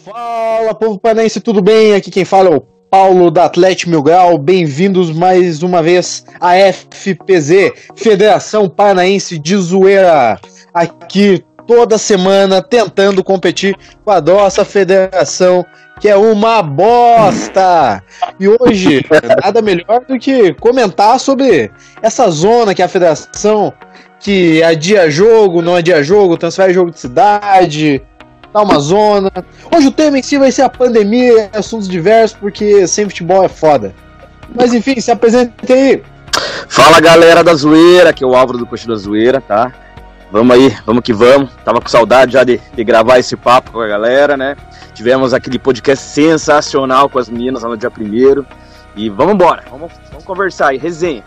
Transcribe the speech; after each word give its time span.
Fala, 0.00 0.74
povo 0.74 0.98
panense, 0.98 1.40
tudo 1.40 1.62
bem? 1.62 1.94
Aqui 1.94 2.10
quem 2.10 2.24
fala 2.24 2.48
é 2.48 2.56
o 2.56 2.60
Paulo 2.60 3.30
da 3.30 3.44
Atlético 3.44 3.90
Mil 3.90 4.02
Grau. 4.02 4.36
Bem-vindos 4.38 5.12
mais 5.12 5.62
uma 5.62 5.82
vez 5.82 6.24
à 6.40 6.54
FPZ, 6.54 7.72
Federação 7.94 8.68
Paranaense 8.68 9.38
de 9.38 9.56
Zoeira. 9.56 10.40
Aqui 10.74 11.44
toda 11.66 11.98
semana 11.98 12.60
tentando 12.60 13.22
competir 13.22 13.76
com 14.04 14.10
a 14.10 14.20
nossa 14.20 14.64
federação, 14.64 15.64
que 16.00 16.08
é 16.08 16.16
uma 16.16 16.62
bosta. 16.62 18.02
E 18.40 18.48
hoje, 18.48 19.04
nada 19.44 19.62
melhor 19.62 20.04
do 20.08 20.18
que 20.18 20.52
comentar 20.54 21.20
sobre 21.20 21.70
essa 22.00 22.28
zona 22.30 22.74
que 22.74 22.82
a 22.82 22.88
federação 22.88 23.72
que 24.22 24.62
adia 24.62 25.10
jogo, 25.10 25.60
não 25.60 25.74
adia 25.74 26.02
jogo, 26.02 26.36
transfere 26.36 26.72
jogo 26.72 26.92
de 26.92 27.00
cidade, 27.00 28.00
tá 28.52 28.60
uma 28.60 28.78
zona. 28.78 29.32
Hoje 29.74 29.88
o 29.88 29.92
tema 29.92 30.18
em 30.18 30.22
si 30.22 30.38
vai 30.38 30.52
ser 30.52 30.62
a 30.62 30.68
pandemia, 30.68 31.50
assuntos 31.52 31.88
diversos, 31.88 32.36
porque 32.38 32.86
sem 32.86 33.06
futebol 33.06 33.44
é 33.44 33.48
foda. 33.48 33.94
Mas 34.54 34.74
enfim, 34.74 35.00
se 35.00 35.10
apresente 35.10 35.72
aí. 35.72 36.02
Fala 36.68 37.00
galera 37.00 37.42
da 37.42 37.54
zoeira, 37.54 38.12
que 38.12 38.22
é 38.22 38.26
o 38.26 38.34
Álvaro 38.34 38.58
do 38.58 38.66
Coxo 38.66 38.88
da 38.88 38.94
Zoeira, 38.94 39.40
tá? 39.40 39.72
Vamos 40.30 40.56
aí, 40.56 40.74
vamos 40.86 41.02
que 41.02 41.12
vamos. 41.12 41.50
Tava 41.64 41.80
com 41.80 41.88
saudade 41.88 42.32
já 42.32 42.44
de, 42.44 42.58
de, 42.74 42.84
gravar 42.84 43.18
esse 43.18 43.36
papo 43.36 43.72
com 43.72 43.80
a 43.80 43.86
galera, 43.86 44.36
né? 44.36 44.56
Tivemos 44.94 45.34
aquele 45.34 45.58
podcast 45.58 46.04
sensacional 46.04 47.08
com 47.08 47.18
as 47.18 47.28
meninas 47.28 47.62
lá 47.62 47.68
no 47.68 47.76
dia 47.76 47.90
primeiro. 47.90 48.46
E 48.96 49.10
vamos 49.10 49.34
embora, 49.34 49.62
vamos, 49.70 49.92
vamos 50.10 50.24
conversar 50.24 50.68
aí, 50.68 50.78
resenha. 50.78 51.22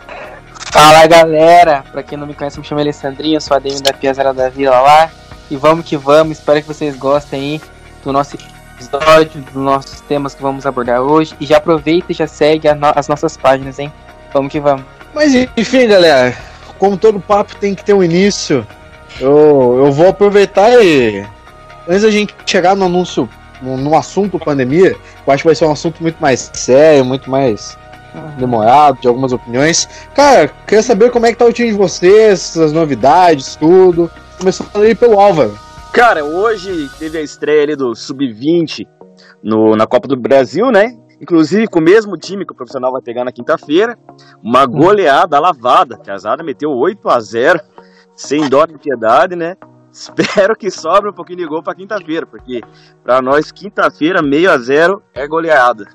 Fala 0.71 1.05
galera, 1.07 1.84
pra 1.91 2.04
quem 2.04 2.18
não 2.18 2.27
me 2.27 2.34
conhece, 2.34 2.60
me 2.60 2.66
chamo 2.66 2.82
Alessandrinho, 2.82 3.40
sou 3.40 3.55
a 3.55 3.60
DM 3.60 3.82
da 3.82 3.94
Piazara 3.94 4.34
da 4.34 4.49
Vila 4.49 4.80
lá. 4.82 5.10
E 5.49 5.55
vamos 5.55 5.85
que 5.85 5.95
vamos, 5.95 6.40
espero 6.40 6.62
que 6.62 6.67
vocês 6.67 6.95
gostem 6.95 7.40
aí 7.40 7.62
do 8.04 8.12
nosso 8.12 8.35
episódio, 8.76 9.41
dos 9.41 9.55
nossos 9.55 10.02
temas 10.02 10.34
que 10.34 10.41
vamos 10.41 10.66
abordar 10.66 11.02
hoje. 11.02 11.35
E 11.40 11.45
já 11.45 11.58
aproveita 11.58 12.12
e 12.12 12.16
já 12.16 12.27
segue 12.27 12.71
no 12.74 12.88
as 12.96 13.07
nossas 13.07 13.38
páginas, 13.38 13.77
hein? 13.79 13.91
Vamos 14.34 14.51
que 14.51 14.60
vamos. 14.60 14.84
Mas 15.13 15.34
enfim, 15.55 15.88
galera, 15.88 16.35
como 16.77 16.98
todo 16.98 17.20
papo 17.20 17.55
tem 17.57 17.76
que 17.76 17.84
ter 17.85 17.93
um 17.93 18.04
início, 18.04 18.66
eu, 19.20 19.84
eu 19.85 19.91
vou 19.91 20.10
aproveitar 20.10 20.71
e. 20.84 21.26
Antes 21.88 22.01
da 22.01 22.10
gente 22.10 22.34
chegar 22.48 22.76
no 22.76 22.85
anúncio, 22.85 23.29
no, 23.62 23.77
no 23.77 23.96
assunto 23.96 24.40
pandemia, 24.40 24.96
eu 25.26 25.34
acho 25.34 25.43
que 25.43 25.48
vai 25.48 25.55
ser 25.55 25.66
um 25.66 25.71
assunto 25.71 26.01
muito 26.01 26.18
mais 26.20 26.49
sério, 26.54 27.05
muito 27.05 27.29
mais 27.29 27.77
demorado, 28.38 28.99
de 29.01 29.07
algumas 29.07 29.32
opiniões. 29.32 29.88
Cara, 30.16 30.49
queria 30.66 30.82
saber 30.82 31.12
como 31.12 31.26
é 31.26 31.32
que 31.32 31.38
tá 31.38 31.46
o 31.46 31.54
time 31.54 31.70
de 31.70 31.77
vocês, 31.77 32.57
as 32.57 32.71
novidades, 32.71 33.55
tudo. 33.55 34.10
Começando 34.38 34.76
aí 34.76 34.94
pelo 34.94 35.20
Álvaro. 35.20 35.58
Cara, 35.94 36.24
hoje 36.24 36.90
teve 37.00 37.18
a 37.18 37.22
estreia 37.22 37.64
ali 37.64 37.76
do 37.76 37.96
Sub-20 37.96 38.86
na 39.78 39.88
Copa 39.88 40.08
do 40.08 40.18
Brasil, 40.18 40.70
né? 40.72 40.98
Inclusive 41.22 41.68
com 41.68 41.80
o 41.80 41.82
mesmo 41.82 42.18
time 42.18 42.46
que 42.46 42.52
o 42.52 42.56
profissional 42.56 42.91
vai 42.91 43.02
pegar 43.02 43.24
na 43.24 43.32
quinta-feira. 43.32 43.98
Uma 44.44 44.66
goleada 44.66 45.40
lavada, 45.40 45.98
que 45.98 46.12
a 46.12 46.18
Zada 46.18 46.44
meteu 46.44 46.70
8 46.72 47.10
a 47.10 47.20
0 47.20 47.60
sem 48.16 48.50
dó 48.50 48.66
de 48.66 48.78
piedade, 48.78 49.36
né? 49.36 49.56
Espero 49.91 50.58
que 50.58 50.70
sobre 50.70 51.10
um 51.10 51.13
pouquinho 51.13 51.40
de 51.40 51.48
gol 51.48 51.63
para 51.63 51.74
quinta-feira, 51.74 52.26
porque 52.26 52.62
para 53.02 53.22
nós 53.22 53.50
quinta-feira 53.50 54.22
meio 54.22 54.52
a 54.52 54.58
zero 54.58 55.02
é 55.13 55.26
goleada. 55.26 55.88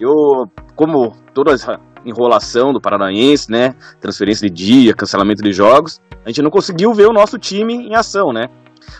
Eu, 0.00 0.50
como 0.74 1.14
toda 1.34 1.52
essa 1.52 1.78
enrolação 2.04 2.72
do 2.72 2.80
Paranaense, 2.80 3.50
né, 3.50 3.74
transferência 4.00 4.48
de 4.48 4.54
dia, 4.54 4.94
cancelamento 4.94 5.42
de 5.42 5.52
jogos, 5.52 6.00
a 6.24 6.28
gente 6.28 6.42
não 6.42 6.50
conseguiu 6.50 6.92
ver 6.94 7.08
o 7.08 7.12
nosso 7.12 7.38
time 7.38 7.74
em 7.74 7.94
ação, 7.94 8.32
né? 8.32 8.48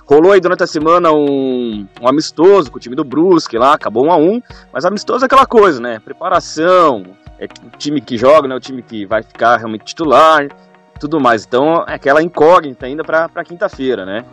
Rolou 0.06 0.32
aí 0.32 0.40
durante 0.40 0.62
a 0.62 0.66
semana 0.66 1.12
um, 1.12 1.86
um 2.00 2.08
amistoso 2.08 2.70
com 2.70 2.76
o 2.76 2.80
time 2.80 2.94
do 2.94 3.04
Brusque 3.04 3.58
lá, 3.58 3.74
acabou 3.74 4.06
um 4.06 4.12
a 4.12 4.16
um, 4.16 4.40
mas 4.72 4.84
amistoso 4.84 5.24
é 5.24 5.26
aquela 5.26 5.46
coisa, 5.46 5.80
né? 5.80 5.98
Preparação, 5.98 7.04
é 7.38 7.44
o 7.44 7.76
time 7.76 8.00
que 8.00 8.16
joga, 8.16 8.48
né? 8.48 8.54
O 8.54 8.60
time 8.60 8.82
que 8.82 9.04
vai 9.04 9.22
ficar 9.22 9.56
realmente 9.56 9.84
titular, 9.84 10.48
tudo 10.98 11.20
mais. 11.20 11.44
Então 11.44 11.84
é 11.86 11.94
aquela 11.94 12.22
incógnita 12.22 12.86
ainda 12.86 13.02
para 13.02 13.44
quinta-feira, 13.44 14.04
né? 14.04 14.24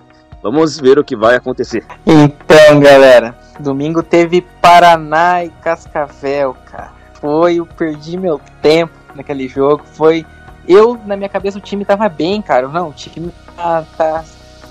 Vamos 0.42 0.80
ver 0.80 0.98
o 0.98 1.04
que 1.04 1.16
vai 1.16 1.36
acontecer. 1.36 1.84
Então, 2.06 2.80
galera, 2.80 3.36
domingo 3.60 4.02
teve 4.02 4.42
Paraná 4.62 5.44
e 5.44 5.50
Cascavel, 5.50 6.56
cara. 6.72 6.92
Foi, 7.20 7.56
eu 7.56 7.66
perdi 7.66 8.18
meu 8.18 8.40
tempo 8.62 8.94
naquele 9.16 9.48
jogo. 9.48 9.84
Foi. 9.86 10.26
Eu, 10.70 11.02
na 11.04 11.18
minha 11.18 11.28
cabeça, 11.28 11.58
o 11.58 11.62
time 11.62 11.84
tava 11.84 12.08
bem, 12.08 12.44
cara. 12.44 12.68
Não, 12.68 12.90
o 12.90 12.94
time 12.94 13.34
tá, 13.56 13.84
tá, 13.98 14.24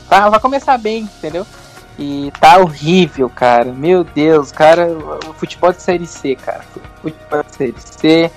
tá. 0.08 0.28
Vai 0.30 0.38
começar 0.38 0.78
bem, 0.78 1.00
entendeu? 1.02 1.44
E 1.98 2.32
tá 2.38 2.58
horrível, 2.58 3.28
cara. 3.28 3.72
Meu 3.72 4.04
Deus, 4.04 4.52
cara. 4.52 4.86
O 5.28 5.34
futebol 5.34 5.72
de 5.72 5.82
Série 5.82 6.06
C, 6.06 6.36
cara. 6.36 6.64
Futebol 7.02 7.42
de 7.42 7.52
Série 7.52 7.74
C. 7.80 8.30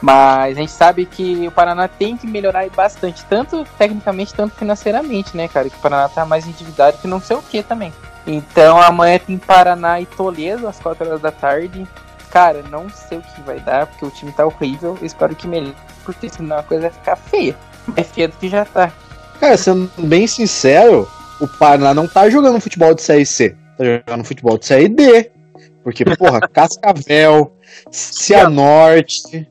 Mas 0.00 0.56
a 0.56 0.60
gente 0.60 0.70
sabe 0.70 1.04
que 1.04 1.46
o 1.48 1.50
Paraná 1.50 1.88
tem 1.88 2.16
que 2.16 2.26
melhorar 2.26 2.68
bastante, 2.70 3.24
tanto 3.26 3.64
tecnicamente, 3.76 4.34
tanto 4.34 4.54
financeiramente, 4.54 5.36
né, 5.36 5.48
cara? 5.48 5.70
Que 5.70 5.76
o 5.76 5.80
Paraná 5.80 6.08
tá 6.08 6.24
mais 6.24 6.46
endividado 6.46 6.98
que 6.98 7.08
não 7.08 7.20
sei 7.20 7.36
o 7.36 7.42
que 7.42 7.62
também. 7.62 7.92
Então 8.26 8.80
amanhã 8.80 9.18
tem 9.18 9.38
Paraná 9.38 10.00
e 10.00 10.06
Toledo 10.06 10.68
às 10.68 10.78
4 10.78 11.06
horas 11.06 11.20
da 11.20 11.30
tarde. 11.32 11.86
Cara, 12.32 12.62
não 12.70 12.88
sei 12.88 13.18
o 13.18 13.22
que 13.22 13.42
vai 13.42 13.60
dar, 13.60 13.86
porque 13.86 14.06
o 14.06 14.10
time 14.10 14.32
tá 14.32 14.46
horrível. 14.46 14.96
Espero 15.02 15.36
que 15.36 15.46
melhore, 15.46 15.76
porque 16.02 16.30
senão 16.30 16.56
a 16.56 16.62
coisa 16.62 16.88
vai 16.88 16.90
ficar 16.90 17.16
feia. 17.16 17.54
É 17.94 18.02
feia 18.02 18.28
do 18.28 18.36
que 18.38 18.48
já 18.48 18.64
tá. 18.64 18.90
Cara, 19.38 19.56
sendo 19.56 19.90
bem 19.98 20.26
sincero, 20.26 21.06
o 21.40 21.46
Paraná 21.46 21.92
não 21.92 22.08
tá 22.08 22.30
jogando 22.30 22.58
futebol 22.58 22.94
de 22.94 23.02
Série 23.02 23.26
C. 23.26 23.54
Tá 23.76 23.84
jogando 23.84 24.24
futebol 24.24 24.56
de 24.56 24.64
Série 24.64 24.88
D. 24.88 25.30
Porque, 25.84 26.04
porra, 26.04 26.40
Cascavel, 26.48 27.52
Cianorte. 27.90 29.46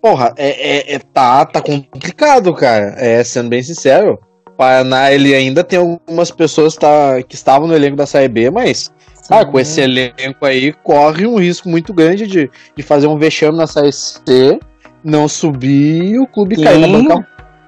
Porra, 0.00 0.32
é, 0.38 0.48
é, 0.48 0.94
é, 0.94 0.98
tá, 0.98 1.44
tá 1.44 1.60
complicado, 1.60 2.54
cara. 2.54 2.94
É, 2.96 3.22
sendo 3.22 3.50
bem 3.50 3.62
sincero. 3.62 4.18
O 4.46 4.52
Paraná, 4.52 5.12
ele 5.12 5.34
ainda 5.34 5.62
tem 5.62 5.78
algumas 5.78 6.30
pessoas 6.30 6.76
tá, 6.76 7.22
que 7.28 7.34
estavam 7.34 7.68
no 7.68 7.74
elenco 7.74 7.96
da 7.96 8.06
Série 8.06 8.28
B, 8.28 8.50
mas 8.50 8.90
ah, 9.30 9.44
com 9.44 9.58
esse 9.60 9.80
elenco 9.80 10.44
aí, 10.44 10.72
corre 10.72 11.26
um 11.26 11.38
risco 11.38 11.68
muito 11.68 11.94
grande 11.94 12.26
de, 12.26 12.50
de 12.76 12.82
fazer 12.82 13.06
um 13.06 13.16
vexame 13.16 13.56
na 13.56 13.66
Série 13.66 13.92
C, 13.92 14.58
não 15.04 15.28
subir 15.28 16.14
e 16.14 16.18
o 16.18 16.26
clube 16.26 16.56
Sim. 16.56 16.64
cair 16.64 16.78
na 16.80 16.88
banca. 16.88 17.26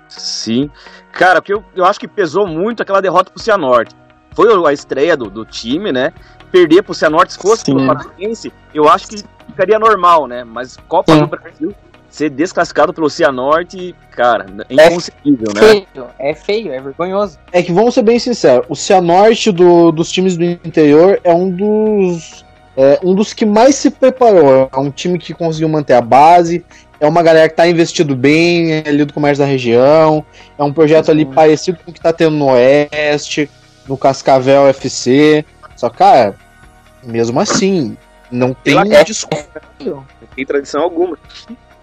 Sim. 0.08 0.68
Cara, 1.12 1.40
porque 1.40 1.54
eu, 1.54 1.64
eu 1.74 1.84
acho 1.84 2.00
que 2.00 2.08
pesou 2.08 2.46
muito 2.46 2.82
aquela 2.82 3.00
derrota 3.00 3.30
pro 3.30 3.42
Cianorte. 3.42 3.94
Foi 4.34 4.48
a 4.66 4.72
estreia 4.72 5.16
do, 5.16 5.30
do 5.30 5.44
time, 5.44 5.92
né? 5.92 6.12
Perder 6.50 6.82
pro 6.82 6.94
Cianorte, 6.94 7.34
se 7.34 7.38
fosse 7.38 7.64
Sim. 7.64 7.76
pro 7.76 7.86
Paranaense, 7.86 8.52
eu 8.74 8.88
acho 8.88 9.08
que 9.08 9.22
ficaria 9.46 9.78
normal, 9.78 10.26
né? 10.26 10.42
Mas 10.44 10.76
Copa 10.88 11.12
Sim. 11.12 11.20
do 11.20 11.26
Brasil, 11.26 11.74
ser 12.12 12.28
desclassificado 12.28 12.92
pelo 12.92 13.08
Cianorte, 13.08 13.94
cara, 14.10 14.46
é, 14.68 14.82
é 14.82 14.86
inconcebível, 14.86 15.48
é 15.48 15.54
né? 15.54 15.60
Feio, 15.60 16.06
é 16.18 16.34
feio, 16.34 16.72
é 16.72 16.80
vergonhoso. 16.80 17.38
É 17.50 17.62
que 17.62 17.72
vamos 17.72 17.94
ser 17.94 18.02
bem 18.02 18.18
sinceros, 18.18 18.66
o 18.68 18.76
Cianorte 18.76 19.50
do, 19.50 19.90
dos 19.90 20.12
times 20.12 20.36
do 20.36 20.44
interior 20.44 21.18
é 21.24 21.32
um 21.32 21.50
dos 21.50 22.44
é, 22.76 23.00
um 23.02 23.14
dos 23.14 23.32
que 23.32 23.44
mais 23.44 23.74
se 23.76 23.90
preparou. 23.90 24.68
É 24.72 24.78
um 24.78 24.90
time 24.90 25.18
que 25.18 25.34
conseguiu 25.34 25.68
manter 25.68 25.94
a 25.94 26.00
base, 26.00 26.64
é 27.00 27.06
uma 27.06 27.22
galera 27.22 27.48
que 27.48 27.56
tá 27.56 27.66
investido 27.66 28.14
bem 28.14 28.72
é 28.72 28.84
ali 28.86 29.04
do 29.04 29.12
comércio 29.12 29.42
da 29.42 29.50
região, 29.50 30.24
é 30.58 30.62
um 30.62 30.72
projeto 30.72 31.10
ali 31.10 31.24
parecido 31.24 31.78
com 31.82 31.90
o 31.90 31.94
que 31.94 32.00
tá 32.00 32.12
tendo 32.12 32.36
no 32.36 32.46
Oeste, 32.46 33.50
no 33.88 33.96
Cascavel 33.96 34.68
FC. 34.68 35.44
Só, 35.76 35.88
cara, 35.88 36.36
mesmo 37.02 37.40
assim, 37.40 37.96
não 38.30 38.54
tem 38.54 38.78
é, 38.94 39.04
desculpa. 39.04 39.62
Não 39.80 40.04
tem 40.34 40.46
tradição 40.46 40.82
alguma. 40.82 41.18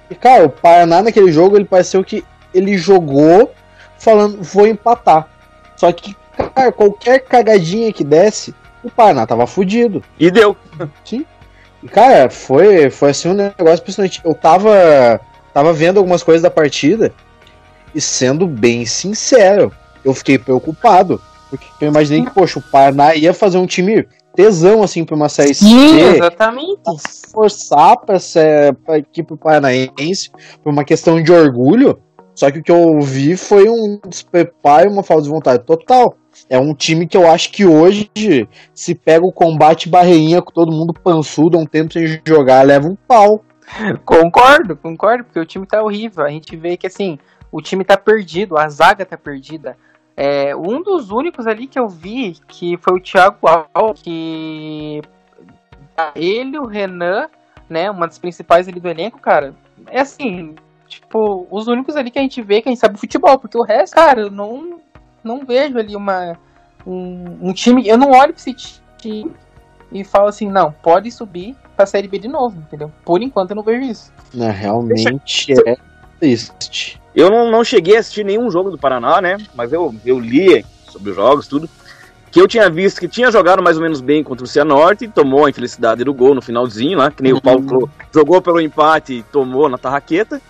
E, 0.09 0.15
cara, 0.15 0.45
o 0.45 0.49
Paraná 0.49 1.01
naquele 1.01 1.31
jogo, 1.31 1.55
ele 1.55 1.65
pareceu 1.65 2.03
que 2.03 2.23
ele 2.53 2.77
jogou 2.77 3.53
falando, 3.97 4.41
vou 4.41 4.65
empatar. 4.65 5.27
Só 5.75 5.91
que, 5.91 6.15
cara, 6.55 6.71
qualquer 6.71 7.19
cagadinha 7.19 7.93
que 7.93 8.03
desse, 8.03 8.55
o 8.83 8.89
Paraná 8.89 9.25
tava 9.27 9.45
fudido. 9.45 10.03
E 10.19 10.31
deu. 10.31 10.55
Sim. 11.05 11.25
E, 11.83 11.87
cara, 11.87 12.29
foi, 12.29 12.89
foi 12.89 13.11
assim 13.11 13.29
um 13.29 13.33
negócio 13.33 13.81
impressionante. 13.81 14.21
Eu 14.23 14.33
tava, 14.33 15.19
tava 15.53 15.71
vendo 15.73 15.97
algumas 15.97 16.23
coisas 16.23 16.41
da 16.41 16.49
partida 16.49 17.13
e, 17.93 18.01
sendo 18.01 18.47
bem 18.47 18.85
sincero, 18.85 19.71
eu 20.03 20.13
fiquei 20.13 20.37
preocupado. 20.37 21.21
Porque 21.49 21.65
eu 21.81 21.87
imaginei 21.87 22.23
que, 22.23 22.31
poxa, 22.31 22.59
o 22.59 22.61
Paraná 22.61 23.15
ia 23.15 23.33
fazer 23.33 23.57
um 23.57 23.65
time 23.65 24.07
tesão, 24.39 24.81
assim, 24.81 25.03
pra 25.03 25.17
uma 25.17 25.27
série 25.27 25.53
Sim, 25.53 25.89
C. 25.89 25.99
exatamente. 26.15 26.79
Forçar 27.33 27.97
pra, 27.97 28.17
ser, 28.17 28.73
pra 28.85 28.97
equipe 28.97 29.35
paranaense, 29.35 30.31
por 30.63 30.71
uma 30.71 30.85
questão 30.85 31.21
de 31.21 31.29
orgulho. 31.29 31.99
Só 32.33 32.49
que 32.49 32.59
o 32.59 32.63
que 32.63 32.71
eu 32.71 33.01
vi 33.01 33.35
foi 33.35 33.69
um 33.69 33.99
despreparo 34.07 34.89
e 34.89 34.93
uma 34.93 35.03
falta 35.03 35.23
de 35.23 35.29
vontade 35.29 35.65
total. 35.65 36.15
É 36.49 36.57
um 36.57 36.73
time 36.73 37.05
que 37.05 37.17
eu 37.17 37.29
acho 37.29 37.51
que 37.51 37.65
hoje, 37.65 38.09
se 38.73 38.95
pega 38.95 39.25
o 39.25 39.33
combate 39.33 39.89
barreinha 39.89 40.41
com 40.41 40.53
todo 40.53 40.71
mundo 40.71 40.93
pançudo 40.93 41.57
há 41.57 41.61
um 41.61 41.65
tempo 41.65 41.91
sem 41.91 42.21
jogar, 42.25 42.65
leva 42.65 42.87
um 42.87 42.95
pau. 42.95 43.43
Concordo, 44.05 44.77
concordo, 44.77 45.25
porque 45.25 45.39
o 45.41 45.45
time 45.45 45.65
tá 45.65 45.83
horrível. 45.83 46.23
A 46.23 46.29
gente 46.29 46.55
vê 46.55 46.77
que 46.77 46.87
assim, 46.87 47.19
o 47.51 47.61
time 47.61 47.83
tá 47.83 47.97
perdido, 47.97 48.57
a 48.57 48.69
zaga 48.69 49.05
tá 49.05 49.17
perdida. 49.17 49.75
É, 50.21 50.53
um 50.53 50.83
dos 50.83 51.11
únicos 51.11 51.47
ali 51.47 51.65
que 51.65 51.79
eu 51.79 51.87
vi 51.87 52.35
que 52.45 52.75
foi 52.75 52.97
o 52.97 52.99
Thiago 52.99 53.37
Al, 53.73 53.93
que 53.93 55.01
ele, 56.13 56.59
o 56.59 56.67
Renan, 56.67 57.29
né? 57.69 57.89
Uma 57.89 58.05
das 58.05 58.19
principais 58.19 58.67
ali 58.67 58.81
do 58.81 58.89
elenco, 58.89 59.17
cara. 59.17 59.55
É 59.87 60.01
assim, 60.01 60.55
tipo, 60.89 61.47
os 61.49 61.69
únicos 61.69 61.95
ali 61.95 62.11
que 62.11 62.19
a 62.19 62.21
gente 62.21 62.41
vê 62.41 62.61
que 62.61 62.67
a 62.67 62.71
gente 62.71 62.81
sabe 62.81 62.99
futebol, 62.99 63.39
porque 63.39 63.57
o 63.57 63.63
resto, 63.63 63.95
cara, 63.95 64.19
eu 64.19 64.29
não, 64.29 64.81
não 65.23 65.45
vejo 65.45 65.77
ali 65.77 65.95
uma. 65.95 66.37
Um, 66.85 67.37
um 67.41 67.53
time. 67.53 67.87
Eu 67.87 67.97
não 67.97 68.11
olho 68.11 68.33
pra 68.33 68.41
esse 68.41 68.53
time 68.97 69.31
e 69.89 70.03
falo 70.03 70.27
assim, 70.27 70.49
não, 70.49 70.69
pode 70.69 71.11
subir 71.11 71.55
pra 71.77 71.85
Série 71.85 72.09
B 72.09 72.19
de 72.19 72.27
novo, 72.27 72.59
entendeu? 72.59 72.91
Por 73.05 73.21
enquanto 73.21 73.51
eu 73.51 73.55
não 73.55 73.63
vejo 73.63 73.89
isso. 73.89 74.11
Não, 74.33 74.51
realmente 74.51 75.53
é 75.65 75.77
triste. 76.19 77.01
Eu 77.19 77.29
não, 77.29 77.51
não 77.51 77.65
cheguei 77.65 77.97
a 77.97 77.99
assistir 77.99 78.23
nenhum 78.23 78.49
jogo 78.49 78.71
do 78.71 78.77
Paraná, 78.77 79.19
né? 79.19 79.35
Mas 79.53 79.73
eu, 79.73 79.93
eu 80.05 80.17
li 80.17 80.65
sobre 80.89 81.09
os 81.09 81.15
jogos, 81.17 81.47
tudo. 81.47 81.69
Que 82.31 82.39
eu 82.39 82.47
tinha 82.47 82.69
visto 82.69 82.99
que 82.99 83.09
tinha 83.09 83.29
jogado 83.29 83.61
mais 83.61 83.75
ou 83.75 83.83
menos 83.83 83.99
bem 83.99 84.23
contra 84.23 84.45
o 84.45 84.47
Cianorte, 84.47 85.07
tomou 85.07 85.45
a 85.45 85.49
infelicidade 85.49 86.03
do 86.03 86.13
gol 86.13 86.33
no 86.33 86.41
finalzinho 86.41 86.97
lá, 86.97 87.11
que 87.11 87.21
nem 87.21 87.33
o 87.33 87.41
Paulo 87.41 87.63
falou, 87.67 87.89
jogou 88.13 88.41
pelo 88.41 88.61
empate 88.61 89.15
e 89.15 89.23
tomou 89.23 89.67
na 89.67 89.77
tarraqueta. 89.77 90.41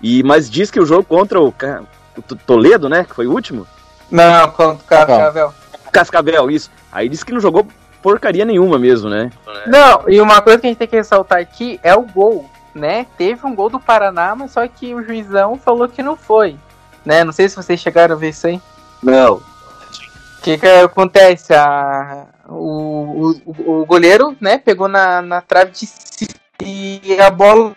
E, 0.00 0.22
mas 0.22 0.48
diz 0.48 0.70
que 0.70 0.80
o 0.80 0.86
jogo 0.86 1.04
contra 1.04 1.38
o, 1.38 1.48
o 1.48 2.22
Toledo, 2.46 2.88
né? 2.88 3.04
Que 3.04 3.14
foi 3.14 3.26
o 3.26 3.32
último. 3.32 3.66
Não, 4.10 4.48
contra 4.50 4.74
o 4.74 4.78
Cascavel. 4.78 5.54
Cascavel, 5.92 6.50
isso. 6.50 6.70
Aí 6.90 7.06
disse 7.06 7.24
que 7.24 7.32
não 7.32 7.40
jogou 7.40 7.66
porcaria 8.00 8.46
nenhuma 8.46 8.78
mesmo, 8.78 9.10
né? 9.10 9.30
Não, 9.66 10.08
e 10.08 10.20
uma 10.20 10.40
coisa 10.40 10.58
que 10.58 10.66
a 10.66 10.70
gente 10.70 10.78
tem 10.78 10.88
que 10.88 10.96
ressaltar 10.96 11.38
aqui 11.38 11.80
é 11.82 11.94
o 11.94 12.02
gol, 12.02 12.48
né? 12.74 13.06
Teve 13.16 13.46
um 13.46 13.54
gol 13.54 13.70
do 13.70 13.80
Paraná, 13.80 14.34
mas 14.34 14.52
só 14.52 14.66
que 14.66 14.94
o 14.94 15.02
juizão 15.02 15.56
falou 15.56 15.88
que 15.88 16.02
não 16.02 16.16
foi, 16.16 16.56
né? 17.04 17.24
Não 17.24 17.32
sei 17.32 17.48
se 17.48 17.56
vocês 17.56 17.80
chegaram 17.80 18.14
a 18.14 18.18
ver 18.18 18.30
isso 18.30 18.46
aí. 18.46 18.60
Não. 19.02 19.36
O 19.36 20.42
que 20.42 20.58
que 20.58 20.66
acontece? 20.66 21.54
A, 21.54 22.26
o, 22.48 23.34
o, 23.46 23.80
o 23.80 23.86
goleiro, 23.86 24.36
né, 24.40 24.58
pegou 24.58 24.88
na, 24.88 25.22
na 25.22 25.40
trave 25.40 25.72
de 25.72 25.88
e 26.62 27.18
a 27.20 27.30
bola 27.30 27.74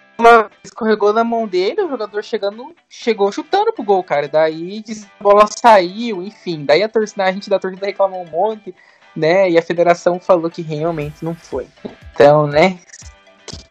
escorregou 0.64 1.14
na 1.14 1.24
mão 1.24 1.48
dele, 1.48 1.82
o 1.82 1.90
jogador 1.90 2.24
chegando, 2.24 2.74
chegou 2.90 3.32
chutando 3.32 3.74
pro 3.74 3.84
gol, 3.84 4.04
cara. 4.04 4.28
Daí 4.28 4.84
a 5.20 5.24
bola 5.24 5.46
saiu, 5.48 6.22
enfim. 6.22 6.66
Daí 6.66 6.84
a 6.84 6.90
torcida, 6.90 7.24
a 7.24 7.32
gente 7.32 7.50
da 7.50 7.60
torcida 7.60 7.86
reclamou 7.86 8.22
um 8.22 8.30
monte 8.30 8.74
né? 9.18 9.50
E 9.50 9.58
a 9.58 9.62
federação 9.62 10.20
falou 10.20 10.50
que 10.50 10.62
realmente 10.62 11.26
não 11.26 11.34
foi. 11.34 11.68
Então, 12.14 12.46
né? 12.46 12.78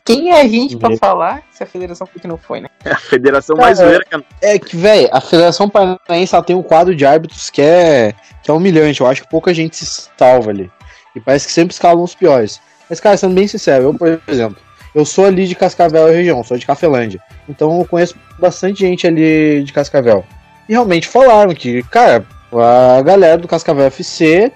Quem 0.05 0.31
é 0.31 0.41
a 0.41 0.49
gente 0.49 0.77
para 0.77 0.97
falar 0.97 1.43
se 1.51 1.63
a 1.63 1.67
federação 1.67 2.07
falou 2.07 2.21
que 2.21 2.29
não 2.29 2.39
foi, 2.39 2.61
né? 2.61 2.69
É 2.85 2.93
a 2.93 2.99
federação 2.99 3.57
mais 3.57 3.79
zoeira 3.79 4.05
que 4.05 4.25
É 4.41 4.59
que, 4.59 4.77
velho, 4.77 5.09
a 5.13 5.21
Federação 5.21 5.69
Paranaense 5.69 6.35
ela 6.35 6.45
tem 6.45 6.55
um 6.55 6.63
quadro 6.63 6.95
de 6.95 7.05
árbitros 7.05 7.51
que 7.51 7.61
é, 7.61 8.15
que 8.43 8.51
é 8.51 8.55
humilhante. 8.55 9.01
Eu 9.01 9.09
acho 9.09 9.23
que 9.23 9.29
pouca 9.29 9.53
gente 9.53 9.77
se 9.77 10.09
salva 10.17 10.51
ali. 10.51 10.71
E 11.15 11.21
parece 11.21 11.47
que 11.47 11.53
sempre 11.53 11.73
escalam 11.73 12.05
os 12.05 12.15
piores. 12.15 12.61
Mas, 12.89 13.01
cara, 13.01 13.17
sendo 13.17 13.35
bem 13.35 13.49
sincero, 13.49 13.85
eu, 13.85 13.95
por 13.95 14.21
exemplo, 14.29 14.59
eu 14.95 15.05
sou 15.05 15.27
ali 15.27 15.47
de 15.47 15.55
Cascavel 15.55 16.07
região, 16.07 16.45
sou 16.45 16.57
de 16.57 16.65
Cafelândia. 16.67 17.21
Então 17.49 17.79
eu 17.79 17.85
conheço 17.85 18.17
bastante 18.39 18.81
gente 18.81 19.07
ali 19.07 19.63
de 19.65 19.73
Cascavel. 19.73 20.25
E 20.69 20.73
realmente 20.73 21.09
falaram 21.09 21.55
que, 21.55 21.83
cara, 21.85 22.25
a 22.53 23.03
galera 23.03 23.39
do 23.39 23.49
Cascavel 23.49 23.87
FC 23.87 24.53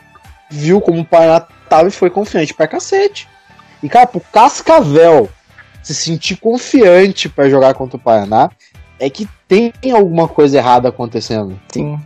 viu 0.51 0.81
como 0.81 1.01
o 1.01 1.05
Paraná 1.05 1.41
tava 1.69 1.89
e 1.89 1.93
foi 1.93 2.11
confiante 2.11 2.55
pra 2.55 2.67
cacete. 2.67 3.29
E, 3.83 3.89
cara, 3.89 4.07
pro 4.07 4.21
Cascavel 4.33 5.29
se 5.83 5.95
sentir 5.95 6.37
confiante 6.37 7.29
para 7.29 7.49
jogar 7.49 7.75
contra 7.75 7.97
o 7.97 8.01
Paraná, 8.01 8.51
é 8.99 9.09
que 9.09 9.29
tem 9.49 9.73
alguma 9.93 10.29
coisa 10.29 10.59
errada 10.59 10.89
acontecendo. 10.89 11.59
Sim. 11.73 11.99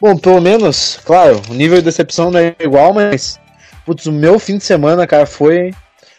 Bom, 0.00 0.16
pelo 0.16 0.40
menos, 0.40 0.98
claro, 1.04 1.40
o 1.50 1.54
nível 1.54 1.78
de 1.78 1.84
decepção 1.84 2.30
não 2.30 2.40
é 2.40 2.54
igual, 2.60 2.92
mas. 2.92 3.38
Putz, 3.84 4.06
o 4.06 4.12
meu 4.12 4.38
fim 4.38 4.58
de 4.58 4.64
semana, 4.64 5.06
cara, 5.06 5.26
foi. 5.26 5.72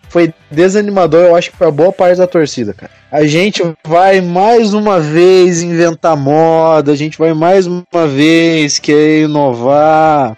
Foi 0.10 0.34
desanimador, 0.50 1.26
eu 1.26 1.36
acho 1.36 1.52
que 1.52 1.58
pra 1.58 1.70
boa 1.70 1.94
parte 1.94 2.18
da 2.18 2.26
torcida, 2.26 2.74
cara. 2.74 2.92
A 3.12 3.26
gente 3.26 3.62
vai 3.86 4.22
mais 4.22 4.74
uma 4.74 5.00
vez 5.00 5.62
inventar 5.62 6.18
moda, 6.18 6.92
a 6.92 6.96
gente 6.96 7.16
vai 7.16 7.32
mais 7.36 7.68
uma 7.68 8.08
vez 8.08 8.80
querer 8.80 9.26
inovar 9.26 10.36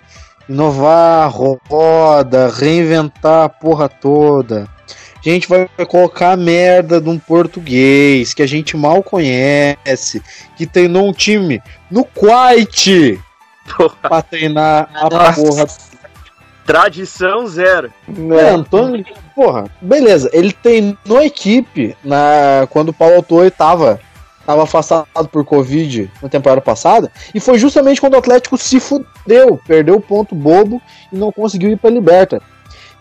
inovar 0.52 1.32
roda, 1.32 2.50
reinventar 2.50 3.46
a 3.46 3.50
porra 3.50 3.88
toda. 3.88 4.68
A 5.24 5.30
gente 5.30 5.48
vai 5.48 5.70
colocar 5.88 6.32
a 6.32 6.38
merda 6.38 7.00
de 7.00 7.08
um 7.08 7.18
português 7.18 8.34
que 8.34 8.42
a 8.42 8.48
gente 8.48 8.76
mal 8.76 9.02
conhece, 9.02 10.22
que 10.58 10.66
treinou 10.66 11.08
um 11.08 11.14
time 11.14 11.62
no 11.90 12.04
Quite 12.04 13.20
pra 14.02 14.22
treinar 14.22 14.90
a 14.94 15.10
Nossa. 15.10 15.42
porra. 15.42 15.68
Tradição 16.66 17.48
zero. 17.48 17.92
É, 18.40 18.50
Antônio, 18.50 19.06
porra, 19.36 19.66
beleza. 19.82 20.30
Ele 20.34 20.52
treinou 20.52 21.18
a 21.18 21.26
equipe 21.26 21.96
na, 22.04 22.68
quando 22.70 22.90
o 22.90 22.94
Paulo 22.94 23.16
Autor 23.16 23.50
tava 23.52 24.00
estava 24.42 24.64
afastado 24.64 25.30
por 25.32 25.46
Covid 25.46 26.12
na 26.22 26.28
temporada 26.28 26.62
passada, 26.62 27.12
e 27.34 27.40
foi 27.40 27.58
justamente 27.58 28.02
quando 28.02 28.16
o 28.16 28.18
Atlético 28.18 28.58
se 28.58 28.80
fudeu, 28.80 29.60
perdeu 29.66 29.96
o 29.96 30.02
ponto 30.02 30.36
bobo 30.36 30.82
e 31.12 31.16
não 31.18 31.32
conseguiu 31.32 31.72
ir 31.72 31.78
para 31.78 31.90
Liberta. 31.90 32.42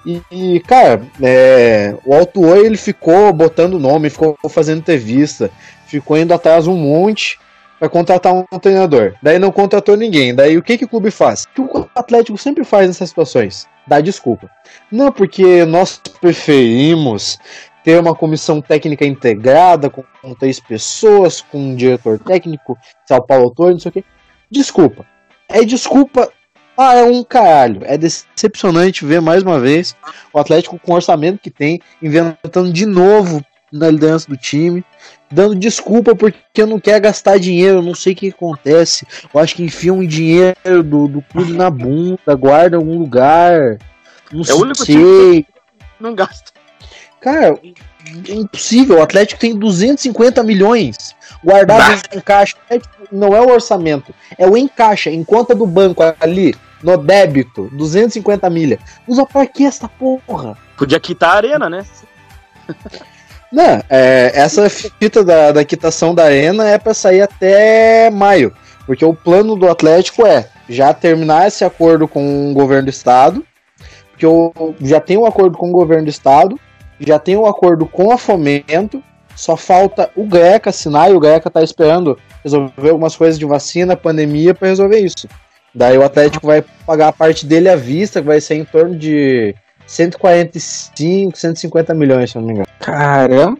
E, 0.07 0.23
e, 0.31 0.61
cara, 0.61 1.03
é, 1.21 1.95
o 2.07 2.15
Alto 2.15 2.41
Oi 2.41 2.65
ele 2.65 2.77
ficou 2.77 3.33
botando 3.33 3.79
nome, 3.79 4.09
ficou 4.09 4.37
fazendo 4.49 4.79
entrevista, 4.79 5.51
ficou 5.87 6.17
indo 6.17 6.33
atrás 6.33 6.67
um 6.67 6.77
monte 6.77 7.39
para 7.79 7.89
contratar 7.89 8.33
um 8.35 8.59
treinador. 8.59 9.15
Daí 9.23 9.39
não 9.39 9.51
contratou 9.51 9.97
ninguém. 9.97 10.35
Daí 10.35 10.57
o 10.57 10.63
que, 10.63 10.77
que 10.77 10.85
o 10.85 10.89
clube 10.89 11.11
faz? 11.11 11.45
O 11.45 11.67
que 11.67 11.79
o 11.79 11.91
Atlético 11.95 12.37
sempre 12.37 12.63
faz 12.63 12.87
nessas 12.87 13.09
situações? 13.09 13.67
Dá 13.87 14.01
desculpa. 14.01 14.51
Não, 14.93 15.11
porque 15.11 15.65
nós 15.65 16.01
preferimos 16.21 17.39
ter 17.82 18.00
uma 18.00 18.15
comissão 18.15 18.61
técnica 18.61 19.05
integrada 19.05 19.88
com, 19.88 20.05
com 20.21 20.35
três 20.35 20.61
pessoas, 20.61 21.41
com 21.41 21.59
um 21.59 21.75
diretor 21.75 22.19
técnico, 22.19 22.77
São 23.06 23.21
Paulo 23.23 23.44
Autor, 23.44 23.73
não 23.73 23.79
sei 23.79 23.88
o 23.88 23.93
quê. 23.93 24.05
Desculpa. 24.50 25.06
É 25.49 25.65
desculpa. 25.65 26.31
Ah, 26.77 26.97
é 26.97 27.05
um 27.05 27.23
caralho. 27.23 27.82
É 27.85 27.99
decepcionante 27.99 29.05
ver 29.05 29.21
mais 29.21 29.43
uma 29.43 29.59
vez 29.59 29.94
o 30.32 30.38
Atlético 30.38 30.79
com 30.79 30.93
o 30.93 30.94
orçamento 30.94 31.41
que 31.41 31.50
tem, 31.50 31.81
inventando 32.03 32.73
de 32.73 32.87
novo 32.87 33.44
na 33.73 33.88
liderança 33.88 34.29
do 34.29 34.37
time, 34.37 34.85
dando 35.31 35.55
desculpa 35.55 36.15
porque 36.15 36.67
não 36.67 36.81
quer 36.81 37.00
gastar 37.00 37.38
dinheiro, 37.38 37.79
eu 37.79 37.83
não 37.83 37.94
sei 37.94 38.12
o 38.12 38.17
que 38.17 38.29
acontece. 38.29 39.06
Eu 39.33 39.41
acho 39.41 39.55
que 39.55 39.62
enfiam 39.62 39.99
um 39.99 40.06
dinheiro 40.06 40.83
do, 40.83 41.06
do 41.06 41.23
clube 41.23 41.53
na 41.53 41.71
bunda, 41.71 42.35
guarda 42.35 42.76
em 42.76 42.81
algum 42.81 42.99
lugar. 42.99 43.79
Não 44.33 44.43
é 44.43 44.55
o 44.55 44.62
único 44.62 44.85
sei. 44.85 44.97
Time 44.97 45.43
que 45.43 45.47
não 46.00 46.15
gasta. 46.15 46.53
Cara, 47.21 47.59
é 48.29 48.33
impossível. 48.33 48.99
O 48.99 49.03
Atlético 49.03 49.41
tem 49.41 49.55
250 49.55 50.43
milhões 50.43 51.15
guardados 51.45 52.03
em 52.12 52.21
caixa. 52.21 52.57
Não 53.12 53.35
é 53.35 53.41
o 53.41 53.50
orçamento, 53.50 54.15
é 54.39 54.47
o 54.47 54.57
encaixa, 54.57 55.11
em 55.11 55.25
conta 55.25 55.55
do 55.55 55.67
banco 55.67 56.03
ali, 56.21 56.55
no 56.83 56.97
débito, 56.97 57.69
250 57.73 58.49
milha. 58.49 58.79
Usa 59.07 59.27
pra 59.27 59.47
que 59.47 59.65
essa 59.65 59.89
porra? 59.89 60.57
Podia 60.77 61.00
quitar 61.00 61.31
a 61.31 61.37
arena, 61.37 61.69
né? 61.69 61.85
Não, 63.53 63.83
é, 63.91 64.31
essa 64.33 64.71
fita 64.71 65.25
da, 65.25 65.50
da 65.50 65.65
quitação 65.65 66.15
da 66.15 66.25
arena 66.25 66.69
é 66.69 66.79
para 66.79 66.95
sair 66.95 67.21
até 67.21 68.09
maio. 68.09 68.55
Porque 68.87 69.05
o 69.05 69.12
plano 69.12 69.57
do 69.57 69.69
Atlético 69.69 70.25
é 70.25 70.49
já 70.69 70.95
terminar 70.95 71.49
esse 71.49 71.65
acordo 71.65 72.07
com 72.07 72.50
o 72.50 72.55
governo 72.55 72.85
do 72.85 72.91
estado. 72.91 73.45
Porque 74.11 74.25
eu 74.25 74.75
já 74.81 75.00
tem 75.00 75.19
um 75.19 75.27
acordo 75.27 75.59
com 75.59 75.69
o 75.69 75.73
governo 75.73 76.05
do 76.05 76.11
estado 76.11 76.59
já 77.00 77.19
tem 77.19 77.37
um 77.37 77.47
acordo 77.47 77.87
com 77.87 78.12
a 78.12 78.19
Fomento, 78.19 79.02
só 79.35 79.57
falta 79.57 80.11
o 80.14 80.25
GRECA 80.25 80.71
assinar 80.71 81.11
e 81.11 81.14
o 81.14 81.21
GRECA 81.21 81.50
tá 81.50 81.62
esperando 81.62 82.19
resolver 82.42 82.90
algumas 82.90 83.16
coisas 83.16 83.38
de 83.38 83.45
vacina, 83.45 83.97
pandemia 83.97 84.54
para 84.54 84.69
resolver 84.69 84.99
isso. 84.99 85.28
Daí 85.75 85.97
o 85.97 86.04
Atlético 86.04 86.47
vai 86.47 86.64
pagar 86.85 87.09
a 87.09 87.12
parte 87.12 87.47
dele 87.47 87.69
à 87.69 87.76
vista, 87.76 88.21
que 88.21 88.26
vai 88.26 88.40
ser 88.40 88.57
em 88.57 88.64
torno 88.64 88.97
de 88.97 89.54
145, 89.87 91.38
150 91.38 91.95
milhões, 91.95 92.30
se 92.30 92.38
não 92.38 92.45
me 92.45 92.52
engano. 92.52 92.69
Caramba! 92.80 93.59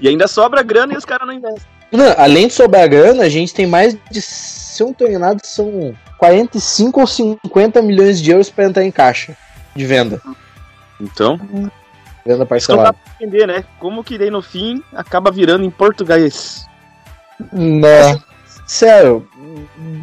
E 0.00 0.08
ainda 0.08 0.26
sobra 0.26 0.62
grana 0.62 0.94
e 0.94 0.96
os 0.96 1.04
caras 1.04 1.26
não 1.26 1.34
investem. 1.34 1.76
Não, 1.92 2.14
além 2.18 2.48
de 2.48 2.52
sobrar 2.52 2.88
grana, 2.88 3.22
a 3.22 3.28
gente 3.28 3.54
tem 3.54 3.66
mais 3.66 3.96
de, 4.10 4.20
se 4.20 4.82
eu 4.82 4.88
não 4.88 4.94
tô 4.94 5.06
enganado, 5.06 5.40
são 5.44 5.94
45 6.18 7.00
ou 7.00 7.06
50 7.06 7.80
milhões 7.82 8.20
de 8.20 8.30
euros 8.30 8.50
para 8.50 8.64
entrar 8.64 8.84
em 8.84 8.90
caixa 8.90 9.36
de 9.74 9.84
venda. 9.84 10.20
Então, 11.00 11.38
Venda 12.26 12.44
parcelada. 12.44 12.88
Não 12.88 12.92
dá 12.92 12.92
pra 12.92 13.12
entender, 13.14 13.46
né? 13.46 13.64
Como 13.78 14.02
que 14.02 14.18
daí 14.18 14.30
no 14.30 14.42
fim 14.42 14.82
acaba 14.92 15.30
virando 15.30 15.64
em 15.64 15.70
português. 15.70 16.66
Né? 17.52 18.20
Sério, 18.66 19.28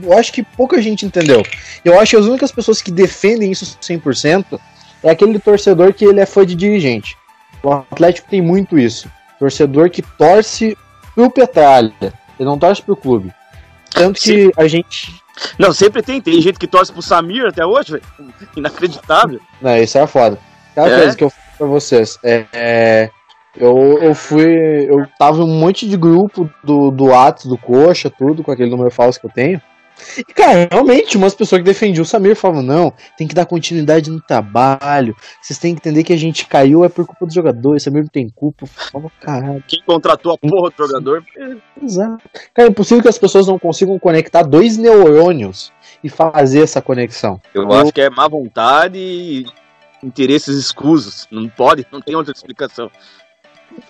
eu 0.01 0.17
acho 0.17 0.31
que 0.31 0.41
pouca 0.41 0.81
gente 0.81 1.05
entendeu. 1.05 1.43
Eu 1.83 1.99
acho 1.99 2.11
que 2.11 2.17
as 2.17 2.25
únicas 2.25 2.51
pessoas 2.51 2.81
que 2.81 2.91
defendem 2.91 3.51
isso 3.51 3.77
100% 3.81 4.59
é 5.03 5.09
aquele 5.09 5.37
torcedor 5.37 5.93
que 5.93 6.05
ele 6.05 6.21
é 6.21 6.25
fã 6.25 6.45
de 6.45 6.55
dirigente. 6.55 7.17
O 7.61 7.71
Atlético 7.71 8.29
tem 8.29 8.41
muito 8.41 8.79
isso. 8.79 9.11
Torcedor 9.37 9.89
que 9.89 10.01
torce 10.01 10.77
pro 11.13 11.29
Petralha, 11.29 11.93
ele 12.39 12.47
não 12.47 12.57
torce 12.57 12.81
pro 12.81 12.95
clube. 12.95 13.33
Tanto 13.91 14.19
que 14.19 14.45
Sim. 14.45 14.51
a 14.55 14.67
gente. 14.67 15.13
Não, 15.59 15.73
sempre 15.73 16.01
tem. 16.01 16.21
Tem 16.21 16.41
gente 16.41 16.57
que 16.57 16.67
torce 16.67 16.91
pro 16.91 17.01
Samir 17.01 17.45
até 17.45 17.65
hoje, 17.65 17.91
velho. 17.91 18.03
Inacreditável. 18.55 19.39
Não, 19.61 19.77
isso 19.77 19.97
é 19.97 20.07
foda. 20.07 20.39
Aquela 20.71 20.89
é. 20.89 20.99
coisa 21.01 21.17
que 21.17 21.23
eu 21.23 21.31
pra 21.57 21.67
vocês. 21.67 22.19
É, 22.23 22.45
é, 22.53 23.09
eu, 23.55 23.99
eu 24.01 24.15
fui. 24.15 24.85
Eu 24.89 25.05
tava 25.17 25.39
em 25.39 25.43
um 25.43 25.59
monte 25.59 25.87
de 25.87 25.97
grupo 25.97 26.49
do, 26.63 26.91
do 26.91 27.13
Atos, 27.13 27.45
do 27.45 27.57
Coxa, 27.57 28.09
tudo, 28.09 28.43
com 28.43 28.51
aquele 28.51 28.69
número 28.69 28.91
falso 28.91 29.19
que 29.19 29.27
eu 29.27 29.31
tenho. 29.31 29.61
E, 30.17 30.23
cara, 30.23 30.67
realmente, 30.71 31.17
umas 31.17 31.35
pessoas 31.35 31.61
que 31.61 31.65
defendiam 31.65 32.01
o 32.03 32.05
Samir 32.05 32.35
falavam: 32.35 32.63
não, 32.63 32.93
tem 33.17 33.27
que 33.27 33.35
dar 33.35 33.45
continuidade 33.45 34.09
no 34.09 34.19
trabalho. 34.19 35.15
Vocês 35.41 35.59
têm 35.59 35.73
que 35.73 35.79
entender 35.79 36.03
que 36.03 36.13
a 36.13 36.17
gente 36.17 36.47
caiu 36.47 36.83
é 36.83 36.89
por 36.89 37.05
culpa 37.05 37.25
dos 37.25 37.35
jogadores. 37.35 37.83
Samir 37.83 38.01
não 38.01 38.09
tem 38.09 38.27
culpa. 38.29 38.65
Eu 38.65 38.67
falava, 38.67 39.11
caralho. 39.19 39.63
Quem 39.67 39.81
contratou 39.85 40.33
a 40.33 40.37
porra 40.37 40.71
do 40.71 40.87
jogador? 40.87 41.23
Exato. 41.81 42.23
Cara, 42.53 42.67
é 42.67 42.71
impossível 42.71 43.03
que 43.03 43.09
as 43.09 43.17
pessoas 43.17 43.47
não 43.47 43.59
consigam 43.59 43.97
conectar 43.99 44.43
dois 44.43 44.77
neurônios 44.77 45.71
e 46.03 46.09
fazer 46.09 46.63
essa 46.63 46.81
conexão. 46.81 47.39
Eu 47.53 47.71
acho 47.71 47.93
que 47.93 48.01
é 48.01 48.09
má 48.09 48.27
vontade 48.27 48.97
e 48.97 49.45
interesses 50.03 50.57
escusos. 50.57 51.27
Não 51.31 51.47
pode, 51.47 51.85
não 51.91 52.01
tem 52.01 52.15
outra 52.15 52.33
explicação. 52.33 52.91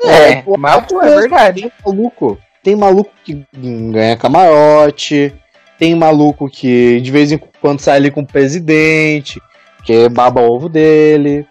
É, 0.01 0.41
pô, 0.41 0.57
mal 0.57 0.85
é 1.01 1.15
verdade. 1.19 1.61
Tem 1.61 1.71
maluco. 1.85 2.37
Tem 2.63 2.75
maluco 2.75 3.11
que 3.23 3.45
ganha 3.53 4.15
camarote. 4.15 5.33
Tem 5.77 5.95
maluco 5.95 6.49
que 6.49 7.01
de 7.01 7.11
vez 7.11 7.31
em 7.31 7.37
quando 7.59 7.81
sai 7.81 7.97
ali 7.97 8.11
com 8.11 8.21
o 8.21 8.25
presidente, 8.25 9.41
que 9.83 10.07
baba 10.07 10.41
o 10.41 10.49
ovo 10.49 10.69
dele. 10.69 11.45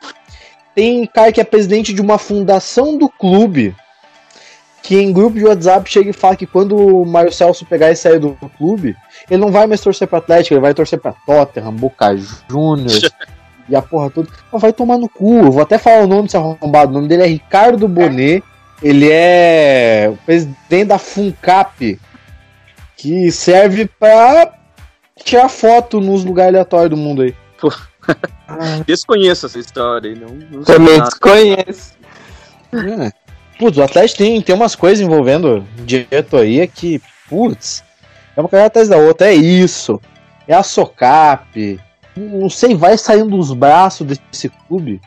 Tem 0.75 1.05
cara 1.07 1.33
que 1.33 1.41
é 1.41 1.45
presidente 1.45 1.93
de 1.93 2.01
uma 2.01 2.17
fundação 2.17 2.97
do 2.97 3.09
clube, 3.09 3.77
que 4.83 4.97
em 4.97 5.13
grupo 5.13 5.37
de 5.37 5.45
WhatsApp 5.45 5.91
chega 5.91 6.11
e 6.11 6.15
fala 6.15 6.37
que 6.37 6.47
quando 6.47 6.77
o 6.77 7.05
Mário 7.05 7.31
Celso 7.31 7.67
pegar 7.67 7.91
e 7.91 7.97
sair 7.97 8.19
do 8.19 8.35
clube, 8.57 8.97
ele 9.31 9.41
não 9.41 9.53
vai 9.53 9.67
mais 9.67 9.83
torcer 9.83 10.09
pra 10.09 10.19
Atlético, 10.19 10.55
ele 10.55 10.63
vai 10.63 10.73
torcer 10.73 10.99
pra 10.99 11.13
Tottenham, 11.13 11.73
Boca 11.73 12.17
Juniors 12.49 13.11
e 13.69 13.77
a 13.77 13.83
porra 13.83 14.11
toda. 14.11 14.29
Mas 14.53 14.63
vai 14.63 14.73
tomar 14.73 14.99
no 14.99 15.09
cu. 15.09 15.39
Eu 15.39 15.53
vou 15.53 15.63
até 15.63 15.79
falar 15.79 16.05
o 16.05 16.07
nome 16.07 16.25
desse 16.25 16.37
arrombado. 16.37 16.91
O 16.91 16.95
nome 16.95 17.09
dele 17.09 17.23
é 17.23 17.27
Ricardo 17.27 17.87
Bonet. 17.89 18.43
Ele 18.83 19.09
é 19.11 20.11
o 20.13 20.17
presidente 20.25 20.87
da 20.87 20.99
FUNCAP, 20.99 22.01
que 22.97 23.31
serve 23.31 23.87
pra 23.87 24.53
tirar 25.25 25.49
foto 25.49 26.01
nos 26.01 26.25
lugares 26.25 26.51
aleatórios 26.55 26.91
do 26.91 26.97
mundo 26.97 27.23
aí. 27.23 27.35
Desconheço 28.87 29.47
essa 29.47 29.59
história 29.59 30.11
aí, 30.11 30.19
não, 30.19 30.31
não 30.51 30.65
Também 30.65 30.99
nada. 30.99 31.11
desconheço. 31.11 31.93
é. 32.73 33.11
Putz, 33.59 33.79
o 33.79 33.83
Atlético 33.83 34.19
tem, 34.19 34.43
tem 34.43 34.55
umas 34.55 34.75
coisas 34.75 35.01
envolvendo 35.01 35.65
diretoria 35.85 36.67
que, 36.67 37.01
putz, 37.29 37.85
é 38.37 38.41
uma 38.41 38.49
coisa 38.49 38.67
atrás 38.67 38.89
da 38.89 38.97
outra. 38.97 39.29
É 39.29 39.35
isso. 39.35 40.01
É 40.49 40.55
a 40.55 40.63
SOCAP. 40.65 41.79
Não 42.17 42.51
sei, 42.51 42.75
vai 42.75 42.97
saindo 42.99 43.37
dos 43.37 43.53
braços 43.53 44.07
desse 44.07 44.49
clube. 44.69 45.01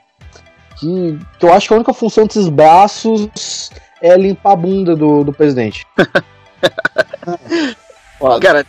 Que, 0.80 1.20
que 1.40 1.46
eu 1.46 1.54
acho 1.54 1.68
que 1.68 1.74
a 1.74 1.78
única 1.78 1.94
função 1.94 2.26
desses 2.26 2.50
braços 2.50 3.72
é 4.02 4.18
limpar 4.18 4.54
a 4.54 4.56
bunda 4.56 4.96
do, 4.96 5.24
do 5.24 5.32
presidente. 5.32 5.86
Cara, 8.42 8.66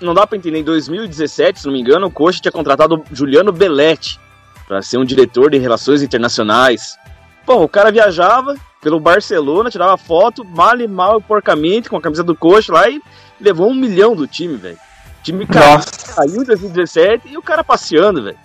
não 0.00 0.14
dá 0.14 0.26
pra 0.26 0.36
entender. 0.36 0.58
Em 0.58 0.64
2017, 0.64 1.60
se 1.60 1.66
não 1.66 1.72
me 1.72 1.80
engano, 1.80 2.06
o 2.06 2.10
Coxa 2.10 2.40
tinha 2.40 2.52
contratado 2.52 3.02
Juliano 3.10 3.50
Belletti 3.50 4.20
pra 4.68 4.82
ser 4.82 4.98
um 4.98 5.04
diretor 5.04 5.50
de 5.50 5.58
relações 5.58 6.02
internacionais. 6.02 6.96
Pô, 7.44 7.64
o 7.64 7.68
cara 7.68 7.90
viajava 7.90 8.54
pelo 8.80 9.00
Barcelona, 9.00 9.70
tirava 9.70 9.96
foto, 9.96 10.44
mal 10.44 10.78
e 10.80 10.86
mal 10.86 11.18
e 11.18 11.22
porcamente, 11.22 11.88
com 11.88 11.96
a 11.96 12.00
camisa 12.00 12.22
do 12.22 12.36
Coxa 12.36 12.72
lá 12.72 12.88
e 12.88 13.00
levou 13.40 13.68
um 13.68 13.74
milhão 13.74 14.14
do 14.14 14.26
time, 14.26 14.56
velho. 14.56 14.78
O 15.20 15.22
time 15.22 15.46
caiu, 15.46 15.80
caiu 16.14 16.42
em 16.42 16.44
2017 16.44 17.28
e 17.28 17.36
o 17.36 17.42
cara 17.42 17.62
passeando, 17.62 18.22
velho. 18.24 18.38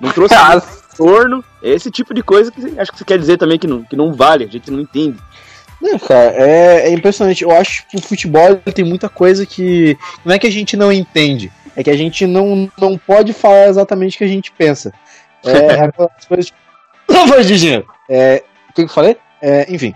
Não 0.00 0.10
trouxe 0.12 0.34
retorno. 0.92 1.44
É 1.62 1.70
esse 1.70 1.90
tipo 1.90 2.12
de 2.14 2.22
coisa 2.22 2.50
que 2.50 2.78
acho 2.78 2.92
que 2.92 2.98
você 2.98 3.04
quer 3.04 3.18
dizer 3.18 3.38
também 3.38 3.58
que 3.58 3.66
não, 3.66 3.82
que 3.82 3.96
não 3.96 4.12
vale, 4.12 4.44
a 4.44 4.48
gente 4.48 4.70
não 4.70 4.80
entende. 4.80 5.18
Não, 5.80 5.98
cara, 5.98 6.32
é, 6.36 6.88
é 6.88 6.92
impressionante. 6.92 7.42
Eu 7.42 7.50
acho 7.50 7.86
que 7.88 7.96
o 7.96 8.02
futebol 8.02 8.56
tem 8.56 8.84
muita 8.84 9.08
coisa 9.08 9.44
que. 9.44 9.96
Não 10.24 10.34
é 10.34 10.38
que 10.38 10.46
a 10.46 10.52
gente 10.52 10.76
não 10.76 10.92
entende, 10.92 11.50
é 11.74 11.82
que 11.82 11.90
a 11.90 11.96
gente 11.96 12.26
não, 12.26 12.70
não 12.78 12.96
pode 12.96 13.32
falar 13.32 13.68
exatamente 13.68 14.14
o 14.14 14.18
que 14.18 14.24
a 14.24 14.28
gente 14.28 14.52
pensa. 14.52 14.92
É 15.44 15.80
aquelas 15.82 16.24
coisas. 16.26 16.52
Não 17.08 17.26
foi 17.28 17.44
de 17.44 17.58
dinheiro. 17.58 17.86
É, 18.08 18.44
o 18.70 18.72
que 18.72 18.82
que 18.82 18.82
eu 18.82 18.88
falei? 18.88 19.16
É, 19.40 19.72
enfim. 19.72 19.92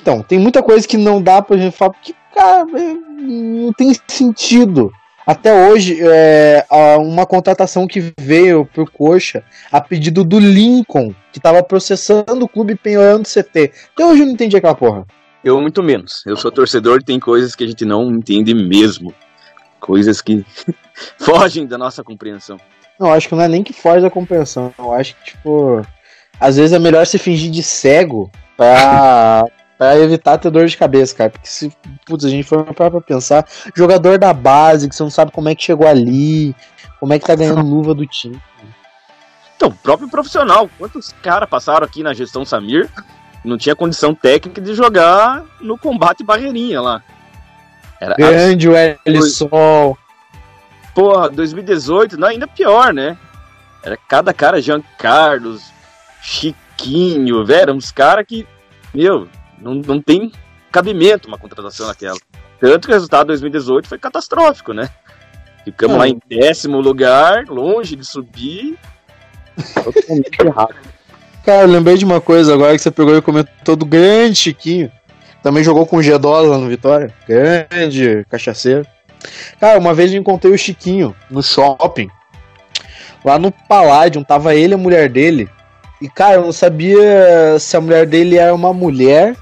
Então, 0.00 0.22
tem 0.22 0.38
muita 0.38 0.62
coisa 0.62 0.86
que 0.86 0.96
não 0.96 1.22
dá 1.22 1.40
pra 1.40 1.56
gente 1.56 1.76
falar, 1.76 1.92
porque, 1.92 2.14
cara, 2.34 2.66
é, 2.74 2.94
não 2.94 3.72
tem 3.72 3.92
sentido. 4.06 4.92
Até 5.26 5.68
hoje, 5.68 5.98
é, 6.02 6.66
uma 6.98 7.24
contratação 7.24 7.86
que 7.86 8.12
veio 8.18 8.66
pro 8.66 8.90
Coxa 8.90 9.44
a 9.70 9.80
pedido 9.80 10.24
do 10.24 10.38
Lincoln, 10.38 11.14
que 11.32 11.40
tava 11.40 11.62
processando 11.62 12.44
o 12.44 12.48
clube 12.48 12.74
penhorando 12.74 13.28
CT. 13.28 13.72
Até 13.94 14.04
hoje 14.04 14.22
eu 14.22 14.26
não 14.26 14.32
entendi 14.32 14.56
aquela 14.56 14.74
porra. 14.74 15.06
Eu 15.44 15.60
muito 15.60 15.82
menos. 15.82 16.22
Eu 16.26 16.36
sou 16.36 16.50
torcedor 16.50 17.00
e 17.00 17.04
tem 17.04 17.18
coisas 17.18 17.54
que 17.54 17.64
a 17.64 17.66
gente 17.66 17.84
não 17.84 18.10
entende 18.10 18.54
mesmo. 18.54 19.14
Coisas 19.80 20.20
que 20.20 20.44
fogem 21.18 21.66
da 21.66 21.78
nossa 21.78 22.02
compreensão. 22.02 22.58
Não, 22.98 23.12
acho 23.12 23.28
que 23.28 23.34
não 23.34 23.42
é 23.42 23.48
nem 23.48 23.62
que 23.62 23.72
foge 23.72 24.02
da 24.02 24.10
compreensão. 24.10 24.72
Eu 24.78 24.92
acho 24.92 25.16
que, 25.16 25.32
tipo, 25.32 25.84
às 26.38 26.56
vezes 26.56 26.72
é 26.72 26.78
melhor 26.78 27.06
se 27.06 27.18
fingir 27.18 27.50
de 27.50 27.62
cego 27.62 28.30
pra, 28.56 29.44
pra 29.82 29.98
evitar 29.98 30.38
ter 30.38 30.48
dor 30.48 30.66
de 30.66 30.76
cabeça, 30.76 31.14
cara. 31.16 31.30
Porque 31.30 31.48
se, 31.48 31.72
putz, 32.06 32.24
a 32.24 32.28
gente 32.28 32.44
for 32.44 32.64
pra 32.72 33.00
pensar, 33.00 33.44
jogador 33.74 34.16
da 34.16 34.32
base, 34.32 34.88
que 34.88 34.94
você 34.94 35.02
não 35.02 35.10
sabe 35.10 35.32
como 35.32 35.48
é 35.48 35.56
que 35.56 35.64
chegou 35.64 35.88
ali, 35.88 36.54
como 37.00 37.12
é 37.12 37.18
que 37.18 37.26
tá 37.26 37.34
ganhando 37.34 37.62
luva 37.66 37.92
do 37.92 38.06
time. 38.06 38.40
Então, 39.56 39.70
o 39.70 39.74
próprio 39.74 40.08
profissional. 40.08 40.70
Quantos 40.78 41.12
caras 41.20 41.48
passaram 41.48 41.84
aqui 41.84 42.02
na 42.02 42.14
gestão 42.14 42.44
Samir 42.44 42.88
não 43.44 43.58
tinha 43.58 43.74
condição 43.74 44.14
técnica 44.14 44.60
de 44.60 44.72
jogar 44.72 45.44
no 45.60 45.76
combate 45.76 46.22
barreirinha 46.22 46.80
lá. 46.80 47.02
Era 48.00 48.14
Grande 48.14 48.68
o 48.68 48.74
Ellison. 49.04 49.96
Porra, 50.94 51.28
2018, 51.28 52.16
não, 52.16 52.28
ainda 52.28 52.46
pior, 52.46 52.92
né? 52.92 53.16
Era 53.82 53.96
cada 53.96 54.32
cara, 54.32 54.60
Jean 54.60 54.82
Carlos, 54.96 55.72
Chiquinho, 56.20 57.44
velho, 57.44 57.74
uns 57.74 57.90
caras 57.90 58.24
que, 58.28 58.46
meu, 58.94 59.26
não, 59.62 59.74
não 59.74 60.00
tem 60.00 60.30
cabimento 60.70 61.28
uma 61.28 61.38
contratação 61.38 61.86
naquela. 61.86 62.16
Tanto 62.60 62.86
que 62.86 62.92
o 62.92 62.94
resultado 62.94 63.22
de 63.22 63.28
2018 63.28 63.88
foi 63.88 63.98
catastrófico, 63.98 64.72
né? 64.72 64.88
Ficamos 65.64 65.96
É. 65.96 65.98
lá 65.98 66.08
em 66.08 66.18
décimo 66.28 66.80
lugar, 66.80 67.44
longe 67.48 67.96
de 67.96 68.04
subir. 68.04 68.76
Totalmente 69.74 70.30
errado. 70.42 70.74
Cara, 71.44 71.62
eu 71.62 71.68
lembrei 71.68 71.96
de 71.96 72.04
uma 72.04 72.20
coisa 72.20 72.54
agora 72.54 72.72
que 72.72 72.78
você 72.82 72.90
pegou 72.90 73.16
e 73.16 73.22
comentou 73.22 73.74
do 73.76 73.84
grande 73.84 74.36
Chiquinho. 74.38 74.90
Também 75.42 75.64
jogou 75.64 75.84
com 75.86 75.96
o 75.96 76.02
G-Dólar 76.02 76.48
lá 76.50 76.58
no 76.58 76.68
Vitória. 76.68 77.12
Grande 77.26 78.24
cachaceiro. 78.30 78.86
Cara, 79.60 79.78
uma 79.78 79.92
vez 79.92 80.12
eu 80.12 80.20
encontrei 80.20 80.52
o 80.52 80.58
Chiquinho 80.58 81.14
no 81.28 81.42
shopping. 81.42 82.08
Lá 83.24 83.38
no 83.38 83.50
Palladium, 83.50 84.22
tava 84.22 84.54
ele 84.54 84.74
e 84.74 84.76
a 84.76 84.78
mulher 84.78 85.08
dele. 85.08 85.48
E, 86.00 86.08
cara, 86.08 86.34
eu 86.36 86.42
não 86.42 86.52
sabia 86.52 87.56
se 87.58 87.76
a 87.76 87.80
mulher 87.80 88.06
dele 88.06 88.36
era 88.36 88.54
uma 88.54 88.72
mulher 88.72 89.36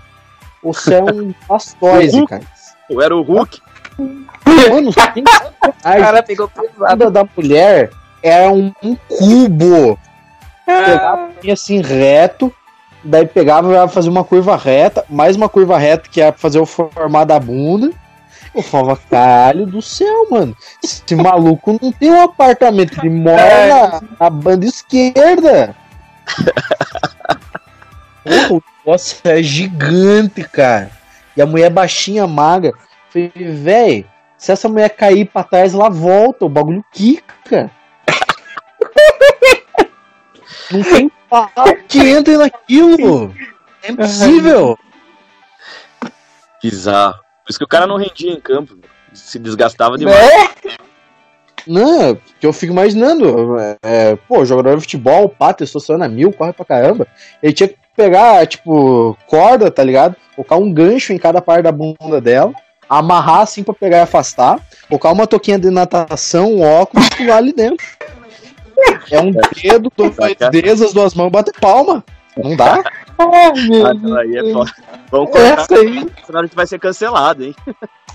se 0.73 0.95
era 0.95 1.05
um 1.05 1.35
Blastoise, 1.47 2.27
cara. 2.27 2.43
Ou 2.89 3.01
era 3.01 3.17
o 3.17 3.23
Hulk, 3.23 3.61
Mano, 3.99 4.93
tem 5.15 5.23
o 5.69 5.73
cara 5.83 6.23
pegou 6.23 6.49
pesado. 6.49 7.11
da 7.11 7.27
mulher 7.37 7.91
era 8.23 8.51
um, 8.51 8.73
um 8.83 8.97
cubo. 9.09 9.99
Pegava 10.67 11.31
assim 11.53 11.81
reto, 11.81 12.53
daí 13.03 13.27
pegava 13.27 13.73
ia 13.73 13.89
fazer 13.89 14.09
uma 14.09 14.25
curva 14.25 14.57
reta, 14.57 15.05
mais 15.09 15.37
uma 15.37 15.49
curva 15.49 15.79
reta 15.79 16.09
que 16.09 16.21
era 16.21 16.33
pra 16.33 16.41
fazer 16.41 16.61
o 16.61 16.67
formato 16.67 17.27
da 17.27 17.41
bunda. 17.41 17.91
Eu 18.55 18.63
falava, 18.63 19.01
caralho 19.09 19.65
do 19.65 19.81
céu, 19.81 20.27
mano. 20.31 20.57
Esse 20.83 21.15
maluco 21.15 21.79
não 21.81 21.93
tem 21.93 22.11
um 22.11 22.23
apartamento, 22.23 22.99
ele 22.99 23.11
mora 23.11 23.67
na, 23.69 24.03
na 24.19 24.31
banda 24.31 24.67
esquerda. 24.67 25.75
Porra, 28.25 28.55
o 28.55 28.63
negócio 28.85 29.19
é 29.25 29.43
gigante, 29.43 30.45
cara. 30.45 30.91
E 31.37 31.43
a 31.43 31.47
mulher 31.47 31.71
baixinha, 31.71 32.27
magra. 32.27 32.73
Falei, 33.11 33.33
véi, 33.35 34.07
se 34.37 34.53
essa 34.53 34.69
mulher 34.69 34.91
cair 34.91 35.27
pra 35.27 35.45
trás, 35.45 35.75
ela 35.75 35.91
volta, 35.91 36.45
o 36.45 36.49
bagulho 36.49 36.85
quica. 36.93 37.71
Não 40.71 40.83
tem 40.83 41.11
pau 41.29 41.51
que 41.89 41.99
entre 41.99 42.37
naquilo. 42.37 43.35
É 43.83 43.93
impossível. 43.93 44.79
bizarro. 46.63 47.19
Por 47.45 47.51
isso 47.51 47.59
que 47.59 47.65
o 47.65 47.69
cara 47.69 47.87
não 47.87 47.97
rendia 47.97 48.33
em 48.33 48.41
campo, 48.41 48.79
se 49.13 49.39
desgastava 49.39 49.99
demais. 49.99 50.17
É? 50.17 50.51
Não, 51.67 52.15
que 52.39 52.47
eu 52.47 52.53
fico 52.53 52.73
imaginando. 52.73 53.59
É, 53.59 53.77
é, 53.83 54.17
pô, 54.17 54.45
jogador 54.45 54.77
de 54.77 54.83
futebol, 54.83 55.29
pá, 55.29 55.53
testosterona 55.53 56.09
mil, 56.09 56.33
corre 56.33 56.53
pra 56.53 56.65
caramba. 56.65 57.07
Ele 57.43 57.53
tinha 57.53 57.69
que 57.69 57.77
pegar, 58.01 58.47
tipo, 58.47 59.15
corda, 59.27 59.71
tá 59.71 59.85
ligado? 59.85 60.17
Colocar 60.35 60.57
um 60.57 60.73
gancho 60.73 61.13
em 61.13 61.19
cada 61.19 61.43
parte 61.43 61.65
da 61.65 61.73
bunda 61.73 62.19
dela, 62.19 62.55
amarrar 62.89 63.41
assim 63.41 63.63
pra 63.63 63.75
pegar 63.75 63.99
e 63.99 64.01
afastar, 64.01 64.59
colocar 64.89 65.13
uma 65.13 65.27
toquinha 65.27 65.59
de 65.59 65.69
natação, 65.69 66.55
um 66.55 66.63
óculos 66.63 67.07
e 67.07 67.17
pular 67.17 67.37
ali 67.37 67.53
dentro. 67.53 67.85
É 69.11 69.21
um 69.21 69.31
dedo, 69.31 69.93
dois 69.95 70.17
dedos, 70.51 70.81
as 70.81 70.95
duas 70.95 71.15
mãos, 71.15 71.31
bater 71.31 71.53
palma. 71.61 72.03
Não 72.37 72.57
dá? 72.57 72.83
Ah, 73.19 73.53
aí 74.21 74.37
é 74.39 74.53
foda. 74.53 74.73
Vamos 75.11 75.31
cortar, 75.31 75.61
Essa 75.61 75.75
aí. 75.75 76.09
senão 76.25 76.41
a 76.41 76.43
gente 76.45 76.57
vai 76.57 76.67
ser 76.67 76.79
cancelado, 76.79 77.45
hein? 77.45 77.55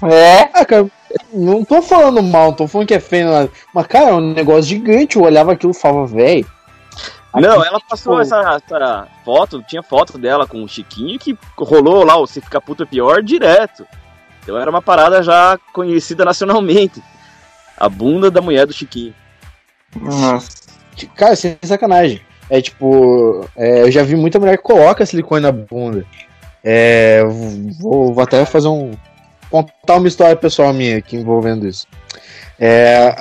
É. 0.01 0.65
Cara, 0.65 0.87
não 1.31 1.63
tô 1.63 1.81
falando 1.81 2.23
mal, 2.23 2.47
não 2.47 2.53
tô 2.53 2.67
falando 2.67 2.87
que 2.87 2.93
é 2.93 2.99
feio, 2.99 3.29
nada. 3.29 3.51
mas, 3.73 3.85
cara, 3.85 4.09
é 4.09 4.13
um 4.13 4.33
negócio 4.33 4.63
gigante. 4.63 5.17
Eu 5.17 5.23
olhava 5.23 5.51
aquilo 5.51 5.73
e 5.73 5.79
falava, 5.79 6.07
velho. 6.07 6.47
Não, 7.41 7.63
ela 7.63 7.79
passou 7.79 8.21
tipo- 8.21 8.35
essa, 8.35 8.61
essa 8.65 9.07
foto, 9.23 9.63
tinha 9.67 9.83
foto 9.83 10.17
dela 10.17 10.47
com 10.47 10.63
o 10.63 10.67
Chiquinho 10.67 11.19
que 11.19 11.37
rolou 11.57 12.03
lá 12.03 12.17
o 12.17 12.27
Se 12.27 12.41
Fica 12.41 12.61
Puto 12.61 12.83
é 12.83 12.85
Pior 12.85 13.21
direto. 13.21 13.85
Então 14.41 14.57
era 14.57 14.69
uma 14.69 14.81
parada 14.81 15.23
já 15.23 15.57
conhecida 15.73 16.23
nacionalmente. 16.23 17.01
A 17.77 17.89
bunda 17.89 18.31
da 18.31 18.41
mulher 18.41 18.65
do 18.65 18.73
Chiquinho. 18.73 19.13
Nossa. 19.95 20.49
Cara, 21.15 21.35
sem 21.35 21.57
sacanagem. 21.63 22.21
É 22.49 22.61
tipo, 22.61 23.47
é, 23.55 23.81
eu 23.81 23.91
já 23.91 24.03
vi 24.03 24.15
muita 24.15 24.39
mulher 24.39 24.57
que 24.57 24.63
coloca 24.63 25.05
silicone 25.05 25.41
na 25.41 25.51
bunda. 25.51 26.05
É, 26.63 27.23
vou, 27.79 28.13
vou 28.13 28.23
até 28.23 28.45
fazer 28.45 28.67
um. 28.67 28.91
contar 29.49 29.95
uma 29.95 30.07
história 30.07 30.35
pessoal 30.35 30.71
minha 30.73 30.97
aqui 30.97 31.15
envolvendo 31.15 31.67
isso. 31.67 31.87
É, 32.59 33.13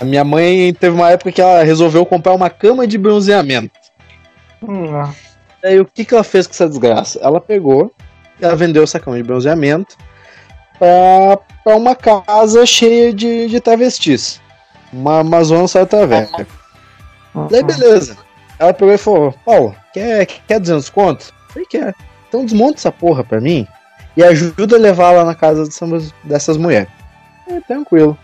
a 0.00 0.04
minha 0.04 0.24
mãe 0.24 0.72
teve 0.74 0.94
uma 0.94 1.10
época 1.10 1.32
que 1.32 1.40
ela 1.40 1.62
resolveu 1.64 2.06
comprar 2.06 2.32
uma 2.32 2.48
cama 2.48 2.86
de 2.86 2.96
bronzeamento. 2.96 3.72
Hum, 4.62 5.02
Aí 5.64 5.78
o 5.78 5.84
que, 5.84 6.04
que 6.04 6.14
ela 6.14 6.24
fez 6.24 6.46
com 6.46 6.52
essa 6.52 6.68
desgraça? 6.68 7.20
Ela 7.22 7.40
pegou, 7.40 7.92
ela 8.40 8.56
vendeu 8.56 8.82
essa 8.82 8.98
cama 8.98 9.16
de 9.16 9.22
bronzeamento 9.22 9.96
pra, 10.78 11.38
pra 11.62 11.76
uma 11.76 11.94
casa 11.94 12.66
cheia 12.66 13.12
de, 13.12 13.48
de 13.48 13.60
travestis. 13.60 14.40
Uma 14.92 15.20
Amazônia 15.20 15.68
saiu 15.68 15.86
traveca. 15.86 16.46
Daí 17.48 17.62
beleza. 17.62 18.16
Ela 18.58 18.74
pegou 18.74 18.94
e 18.94 18.98
falou, 18.98 19.34
Paulo, 19.44 19.74
quer, 19.92 20.26
quer 20.26 20.60
200 20.60 20.90
conto? 20.90 21.26
Eu 21.26 21.52
Falei, 21.52 21.68
quer. 21.68 21.94
Então 22.28 22.44
desmonta 22.44 22.78
essa 22.78 22.92
porra 22.92 23.24
pra 23.24 23.40
mim 23.40 23.66
e 24.16 24.22
ajuda 24.22 24.76
a 24.76 24.78
levar 24.78 25.12
lá 25.12 25.24
na 25.24 25.34
casa 25.34 25.64
dessas, 25.64 26.14
dessas 26.24 26.56
mulheres. 26.56 26.88
É, 27.48 27.60
tranquilo. 27.60 28.18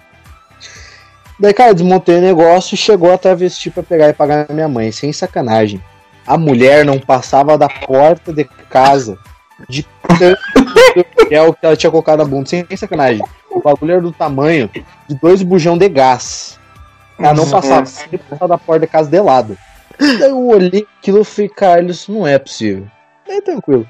Daí, 1.40 1.54
cara, 1.54 1.72
desmontei 1.72 2.16
o 2.16 2.20
negócio 2.20 2.74
e 2.74 2.78
chegou 2.78 3.12
a 3.12 3.18
travesti 3.18 3.70
pra 3.70 3.82
pegar 3.82 4.08
e 4.08 4.12
pagar 4.12 4.46
a 4.48 4.52
minha 4.52 4.68
mãe, 4.68 4.90
sem 4.90 5.12
sacanagem. 5.12 5.82
A 6.26 6.36
mulher 6.36 6.84
não 6.84 6.98
passava 6.98 7.56
da 7.56 7.68
porta 7.68 8.32
de 8.32 8.44
casa 8.44 9.16
de 9.68 9.86
tanto 10.06 11.28
que 11.28 11.34
ela 11.34 11.76
tinha 11.76 11.90
colocado 11.90 12.18
na 12.18 12.24
bunda, 12.24 12.48
sem 12.48 12.66
sacanagem. 12.76 13.24
O 13.50 13.60
bagulho 13.60 13.92
era 13.92 14.00
do 14.00 14.12
tamanho 14.12 14.68
de 15.08 15.14
dois 15.20 15.42
bujão 15.42 15.78
de 15.78 15.88
gás. 15.88 16.58
Ela 17.18 17.34
não 17.34 17.48
passava, 17.48 17.86
sempre 17.86 18.18
passava 18.18 18.48
da 18.48 18.58
porta 18.58 18.86
de 18.86 18.92
casa 18.92 19.10
de 19.10 19.20
lado. 19.20 19.56
Daí 19.98 20.30
eu 20.30 20.46
olhei 20.46 20.86
aquilo 20.98 21.20
e 21.20 21.24
falei, 21.24 21.48
cara, 21.48 21.82
isso 21.82 22.12
não 22.12 22.26
é 22.26 22.38
possível. 22.38 22.86
Daí 23.26 23.40
tranquilo. 23.40 23.88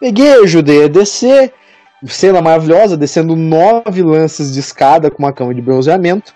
Peguei, 0.00 0.42
ajudei 0.42 0.84
a 0.84 0.88
descer. 0.88 1.52
Cena 2.06 2.40
maravilhosa, 2.40 2.96
descendo 2.96 3.34
nove 3.34 4.02
lances 4.04 4.52
de 4.52 4.60
escada 4.60 5.10
com 5.10 5.18
uma 5.18 5.32
cama 5.32 5.52
de 5.52 5.60
bronzeamento. 5.60 6.32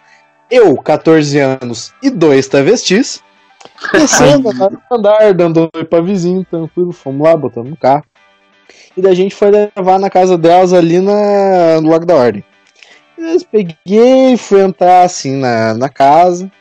Eu, 0.52 0.76
14 0.76 1.38
anos 1.38 1.94
e 2.02 2.10
dois 2.10 2.46
travestis. 2.46 3.22
Descendo, 3.90 4.50
andar, 4.92 5.32
dando 5.32 5.70
oi 5.74 5.82
pra 5.82 6.02
vizinho, 6.02 6.44
tranquilo. 6.44 6.92
Fomos 6.92 7.26
lá, 7.26 7.34
botando 7.34 7.70
no 7.70 7.76
carro. 7.76 8.04
E 8.94 9.00
daí 9.00 9.12
a 9.12 9.16
gente 9.16 9.34
foi 9.34 9.50
levar 9.50 9.98
na 9.98 10.10
casa 10.10 10.36
delas 10.36 10.74
ali 10.74 11.00
na, 11.00 11.80
no 11.80 11.88
Lago 11.88 12.04
da 12.04 12.14
Ordem. 12.14 12.44
Beleza, 13.16 13.46
peguei, 13.50 14.36
fui 14.36 14.60
entrar 14.60 15.04
assim 15.04 15.38
na, 15.38 15.72
na 15.72 15.88
casa 15.88 16.52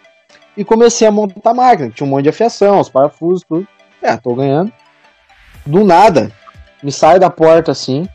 e 0.56 0.64
comecei 0.64 1.06
a 1.06 1.12
montar 1.12 1.50
a 1.50 1.54
máquina. 1.54 1.90
Tinha 1.90 2.08
um 2.08 2.12
monte 2.12 2.24
de 2.24 2.30
afiação, 2.30 2.80
os 2.80 2.88
parafusos, 2.88 3.44
tudo. 3.46 3.68
É, 4.02 4.16
tô 4.16 4.34
ganhando. 4.34 4.72
Do 5.66 5.84
nada, 5.84 6.32
me 6.82 6.94
sai 6.94 7.20
da 7.20 7.30
porta 7.30 7.74
assim, 7.74 8.08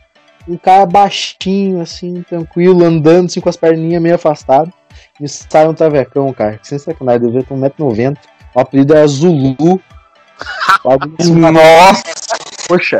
um 0.47 0.57
cara 0.57 0.87
baixinho, 0.87 1.81
assim, 1.81 2.23
tranquilo, 2.23 2.83
andando 2.83 3.27
assim 3.27 3.39
com 3.39 3.49
as 3.49 3.55
perninhas 3.55 4.01
meio 4.01 4.15
afastado. 4.15 4.73
Me 5.19 5.27
sai 5.27 5.67
um 5.67 5.73
travecão, 5.73 6.31
cara, 6.33 6.57
que 6.57 6.67
sem 6.67 6.77
sacanagem, 6.77 7.27
devia 7.27 7.43
ter 7.43 7.53
1,90m. 7.53 8.17
O 8.53 8.59
apelido 8.59 8.95
era 8.95 9.07
Zulu. 9.07 9.55
Nossa. 10.83 12.03
Poxa, 12.67 12.99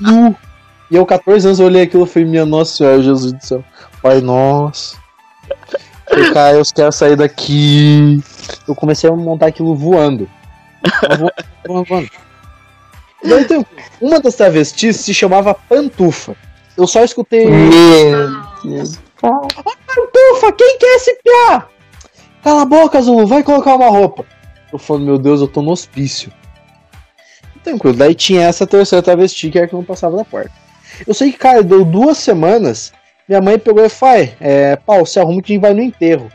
nu. 0.00 0.36
E 0.90 0.96
eu, 0.96 1.06
14 1.06 1.46
anos, 1.46 1.60
eu 1.60 1.66
olhei 1.66 1.82
aquilo 1.82 2.04
e 2.04 2.08
falei, 2.08 2.28
minha 2.28 2.44
nossa 2.44 2.76
senhora, 2.76 3.02
Jesus 3.02 3.32
do 3.32 3.44
céu. 3.44 3.64
Pai, 4.02 4.20
nossa. 4.20 4.96
Falei, 6.08 6.32
cara, 6.32 6.56
eu 6.56 6.62
quero 6.74 6.92
sair 6.92 7.16
daqui. 7.16 8.20
Eu 8.66 8.74
comecei 8.74 9.08
a 9.08 9.14
montar 9.14 9.46
aquilo 9.46 9.74
voando. 9.76 10.28
Eu 11.02 11.18
Voando, 11.18 11.32
voando, 11.66 11.84
voando. 11.84 12.10
Daí 13.22 13.44
tem 13.44 13.64
uma 14.00 14.18
das 14.18 14.34
travestis 14.34 14.96
se 14.96 15.12
chamava 15.12 15.54
Pantufa. 15.54 16.34
Eu 16.76 16.86
só 16.86 17.04
escutei. 17.04 17.46
Meu 17.46 18.42
Deus. 18.64 18.98
Pantufa, 19.20 20.52
quem 20.56 20.78
quer 20.78 20.96
esse 20.96 21.14
piá? 21.22 21.66
Cala 22.42 22.62
a 22.62 22.66
boca, 22.66 23.00
Zulu, 23.02 23.26
vai 23.26 23.42
colocar 23.42 23.74
uma 23.74 23.88
roupa. 23.88 24.24
Eu 24.72 24.78
falando, 24.78 25.04
meu 25.04 25.18
Deus, 25.18 25.40
eu 25.40 25.48
tô 25.48 25.60
no 25.60 25.72
hospício. 25.72 26.32
Tranquilo, 27.62 27.96
daí 27.96 28.14
tinha 28.14 28.42
essa 28.42 28.66
terceira 28.66 29.02
travesti 29.02 29.50
que 29.50 29.58
era 29.58 29.68
que 29.68 29.74
não 29.74 29.84
passava 29.84 30.16
da 30.16 30.24
porta. 30.24 30.50
Eu 31.06 31.12
sei 31.12 31.30
que, 31.30 31.38
cara, 31.38 31.62
deu 31.62 31.84
duas 31.84 32.16
semanas, 32.16 32.92
minha 33.28 33.40
mãe 33.40 33.58
pegou 33.58 33.84
e 33.84 33.88
falou, 33.88 34.28
é, 34.40 34.76
Paulo, 34.76 35.04
se 35.04 35.20
arruma 35.20 35.42
que 35.42 35.52
a 35.52 35.54
gente 35.54 35.62
vai 35.62 35.74
no 35.74 35.82
enterro. 35.82 36.30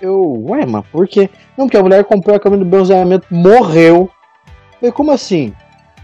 Eu, 0.00 0.44
ué, 0.48 0.64
mas 0.66 0.84
por 0.86 1.06
quê? 1.06 1.28
Não, 1.56 1.66
porque 1.66 1.76
a 1.76 1.82
mulher 1.82 2.04
comprou 2.04 2.34
a 2.34 2.40
cama 2.40 2.56
de 2.56 2.64
bronzeamento, 2.64 3.26
morreu. 3.30 4.10
Eu 4.46 4.78
falei, 4.80 4.92
como 4.92 5.12
assim? 5.12 5.54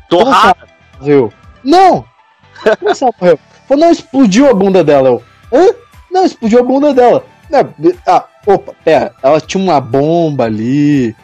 Torrada! 0.08 0.68
Morreu. 0.98 1.32
Não! 1.64 2.04
Como 2.78 2.90
assim 2.90 3.04
ela 3.04 3.14
morreu? 3.18 3.38
Falou, 3.66 3.84
não, 3.84 3.92
explodiu 3.92 4.48
a 4.48 4.54
bunda 4.54 4.84
dela. 4.84 5.08
Eu, 5.08 5.22
hã? 5.52 5.74
Não, 6.10 6.24
explodiu 6.24 6.60
a 6.60 6.62
bunda 6.62 6.92
dela. 6.94 7.24
Ah, 8.06 8.24
opa, 8.46 8.72
pera, 8.84 9.12
ela 9.22 9.40
tinha 9.40 9.62
uma 9.62 9.80
bomba 9.80 10.44
ali. 10.44 11.14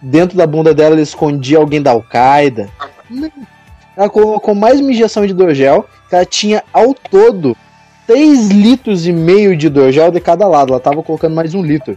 Dentro 0.00 0.36
da 0.36 0.46
bunda 0.46 0.74
dela 0.74 0.94
ela 0.94 1.00
escondia 1.02 1.58
alguém 1.58 1.80
da 1.80 1.92
Al-Qaeda. 1.92 2.68
Ela 3.96 4.08
colocou 4.10 4.54
mais 4.54 4.80
uma 4.80 4.90
injeção 4.92 5.24
de 5.24 5.32
hidrogel, 5.32 5.88
que 6.08 6.14
ela 6.14 6.24
tinha 6.26 6.62
ao 6.72 6.92
todo 6.94 7.56
3 8.06 8.48
litros 8.50 9.06
e 9.06 9.12
meio 9.12 9.56
de 9.56 9.66
hidrogel 9.68 10.10
de 10.10 10.20
cada 10.20 10.46
lado. 10.46 10.72
Ela 10.72 10.80
tava 10.80 11.02
colocando 11.02 11.34
mais 11.34 11.54
um 11.54 11.62
litro. 11.62 11.96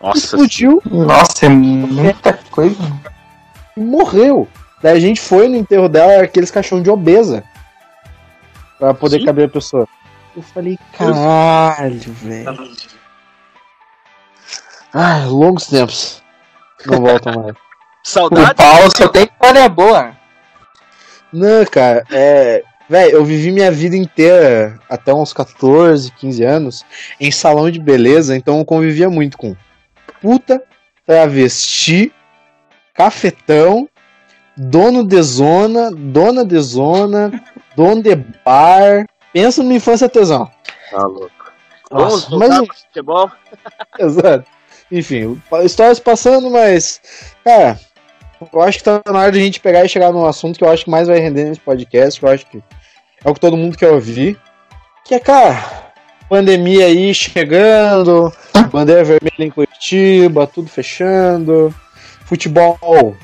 Nossa, 0.00 0.18
Explodiu 0.18 0.82
Nossa, 0.84 1.46
é 1.46 1.48
muita 1.48 2.38
coisa. 2.50 2.76
e 3.76 3.80
morreu. 3.80 4.48
Daí 4.82 4.96
a 4.96 5.00
gente 5.00 5.20
foi 5.20 5.48
no 5.48 5.56
enterro 5.56 5.88
dela, 5.88 6.22
aqueles 6.22 6.50
caixão 6.50 6.82
de 6.82 6.90
obesa. 6.90 7.44
Pra 8.78 8.92
poder 8.94 9.20
Sim. 9.20 9.26
caber 9.26 9.46
a 9.46 9.48
pessoa. 9.48 9.86
Eu 10.34 10.42
falei, 10.42 10.78
caralho, 10.96 12.12
velho. 12.12 12.76
Ai, 14.92 15.26
longos 15.26 15.66
tempos. 15.66 16.22
Não 16.86 17.00
voltam 17.00 17.42
mais. 17.42 17.56
O 18.04 18.08
saudade. 18.08 18.54
Paulo 18.56 18.90
só 18.96 19.06
tem 19.06 19.22
história 19.22 19.68
boa. 19.68 20.16
Não, 21.32 21.64
cara, 21.64 22.04
é. 22.10 22.64
Velho, 22.88 23.12
eu 23.12 23.24
vivi 23.24 23.52
minha 23.52 23.70
vida 23.70 23.96
inteira, 23.96 24.76
até 24.90 25.14
uns 25.14 25.32
14, 25.32 26.10
15 26.10 26.44
anos, 26.44 26.84
em 27.20 27.30
salão 27.30 27.70
de 27.70 27.80
beleza, 27.80 28.36
então 28.36 28.58
eu 28.58 28.64
convivia 28.64 29.08
muito 29.08 29.38
com 29.38 29.56
puta, 30.20 30.60
travesti, 31.06 32.12
cafetão, 32.92 33.88
dono 34.56 35.06
de 35.06 35.22
zona, 35.22 35.90
dona 35.90 36.44
de 36.44 36.58
zona, 36.58 37.30
dono 37.76 38.02
de 38.02 38.16
bar. 38.44 39.06
Pensa 39.32 39.62
numa 39.62 39.74
infância 39.74 40.08
tesão. 40.08 40.50
Tá 40.90 41.02
louco. 41.02 41.30
Nossa, 41.90 42.28
Vamos 42.30 42.48
mas- 42.48 42.66
pro 42.66 42.76
futebol? 42.76 43.30
Exato. 43.98 44.44
Enfim, 44.90 45.40
histórias 45.64 45.98
passando, 45.98 46.50
mas. 46.50 47.00
Cara, 47.44 47.78
eu 48.52 48.60
acho 48.62 48.78
que 48.78 48.84
tá 48.84 49.00
na 49.06 49.20
hora 49.20 49.32
de 49.32 49.38
a 49.40 49.42
gente 49.42 49.60
pegar 49.60 49.84
e 49.84 49.88
chegar 49.88 50.12
num 50.12 50.26
assunto 50.26 50.58
que 50.58 50.64
eu 50.64 50.70
acho 50.70 50.84
que 50.84 50.90
mais 50.90 51.08
vai 51.08 51.18
render 51.18 51.44
nesse 51.44 51.60
podcast, 51.60 52.18
que 52.20 52.26
eu 52.26 52.30
acho 52.30 52.46
que 52.46 52.62
é 53.24 53.30
o 53.30 53.34
que 53.34 53.40
todo 53.40 53.56
mundo 53.56 53.76
quer 53.76 53.90
ouvir. 53.90 54.38
Que 55.04 55.14
é, 55.14 55.18
cara, 55.18 55.64
pandemia 56.28 56.86
aí 56.86 57.14
chegando, 57.14 58.32
bandeira 58.70 59.02
vermelha 59.04 59.32
em 59.38 59.50
Curitiba, 59.50 60.46
tudo 60.46 60.68
fechando, 60.68 61.74
futebol 62.24 63.16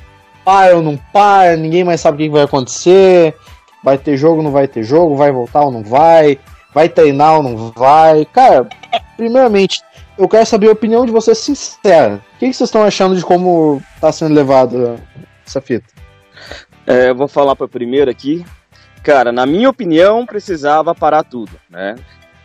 para 0.45 0.77
ou 0.77 0.83
não 0.83 0.97
para, 1.13 1.57
ninguém 1.57 1.85
mais 1.85 2.01
sabe 2.01 2.17
o 2.17 2.27
que 2.27 2.33
vai 2.33 2.43
acontecer, 2.43 3.35
vai 3.83 3.99
ter 3.99 4.17
jogo, 4.17 4.43
não 4.43 4.51
vai 4.51 4.69
ter 4.69 4.83
jogo, 4.83 5.17
vai 5.17 5.31
voltar 5.31 5.63
ou 5.63 5.71
não 5.71 5.83
vai, 5.83 6.39
vai 6.75 6.89
treinar 6.89 7.37
ou 7.37 7.43
não 7.43 7.73
vai. 7.73 8.25
Cara, 8.25 8.69
primeiramente, 9.17 9.83
eu 10.17 10.29
quero 10.29 10.47
saber 10.47 10.69
a 10.69 10.73
opinião 10.73 11.07
de 11.07 11.13
vocês 11.13 11.39
sincera. 11.39 12.21
O 12.35 12.39
que 12.39 12.47
vocês 12.47 12.69
estão 12.69 12.83
achando 12.83 13.17
de 13.17 13.25
como 13.25 13.83
tá 14.01 14.11
sendo 14.11 14.35
levado 14.35 15.01
essa 15.47 15.61
fita? 15.61 15.87
É, 16.87 17.11
eu 17.11 17.15
vou 17.15 17.29
falar 17.29 17.55
para 17.55 17.69
primeiro 17.69 18.11
aqui. 18.11 18.45
Cara, 19.03 19.31
na 19.31 19.47
minha 19.47 19.71
opinião, 19.71 20.27
precisava 20.27 20.95
parar 20.95 21.23
tudo, 21.23 21.53
né? 21.71 21.97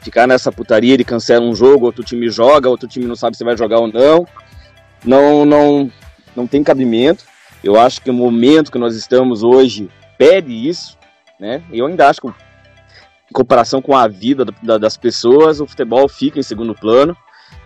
Ficar 0.01 0.27
nessa 0.27 0.51
putaria 0.51 0.97
de 0.97 1.03
cancela 1.03 1.45
um 1.45 1.55
jogo, 1.55 1.85
outro 1.85 2.03
time 2.03 2.29
joga, 2.29 2.69
outro 2.69 2.87
time 2.87 3.05
não 3.05 3.15
sabe 3.15 3.37
se 3.37 3.43
vai 3.43 3.57
jogar 3.57 3.79
ou 3.79 3.87
não. 3.87 4.27
Não, 5.03 5.45
não, 5.45 5.91
não 6.35 6.45
tem 6.45 6.63
cabimento. 6.63 7.25
Eu 7.63 7.79
acho 7.79 8.01
que 8.01 8.09
o 8.09 8.13
momento 8.13 8.71
que 8.71 8.77
nós 8.77 8.95
estamos 8.95 9.43
hoje 9.43 9.89
pede 10.17 10.51
isso, 10.67 10.97
né? 11.39 11.61
Eu 11.71 11.85
ainda 11.85 12.07
acho 12.07 12.21
que, 12.21 12.27
em 12.27 13.33
comparação 13.33 13.81
com 13.81 13.95
a 13.95 14.07
vida 14.07 14.45
da, 14.61 14.77
das 14.77 14.97
pessoas, 14.97 15.59
o 15.59 15.67
futebol 15.67 16.07
fica 16.07 16.39
em 16.39 16.43
segundo 16.43 16.75
plano. 16.75 17.15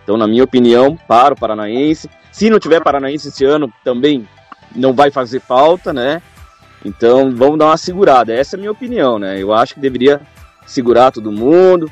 Então, 0.02 0.16
na 0.16 0.26
minha 0.26 0.44
opinião, 0.44 0.96
para 0.96 1.34
o 1.34 1.38
Paranaense. 1.38 2.08
Se 2.32 2.48
não 2.48 2.58
tiver 2.58 2.82
Paranaense 2.82 3.28
esse 3.28 3.44
ano, 3.44 3.72
também 3.84 4.26
não 4.74 4.92
vai 4.92 5.10
fazer 5.10 5.40
falta, 5.40 5.92
né? 5.92 6.22
Então, 6.84 7.34
vamos 7.34 7.58
dar 7.58 7.66
uma 7.66 7.76
segurada. 7.76 8.32
Essa 8.32 8.56
é 8.56 8.56
a 8.56 8.60
minha 8.60 8.72
opinião, 8.72 9.18
né? 9.18 9.40
Eu 9.40 9.52
acho 9.52 9.74
que 9.74 9.80
deveria 9.80 10.20
segurar 10.66 11.10
todo 11.10 11.32
mundo, 11.32 11.90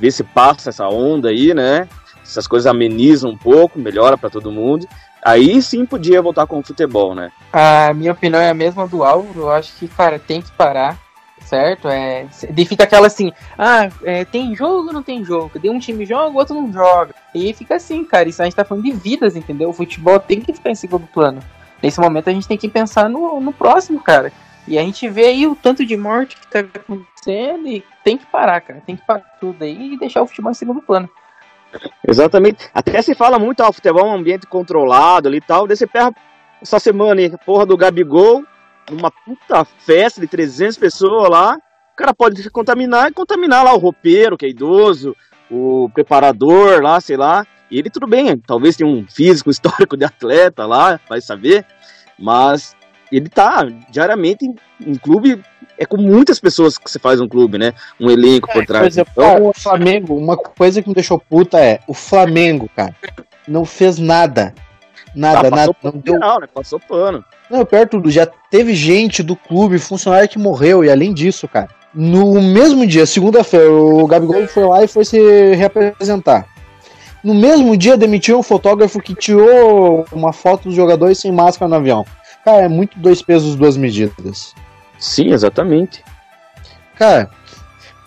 ver 0.00 0.10
se 0.10 0.24
passa 0.24 0.70
essa 0.70 0.88
onda 0.88 1.28
aí, 1.28 1.52
né? 1.52 1.88
Essas 2.22 2.46
coisas 2.46 2.66
amenizam 2.66 3.30
um 3.30 3.36
pouco, 3.36 3.78
melhora 3.78 4.16
para 4.16 4.30
todo 4.30 4.50
mundo. 4.50 4.86
Aí 5.24 5.62
sim 5.62 5.86
podia 5.86 6.22
voltar 6.22 6.46
com 6.46 6.58
o 6.58 6.62
futebol, 6.64 7.14
né? 7.14 7.30
A 7.52 7.92
minha 7.94 8.12
opinião 8.12 8.40
é 8.40 8.50
a 8.50 8.54
mesma 8.54 8.88
do 8.88 9.04
Álvaro. 9.04 9.40
Eu 9.40 9.52
acho 9.52 9.72
que, 9.76 9.86
cara, 9.86 10.18
tem 10.18 10.40
que 10.40 10.50
parar, 10.52 10.98
certo? 11.52 11.86
É, 11.86 12.26
fica 12.66 12.84
aquela 12.84 13.06
assim, 13.06 13.30
ah, 13.58 13.90
é, 14.04 14.24
tem 14.24 14.56
jogo 14.56 14.90
não 14.90 15.02
tem 15.02 15.22
jogo? 15.22 15.58
De 15.58 15.68
um 15.68 15.78
time 15.78 16.06
joga, 16.06 16.30
o 16.30 16.36
outro 16.36 16.54
não 16.54 16.72
joga. 16.72 17.14
E 17.34 17.52
fica 17.52 17.76
assim, 17.76 18.02
cara. 18.04 18.26
Isso 18.26 18.40
a 18.40 18.46
gente 18.46 18.56
tá 18.56 18.64
falando 18.64 18.84
de 18.84 18.92
vidas, 18.92 19.36
entendeu? 19.36 19.68
O 19.68 19.72
futebol 19.74 20.18
tem 20.18 20.40
que 20.40 20.54
ficar 20.54 20.70
em 20.70 20.74
segundo 20.74 21.06
plano. 21.06 21.42
Nesse 21.82 22.00
momento 22.00 22.28
a 22.28 22.32
gente 22.32 22.48
tem 22.48 22.56
que 22.56 22.70
pensar 22.70 23.10
no, 23.10 23.38
no 23.38 23.52
próximo, 23.52 24.00
cara. 24.00 24.32
E 24.66 24.78
a 24.78 24.82
gente 24.82 25.06
vê 25.10 25.26
aí 25.26 25.46
o 25.46 25.54
tanto 25.54 25.84
de 25.84 25.94
morte 25.94 26.36
que 26.36 26.46
tá 26.46 26.60
acontecendo 26.60 27.68
e 27.68 27.84
tem 28.02 28.16
que 28.16 28.24
parar, 28.24 28.62
cara. 28.62 28.82
Tem 28.86 28.96
que 28.96 29.04
parar 29.04 29.24
tudo 29.38 29.62
aí 29.62 29.92
e 29.92 29.98
deixar 29.98 30.22
o 30.22 30.26
futebol 30.26 30.52
em 30.52 30.54
segundo 30.54 30.80
plano. 30.80 31.10
Exatamente. 32.08 32.70
Até 32.72 33.02
se 33.02 33.14
fala 33.14 33.38
muito, 33.38 33.62
ah, 33.62 33.68
o 33.68 33.72
futebol 33.74 34.06
é 34.06 34.10
um 34.10 34.14
ambiente 34.14 34.46
controlado 34.46 35.28
ali 35.28 35.36
e 35.36 35.42
tal. 35.42 35.66
Daí 35.66 35.76
você 35.76 35.86
essa 36.62 36.78
semana 36.78 37.20
aí, 37.20 37.30
porra 37.44 37.66
do 37.66 37.76
Gabigol, 37.76 38.44
numa 38.90 39.10
puta 39.10 39.64
festa 39.64 40.20
de 40.20 40.26
300 40.26 40.76
pessoas 40.76 41.30
lá. 41.30 41.56
O 41.92 41.96
cara 41.96 42.14
pode 42.14 42.42
se 42.42 42.50
contaminar 42.50 43.10
e 43.10 43.14
contaminar 43.14 43.64
lá 43.64 43.72
o 43.74 43.78
roupeiro, 43.78 44.36
que 44.36 44.46
é 44.46 44.48
idoso, 44.48 45.14
o 45.50 45.90
preparador 45.92 46.82
lá, 46.82 47.00
sei 47.00 47.16
lá. 47.16 47.46
E 47.70 47.78
ele 47.78 47.90
tudo 47.90 48.06
bem, 48.06 48.36
talvez 48.38 48.76
tenha 48.76 48.88
um 48.88 49.06
físico 49.06 49.48
histórico 49.50 49.96
de 49.96 50.04
atleta 50.04 50.66
lá, 50.66 50.98
vai 51.08 51.20
saber. 51.20 51.64
Mas 52.18 52.74
ele 53.10 53.28
tá 53.28 53.64
diariamente 53.90 54.46
em, 54.46 54.56
em 54.80 54.94
clube 54.94 55.42
é 55.78 55.86
com 55.86 55.96
muitas 55.96 56.38
pessoas 56.38 56.78
que 56.78 56.88
você 56.88 56.98
faz 56.98 57.20
um 57.20 57.28
clube, 57.28 57.58
né? 57.58 57.72
Um 57.98 58.10
elenco 58.10 58.48
é, 58.50 58.52
por 58.52 58.66
trás. 58.66 58.82
Por 58.82 58.88
exemplo, 58.88 59.12
então... 59.16 59.46
o 59.46 59.52
Flamengo, 59.52 60.16
uma 60.16 60.36
coisa 60.36 60.80
que 60.80 60.88
me 60.88 60.94
deixou 60.94 61.18
puta 61.18 61.58
é 61.58 61.80
o 61.88 61.94
Flamengo, 61.94 62.70
cara, 62.74 62.94
não 63.48 63.64
fez 63.64 63.98
nada. 63.98 64.54
Nada, 65.14 65.48
ah, 65.48 65.50
nada. 65.50 65.76
Não 65.82 65.92
deu. 65.92 66.14
Geral, 66.14 66.40
né? 66.40 66.48
Passou 66.52 66.80
pano. 66.80 67.24
Não, 67.50 67.64
pior 67.64 67.86
tudo, 67.86 68.10
já 68.10 68.26
teve 68.26 68.74
gente 68.74 69.22
do 69.22 69.36
clube, 69.36 69.78
funcionário 69.78 70.28
que 70.28 70.38
morreu, 70.38 70.84
e 70.84 70.90
além 70.90 71.12
disso, 71.12 71.46
cara, 71.46 71.68
no 71.94 72.40
mesmo 72.40 72.86
dia, 72.86 73.04
segunda-feira, 73.04 73.70
o 73.70 74.06
Gabigol 74.06 74.46
foi 74.48 74.64
lá 74.64 74.82
e 74.82 74.88
foi 74.88 75.04
se 75.04 75.54
reapresentar. 75.54 76.46
No 77.22 77.34
mesmo 77.34 77.76
dia, 77.76 77.96
demitiu 77.96 78.38
um 78.38 78.42
fotógrafo 78.42 79.00
que 79.00 79.14
tirou 79.14 80.06
uma 80.10 80.32
foto 80.32 80.64
dos 80.64 80.74
jogadores 80.74 81.18
sem 81.18 81.30
máscara 81.30 81.68
no 81.68 81.76
avião. 81.76 82.06
Cara, 82.44 82.62
é 82.62 82.68
muito 82.68 82.98
dois 82.98 83.22
pesos, 83.22 83.54
duas 83.54 83.76
medidas. 83.76 84.54
Sim, 84.98 85.32
exatamente. 85.32 86.02
Cara, 86.96 87.30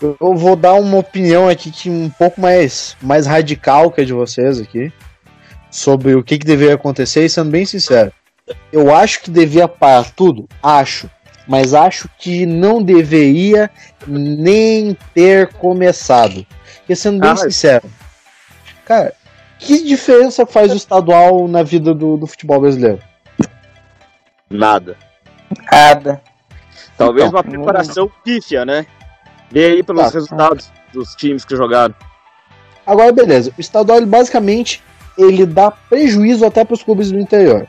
eu 0.02 0.34
vou 0.34 0.56
dar 0.56 0.74
uma 0.74 0.98
opinião 0.98 1.48
aqui 1.48 1.70
que 1.70 1.88
um 1.88 2.10
pouco 2.10 2.40
mais, 2.40 2.96
mais 3.00 3.26
radical 3.26 3.90
que 3.90 4.00
a 4.00 4.04
de 4.04 4.12
vocês 4.12 4.60
aqui 4.60 4.92
sobre 5.76 6.14
o 6.14 6.24
que, 6.24 6.38
que 6.38 6.46
deveria 6.46 6.74
acontecer 6.74 7.24
e 7.24 7.28
sendo 7.28 7.50
bem 7.50 7.66
sincero. 7.66 8.10
Eu 8.72 8.94
acho 8.94 9.22
que 9.22 9.30
devia 9.30 9.68
parar 9.68 10.10
tudo, 10.12 10.48
acho, 10.62 11.10
mas 11.46 11.74
acho 11.74 12.08
que 12.18 12.46
não 12.46 12.82
deveria 12.82 13.70
nem 14.06 14.96
ter 15.12 15.52
começado. 15.54 16.46
E 16.88 16.96
sendo 16.96 17.20
bem 17.20 17.30
ah, 17.30 17.36
sincero, 17.36 17.90
cara, 18.84 19.12
que 19.58 19.82
diferença 19.84 20.46
faz 20.46 20.72
o 20.72 20.76
estadual 20.76 21.46
na 21.46 21.62
vida 21.62 21.92
do, 21.92 22.16
do 22.16 22.26
futebol 22.26 22.60
brasileiro? 22.60 23.00
Nada. 24.48 24.96
Nada. 25.70 26.22
Talvez 26.96 27.26
então, 27.26 27.38
uma 27.38 27.44
preparação 27.44 28.10
pífia, 28.24 28.64
né? 28.64 28.86
Vê 29.50 29.66
aí 29.66 29.82
pelos 29.82 30.04
tá, 30.04 30.10
resultados 30.10 30.66
tá. 30.66 30.72
dos 30.92 31.14
times 31.14 31.44
que 31.44 31.54
jogaram. 31.54 31.94
Agora, 32.86 33.12
beleza. 33.12 33.52
O 33.58 33.60
estadual, 33.60 33.98
ele, 33.98 34.06
basicamente, 34.06 34.82
ele 35.16 35.46
dá 35.46 35.70
prejuízo 35.70 36.44
até 36.44 36.64
para 36.64 36.74
os 36.74 36.82
clubes 36.82 37.10
do 37.10 37.18
interior. 37.18 37.66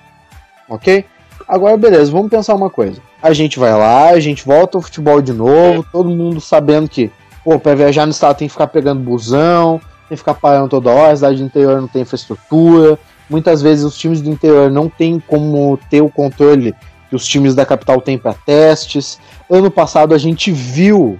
Ok? 0.69 1.05
Agora, 1.47 1.77
beleza, 1.77 2.11
vamos 2.11 2.29
pensar 2.29 2.55
uma 2.55 2.69
coisa. 2.69 3.01
A 3.21 3.31
gente 3.33 3.57
vai 3.57 3.71
lá, 3.71 4.09
a 4.09 4.19
gente 4.19 4.45
volta 4.45 4.77
ao 4.77 4.81
futebol 4.81 5.21
de 5.21 5.31
novo, 5.31 5.85
todo 5.91 6.09
mundo 6.09 6.41
sabendo 6.41 6.89
que, 6.89 7.11
pô, 7.43 7.57
pra 7.57 7.73
viajar 7.73 8.05
no 8.05 8.11
estado 8.11 8.37
tem 8.37 8.47
que 8.47 8.53
ficar 8.53 8.67
pegando 8.67 8.99
busão, 8.99 9.79
tem 10.07 10.15
que 10.15 10.17
ficar 10.17 10.33
parando 10.33 10.69
toda 10.69 10.91
hora, 10.91 11.13
a 11.13 11.15
cidade 11.15 11.37
do 11.37 11.45
interior 11.45 11.79
não 11.79 11.87
tem 11.87 12.01
infraestrutura. 12.01 12.99
Muitas 13.29 13.61
vezes 13.61 13.83
os 13.83 13.97
times 13.97 14.21
do 14.21 14.29
interior 14.29 14.69
não 14.71 14.89
tem 14.89 15.19
como 15.19 15.77
ter 15.89 16.01
o 16.01 16.09
controle 16.09 16.73
que 17.09 17.15
os 17.15 17.25
times 17.25 17.55
da 17.55 17.65
capital 17.65 18.01
têm 18.01 18.17
para 18.17 18.33
testes. 18.33 19.19
Ano 19.49 19.71
passado 19.71 20.13
a 20.13 20.17
gente 20.17 20.51
viu 20.51 21.17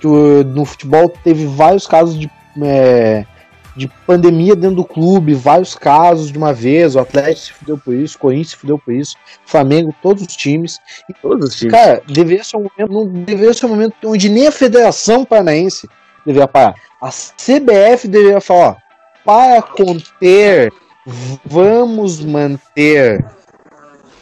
que 0.00 0.06
no 0.06 0.64
futebol 0.64 1.08
teve 1.22 1.46
vários 1.46 1.86
casos 1.86 2.18
de, 2.18 2.30
é, 2.62 3.24
de 3.76 3.88
pandemia 4.06 4.56
dentro 4.56 4.76
do 4.76 4.84
clube, 4.84 5.34
vários 5.34 5.74
casos 5.74 6.30
de 6.30 6.38
uma 6.38 6.52
vez. 6.52 6.94
O 6.94 7.00
Atlético 7.00 7.46
se 7.46 7.52
fudeu 7.52 7.78
por 7.78 7.94
isso, 7.94 8.16
o 8.16 8.20
Corinthians 8.20 8.50
se 8.50 8.56
fudeu 8.56 8.78
por 8.78 8.92
isso, 8.94 9.16
Flamengo, 9.46 9.94
todos 10.02 10.22
os 10.22 10.36
times. 10.36 10.78
E, 11.08 11.14
todos 11.14 11.50
os 11.50 11.56
times. 11.56 11.72
Cara, 11.72 12.02
deveria 12.06 12.44
ser 12.44 12.56
um 12.56 12.62
momento, 12.62 12.92
não 12.92 13.24
deveria 13.24 13.54
ser 13.54 13.66
um 13.66 13.70
momento 13.70 13.94
onde 14.04 14.28
nem 14.28 14.46
a 14.46 14.52
Federação 14.52 15.24
Paranaense 15.24 15.88
deveria 16.24 16.48
parar. 16.48 16.74
A 17.00 17.08
CBF 17.08 18.08
deveria 18.08 18.40
falar: 18.40 18.70
ó, 18.70 18.76
para 19.24 19.62
conter, 19.62 20.72
vamos 21.44 22.24
manter 22.24 23.24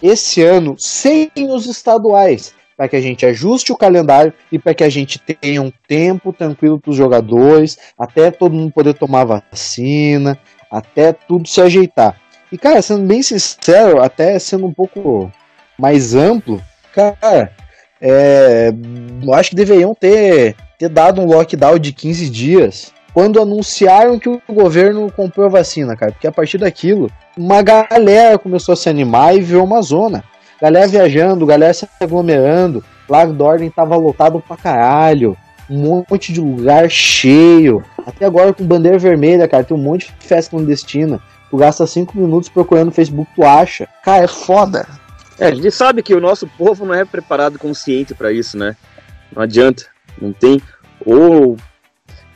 esse 0.02 0.42
ano 0.42 0.76
sem 0.78 1.30
os 1.36 1.66
estaduais, 1.66 2.54
para 2.78 2.88
que 2.88 2.94
a 2.94 3.00
gente 3.00 3.26
ajuste 3.26 3.72
o 3.72 3.76
calendário 3.76 4.32
e 4.52 4.58
para 4.58 4.72
que 4.72 4.84
a 4.84 4.88
gente 4.88 5.18
tenha 5.18 5.60
um 5.60 5.72
tempo 5.88 6.32
tranquilo 6.32 6.78
para 6.78 6.92
os 6.92 6.96
jogadores, 6.96 7.76
até 7.98 8.30
todo 8.30 8.54
mundo 8.54 8.70
poder 8.70 8.94
tomar 8.94 9.24
vacina, 9.24 10.38
até 10.70 11.12
tudo 11.12 11.48
se 11.48 11.60
ajeitar. 11.60 12.16
E, 12.52 12.56
cara, 12.56 12.80
sendo 12.80 13.04
bem 13.04 13.20
sincero, 13.20 14.00
até 14.00 14.38
sendo 14.38 14.66
um 14.66 14.72
pouco 14.72 15.28
mais 15.76 16.14
amplo, 16.14 16.62
cara, 16.94 17.52
é, 18.00 18.72
eu 19.24 19.34
acho 19.34 19.50
que 19.50 19.56
deveriam 19.56 19.92
ter, 19.92 20.54
ter 20.78 20.88
dado 20.88 21.20
um 21.20 21.26
lockdown 21.26 21.80
de 21.80 21.92
15 21.92 22.30
dias 22.30 22.92
quando 23.12 23.42
anunciaram 23.42 24.20
que 24.20 24.28
o 24.28 24.40
governo 24.48 25.10
comprou 25.10 25.46
a 25.46 25.50
vacina, 25.50 25.96
cara. 25.96 26.12
Porque 26.12 26.28
a 26.28 26.32
partir 26.32 26.58
daquilo, 26.58 27.10
uma 27.36 27.60
galera 27.60 28.38
começou 28.38 28.74
a 28.74 28.76
se 28.76 28.88
animar 28.88 29.34
e 29.34 29.40
viu 29.40 29.64
uma 29.64 29.82
zona. 29.82 30.22
Galera 30.60 30.88
viajando, 30.88 31.46
galera 31.46 31.72
se 31.72 31.88
aglomerando. 32.00 32.84
Lago 33.08 33.32
da 33.32 33.44
Ordem 33.44 33.70
tava 33.70 33.96
lotado 33.96 34.42
pra 34.46 34.56
caralho. 34.56 35.36
Um 35.70 36.04
monte 36.08 36.32
de 36.32 36.40
lugar 36.40 36.90
cheio. 36.90 37.84
Até 38.06 38.24
agora 38.26 38.52
com 38.52 38.64
bandeira 38.64 38.98
vermelha, 38.98 39.46
cara. 39.46 39.64
Tem 39.64 39.76
um 39.76 39.80
monte 39.80 40.12
de 40.18 40.26
festa 40.26 40.50
clandestina. 40.50 41.20
Tu 41.50 41.56
gasta 41.56 41.86
cinco 41.86 42.18
minutos 42.18 42.48
procurando 42.48 42.86
no 42.86 42.92
Facebook, 42.92 43.30
tu 43.34 43.44
acha. 43.44 43.88
Cara, 44.02 44.24
é 44.24 44.28
foda. 44.28 44.86
É, 45.38 45.46
a 45.46 45.54
gente 45.54 45.70
sabe 45.70 46.02
que 46.02 46.14
o 46.14 46.20
nosso 46.20 46.46
povo 46.46 46.84
não 46.84 46.94
é 46.94 47.04
preparado 47.04 47.58
consciente 47.58 48.14
para 48.14 48.32
isso, 48.32 48.58
né? 48.58 48.76
Não 49.34 49.42
adianta. 49.42 49.84
Não 50.20 50.32
tem. 50.32 50.60
Ou 51.04 51.56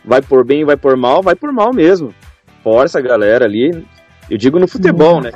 vai 0.05 0.23
por 0.23 0.45
bem, 0.45 0.65
vai 0.65 0.77
por 0.77 0.97
mal, 0.97 1.23
vai 1.23 1.35
por 1.35 1.53
mal 1.53 1.73
mesmo. 1.73 2.15
Força 2.63 2.99
a 2.99 3.03
galera 3.03 3.45
ali. 3.45 3.85
Eu 4.31 4.39
digo 4.39 4.59
no 4.59 4.69
futebol, 4.69 5.17
uhum. 5.17 5.23
né? 5.23 5.33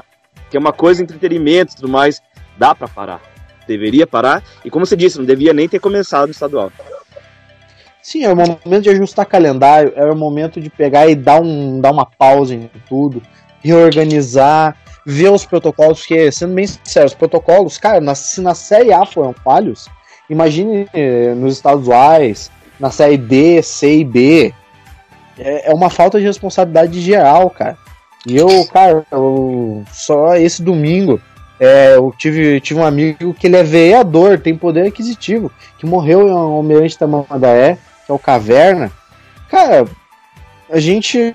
Que 0.50 0.56
é 0.56 0.60
uma 0.60 0.72
coisa 0.72 1.02
entretenimento 1.02 1.72
e 1.72 1.76
tudo 1.76 1.88
mais. 1.88 2.22
Dá 2.58 2.74
para 2.74 2.88
parar. 2.88 3.20
Deveria 3.66 4.06
parar. 4.06 4.42
E 4.64 4.70
como 4.70 4.86
você 4.86 4.96
disse, 4.96 5.18
não 5.18 5.24
devia 5.24 5.52
nem 5.52 5.68
ter 5.68 5.78
começado 5.78 6.28
o 6.28 6.30
estadual. 6.30 6.70
Sim, 8.02 8.24
é 8.24 8.32
o 8.32 8.36
momento 8.36 8.82
de 8.82 8.90
ajustar 8.90 9.26
calendário, 9.26 9.92
é 9.96 10.04
o 10.04 10.14
momento 10.14 10.60
de 10.60 10.70
pegar 10.70 11.08
e 11.08 11.16
dar, 11.16 11.40
um, 11.40 11.80
dar 11.80 11.90
uma 11.90 12.06
pausa 12.06 12.54
em 12.54 12.70
tudo, 12.88 13.20
reorganizar, 13.60 14.76
ver 15.04 15.30
os 15.30 15.44
protocolos, 15.44 15.98
porque, 16.00 16.30
sendo 16.30 16.54
bem 16.54 16.68
sincero, 16.68 17.06
os 17.06 17.14
protocolos, 17.14 17.78
cara, 17.78 18.00
na, 18.00 18.14
se 18.14 18.40
na 18.40 18.54
Série 18.54 18.92
A 18.92 19.04
foram 19.04 19.32
falhos, 19.32 19.88
imagine 20.30 20.88
eh, 20.94 21.34
nos 21.34 21.54
estaduais, 21.54 22.48
na 22.78 22.90
série 22.90 23.16
D, 23.16 23.60
C 23.62 23.98
e 23.98 24.04
B. 24.04 24.54
É, 25.38 25.70
é 25.70 25.74
uma 25.74 25.90
falta 25.90 26.18
de 26.18 26.26
responsabilidade 26.26 27.00
geral, 27.00 27.50
cara. 27.50 27.76
E 28.26 28.36
eu, 28.36 28.48
cara, 28.66 29.04
eu, 29.10 29.84
só 29.92 30.36
esse 30.36 30.62
domingo 30.62 31.20
é, 31.58 31.96
eu 31.96 32.14
tive, 32.16 32.60
tive 32.60 32.80
um 32.80 32.84
amigo 32.84 33.32
que 33.34 33.46
ele 33.46 33.56
é 33.56 33.62
vereador, 33.62 34.38
tem 34.38 34.56
poder 34.56 34.86
aquisitivo, 34.86 35.50
que 35.78 35.86
morreu 35.86 36.28
em 36.28 36.30
um 36.30 36.36
Almirante 36.36 36.98
Tamandaé, 36.98 37.78
que 38.04 38.12
é 38.12 38.14
o 38.14 38.18
Caverna. 38.18 38.90
Cara, 39.48 39.86
a 40.70 40.78
gente, 40.78 41.34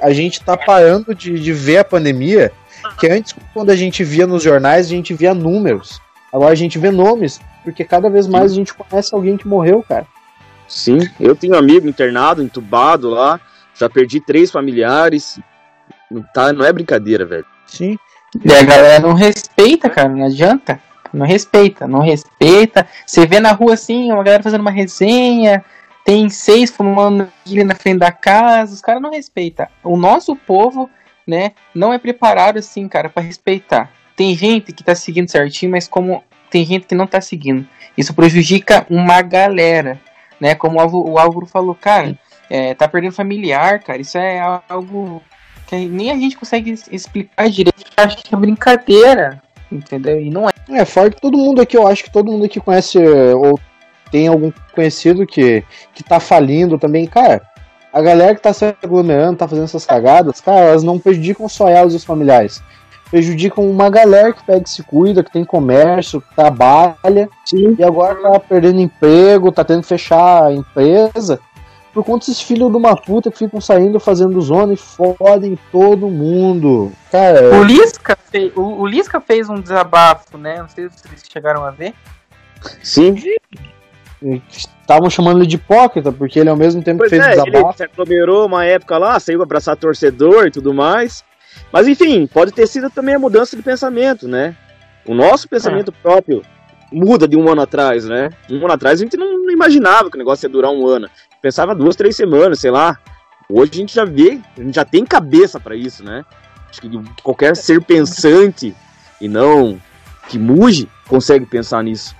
a 0.00 0.12
gente 0.12 0.40
tá 0.42 0.56
parando 0.56 1.14
de, 1.14 1.38
de 1.38 1.52
ver 1.52 1.78
a 1.78 1.84
pandemia, 1.84 2.52
que 2.98 3.08
antes, 3.08 3.34
quando 3.52 3.70
a 3.70 3.76
gente 3.76 4.02
via 4.02 4.26
nos 4.26 4.42
jornais, 4.42 4.86
a 4.86 4.90
gente 4.90 5.12
via 5.12 5.34
números. 5.34 6.00
Agora 6.32 6.52
a 6.52 6.56
gente 6.56 6.78
vê 6.78 6.90
nomes, 6.90 7.40
porque 7.62 7.84
cada 7.84 8.08
vez 8.08 8.26
mais 8.26 8.52
a 8.52 8.54
gente 8.54 8.72
conhece 8.72 9.14
alguém 9.14 9.36
que 9.36 9.48
morreu, 9.48 9.84
cara. 9.86 10.06
Sim, 10.68 11.00
eu 11.18 11.34
tenho 11.34 11.54
um 11.54 11.58
amigo 11.58 11.88
internado, 11.88 12.42
entubado 12.42 13.10
lá, 13.10 13.40
já 13.74 13.90
perdi 13.90 14.20
três 14.20 14.50
familiares. 14.50 15.40
Não, 16.08 16.22
tá, 16.32 16.52
não 16.52 16.64
é 16.64 16.72
brincadeira, 16.72 17.26
velho. 17.26 17.44
Sim. 17.66 17.98
E 18.44 18.52
a 18.52 18.62
galera 18.62 19.00
não 19.00 19.14
respeita, 19.14 19.90
cara, 19.90 20.08
não 20.08 20.26
adianta. 20.26 20.80
Não 21.12 21.26
respeita, 21.26 21.88
não 21.88 22.00
respeita. 22.00 22.86
Você 23.04 23.26
vê 23.26 23.40
na 23.40 23.52
rua 23.52 23.74
assim, 23.74 24.12
uma 24.12 24.22
galera 24.22 24.42
fazendo 24.42 24.60
uma 24.60 24.70
resenha, 24.70 25.64
tem 26.04 26.28
seis 26.28 26.70
fumando 26.70 27.28
na 27.64 27.74
frente 27.74 27.98
da 27.98 28.12
casa, 28.12 28.74
os 28.74 28.80
caras 28.80 29.02
não 29.02 29.10
respeitam. 29.10 29.66
O 29.82 29.96
nosso 29.96 30.36
povo, 30.36 30.88
né, 31.26 31.52
não 31.74 31.92
é 31.92 31.98
preparado 31.98 32.58
assim, 32.58 32.86
cara, 32.88 33.08
para 33.08 33.22
respeitar. 33.22 33.90
Tem 34.14 34.34
gente 34.36 34.72
que 34.72 34.84
tá 34.84 34.94
seguindo 34.94 35.30
certinho, 35.30 35.72
mas 35.72 35.88
como 35.88 36.22
tem 36.50 36.64
gente 36.64 36.86
que 36.86 36.94
não 36.94 37.06
tá 37.06 37.20
seguindo. 37.20 37.66
Isso 37.96 38.14
prejudica 38.14 38.86
uma 38.90 39.22
galera, 39.22 40.00
né? 40.40 40.54
Como 40.54 40.78
o 40.78 41.18
Álvaro 41.18 41.46
falou, 41.46 41.74
cara, 41.74 42.18
é, 42.48 42.74
tá 42.74 42.88
perdendo 42.88 43.14
familiar, 43.14 43.80
cara. 43.82 44.00
Isso 44.00 44.18
é 44.18 44.40
algo 44.68 45.22
que 45.78 45.88
nem 45.88 46.10
a 46.10 46.14
gente 46.14 46.36
consegue 46.36 46.72
explicar 46.90 47.48
direito. 47.48 47.84
Acho 47.96 48.18
que 48.18 48.34
é 48.34 48.38
brincadeira, 48.38 49.40
entendeu? 49.70 50.20
E 50.20 50.30
não 50.30 50.48
é. 50.48 50.52
É, 50.68 50.84
fora 50.84 51.10
que 51.10 51.20
todo 51.20 51.38
mundo 51.38 51.60
aqui, 51.60 51.76
eu 51.76 51.86
acho 51.86 52.04
que 52.04 52.10
todo 52.10 52.30
mundo 52.30 52.44
aqui 52.44 52.60
conhece 52.60 52.98
ou 52.98 53.58
tem 54.10 54.26
algum 54.26 54.52
conhecido 54.74 55.26
que, 55.26 55.62
que 55.94 56.02
tá 56.02 56.18
falindo 56.18 56.78
também. 56.78 57.06
Cara, 57.06 57.42
a 57.92 58.02
galera 58.02 58.34
que 58.34 58.42
tá 58.42 58.52
se 58.52 58.64
aglomerando, 58.82 59.38
tá 59.38 59.46
fazendo 59.46 59.64
essas 59.64 59.86
cagadas, 59.86 60.40
cara, 60.40 60.60
elas 60.60 60.82
não 60.82 60.98
prejudicam 60.98 61.48
só 61.48 61.68
elas 61.68 61.92
e 61.92 61.96
os 61.96 62.04
familiares. 62.04 62.62
Prejudicam 63.10 63.68
uma 63.68 63.90
galera 63.90 64.32
que 64.32 64.44
pega 64.44 64.64
e 64.64 64.70
se 64.70 64.82
cuida, 64.84 65.24
que 65.24 65.32
tem 65.32 65.44
comércio, 65.44 66.20
que 66.20 66.34
trabalha, 66.34 67.28
Sim. 67.44 67.76
e 67.76 67.82
agora 67.82 68.14
tá 68.14 68.40
perdendo 68.40 68.80
emprego, 68.80 69.50
tá 69.50 69.64
tendo 69.64 69.82
que 69.82 69.88
fechar 69.88 70.44
a 70.44 70.52
empresa. 70.52 71.40
Por 71.92 72.04
conta 72.04 72.26
desses 72.26 72.40
filhos 72.40 72.70
de 72.70 72.76
uma 72.76 72.94
puta 72.96 73.30
que 73.30 73.38
ficam 73.38 73.60
saindo 73.60 73.98
fazendo 73.98 74.40
zona 74.40 74.74
e 74.74 74.76
fodem 74.76 75.58
todo 75.72 76.08
mundo. 76.08 76.92
Cara. 77.10 77.58
O 77.58 77.64
Lisca, 77.64 78.16
fez, 78.16 78.52
o, 78.56 78.62
o 78.62 78.86
Lisca 78.86 79.20
fez 79.20 79.48
um 79.48 79.60
desabafo, 79.60 80.38
né? 80.38 80.58
Não 80.58 80.68
sei 80.68 80.88
se 80.88 81.00
vocês 81.00 81.22
chegaram 81.30 81.64
a 81.64 81.70
ver. 81.72 81.94
Sim. 82.82 83.16
Estavam 84.48 85.10
chamando 85.10 85.38
ele 85.38 85.46
de 85.46 85.56
hipócrita, 85.56 86.12
porque 86.12 86.38
ele 86.38 86.48
ao 86.48 86.56
mesmo 86.56 86.82
tempo 86.82 86.98
pois 86.98 87.10
fez 87.10 87.24
é, 87.24 87.30
desabafo. 87.30 87.56
Ele 87.56 87.76
se 87.76 87.82
aglomerou 87.82 88.46
uma 88.46 88.64
época 88.64 88.96
lá, 88.96 89.18
saiu 89.18 89.42
abraçar 89.42 89.76
torcedor 89.76 90.46
e 90.46 90.50
tudo 90.50 90.72
mais. 90.72 91.24
Mas 91.72 91.88
enfim, 91.88 92.26
pode 92.26 92.52
ter 92.52 92.68
sido 92.68 92.88
também 92.88 93.16
a 93.16 93.18
mudança 93.18 93.56
de 93.56 93.62
pensamento, 93.62 94.28
né? 94.28 94.54
O 95.04 95.14
nosso 95.14 95.48
pensamento 95.48 95.90
é. 95.90 96.02
próprio 96.02 96.42
muda 96.92 97.26
de 97.26 97.36
um 97.36 97.48
ano 97.48 97.62
atrás, 97.62 98.04
né? 98.04 98.30
Um 98.50 98.58
ano 98.58 98.72
atrás 98.72 99.00
a 99.00 99.02
gente 99.02 99.16
não 99.16 99.50
imaginava 99.50 100.10
que 100.10 100.16
o 100.16 100.18
negócio 100.18 100.46
ia 100.46 100.50
durar 100.52 100.70
um 100.70 100.86
ano. 100.86 101.08
Pensava 101.42 101.74
duas, 101.74 101.96
três 101.96 102.16
semanas, 102.16 102.60
sei 102.60 102.70
lá. 102.70 102.98
Hoje 103.48 103.70
a 103.72 103.76
gente 103.76 103.94
já 103.94 104.04
vê, 104.04 104.40
a 104.56 104.62
gente 104.62 104.74
já 104.74 104.84
tem 104.84 105.04
cabeça 105.04 105.58
para 105.58 105.74
isso, 105.74 106.04
né? 106.04 106.24
Acho 106.68 106.80
que 106.80 106.90
qualquer 107.22 107.56
ser 107.56 107.82
pensante 107.82 108.74
e 109.20 109.28
não 109.28 109.80
que 110.28 110.38
muge 110.38 110.88
consegue 111.08 111.44
pensar 111.44 111.82
nisso. 111.82 112.14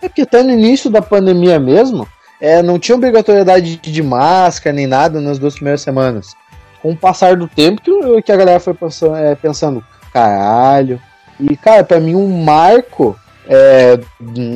É 0.00 0.08
porque 0.08 0.22
até 0.22 0.42
no 0.42 0.52
início 0.52 0.88
da 0.88 1.02
pandemia 1.02 1.58
mesmo, 1.58 2.06
é, 2.40 2.62
não 2.62 2.78
tinha 2.78 2.94
obrigatoriedade 2.94 3.76
de 3.76 4.02
máscara 4.02 4.74
nem 4.74 4.86
nada 4.86 5.20
nas 5.20 5.38
duas 5.38 5.54
primeiras 5.54 5.80
semanas. 5.80 6.34
Com 6.80 6.92
o 6.92 6.96
passar 6.96 7.36
do 7.36 7.48
tempo 7.48 7.80
que, 7.80 8.22
que 8.22 8.30
a 8.30 8.36
galera 8.36 8.60
foi 8.60 8.74
pensando, 8.74 9.16
é, 9.16 9.34
pensando 9.34 9.84
caralho. 10.12 11.00
E, 11.40 11.56
cara, 11.56 11.82
pra 11.82 11.98
mim 11.98 12.14
um 12.14 12.44
marco 12.44 13.18
é, 13.48 13.98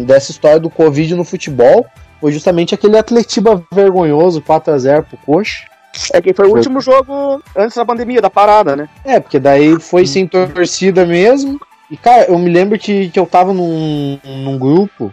dessa 0.06 0.30
história 0.30 0.60
do 0.60 0.70
Covid 0.70 1.14
no 1.14 1.24
futebol 1.24 1.86
foi 2.20 2.32
justamente 2.32 2.74
aquele 2.74 2.98
Atletiba 2.98 3.64
vergonhoso 3.72 4.42
4x0 4.42 5.04
pro 5.04 5.18
Coxa. 5.18 5.64
É 6.12 6.20
que 6.20 6.32
foi 6.32 6.46
o 6.46 6.54
último 6.54 6.80
jogo 6.80 7.42
antes 7.56 7.76
da 7.76 7.84
pandemia, 7.84 8.20
da 8.20 8.30
parada, 8.30 8.76
né? 8.76 8.88
É, 9.04 9.18
porque 9.18 9.38
daí 9.38 9.78
foi 9.80 10.06
sem 10.06 10.26
torcida 10.26 11.04
mesmo. 11.04 11.60
E, 11.90 11.96
cara, 11.96 12.26
eu 12.26 12.38
me 12.38 12.48
lembro 12.48 12.78
que, 12.78 13.08
que 13.08 13.18
eu 13.18 13.26
tava 13.26 13.52
num, 13.52 14.18
num 14.24 14.58
grupo 14.58 15.12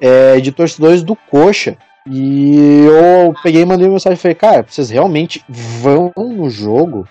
é, 0.00 0.40
de 0.40 0.50
torcedores 0.50 1.02
do 1.02 1.14
Coxa. 1.14 1.76
E 2.10 2.84
eu 2.84 3.34
peguei 3.42 3.62
e 3.62 3.64
mandei 3.64 3.86
uma 3.86 3.94
mensagem 3.94 4.18
e 4.18 4.20
falei, 4.20 4.34
cara, 4.34 4.64
vocês 4.66 4.90
realmente 4.90 5.44
vão 5.48 6.12
no 6.16 6.48
jogo? 6.48 7.06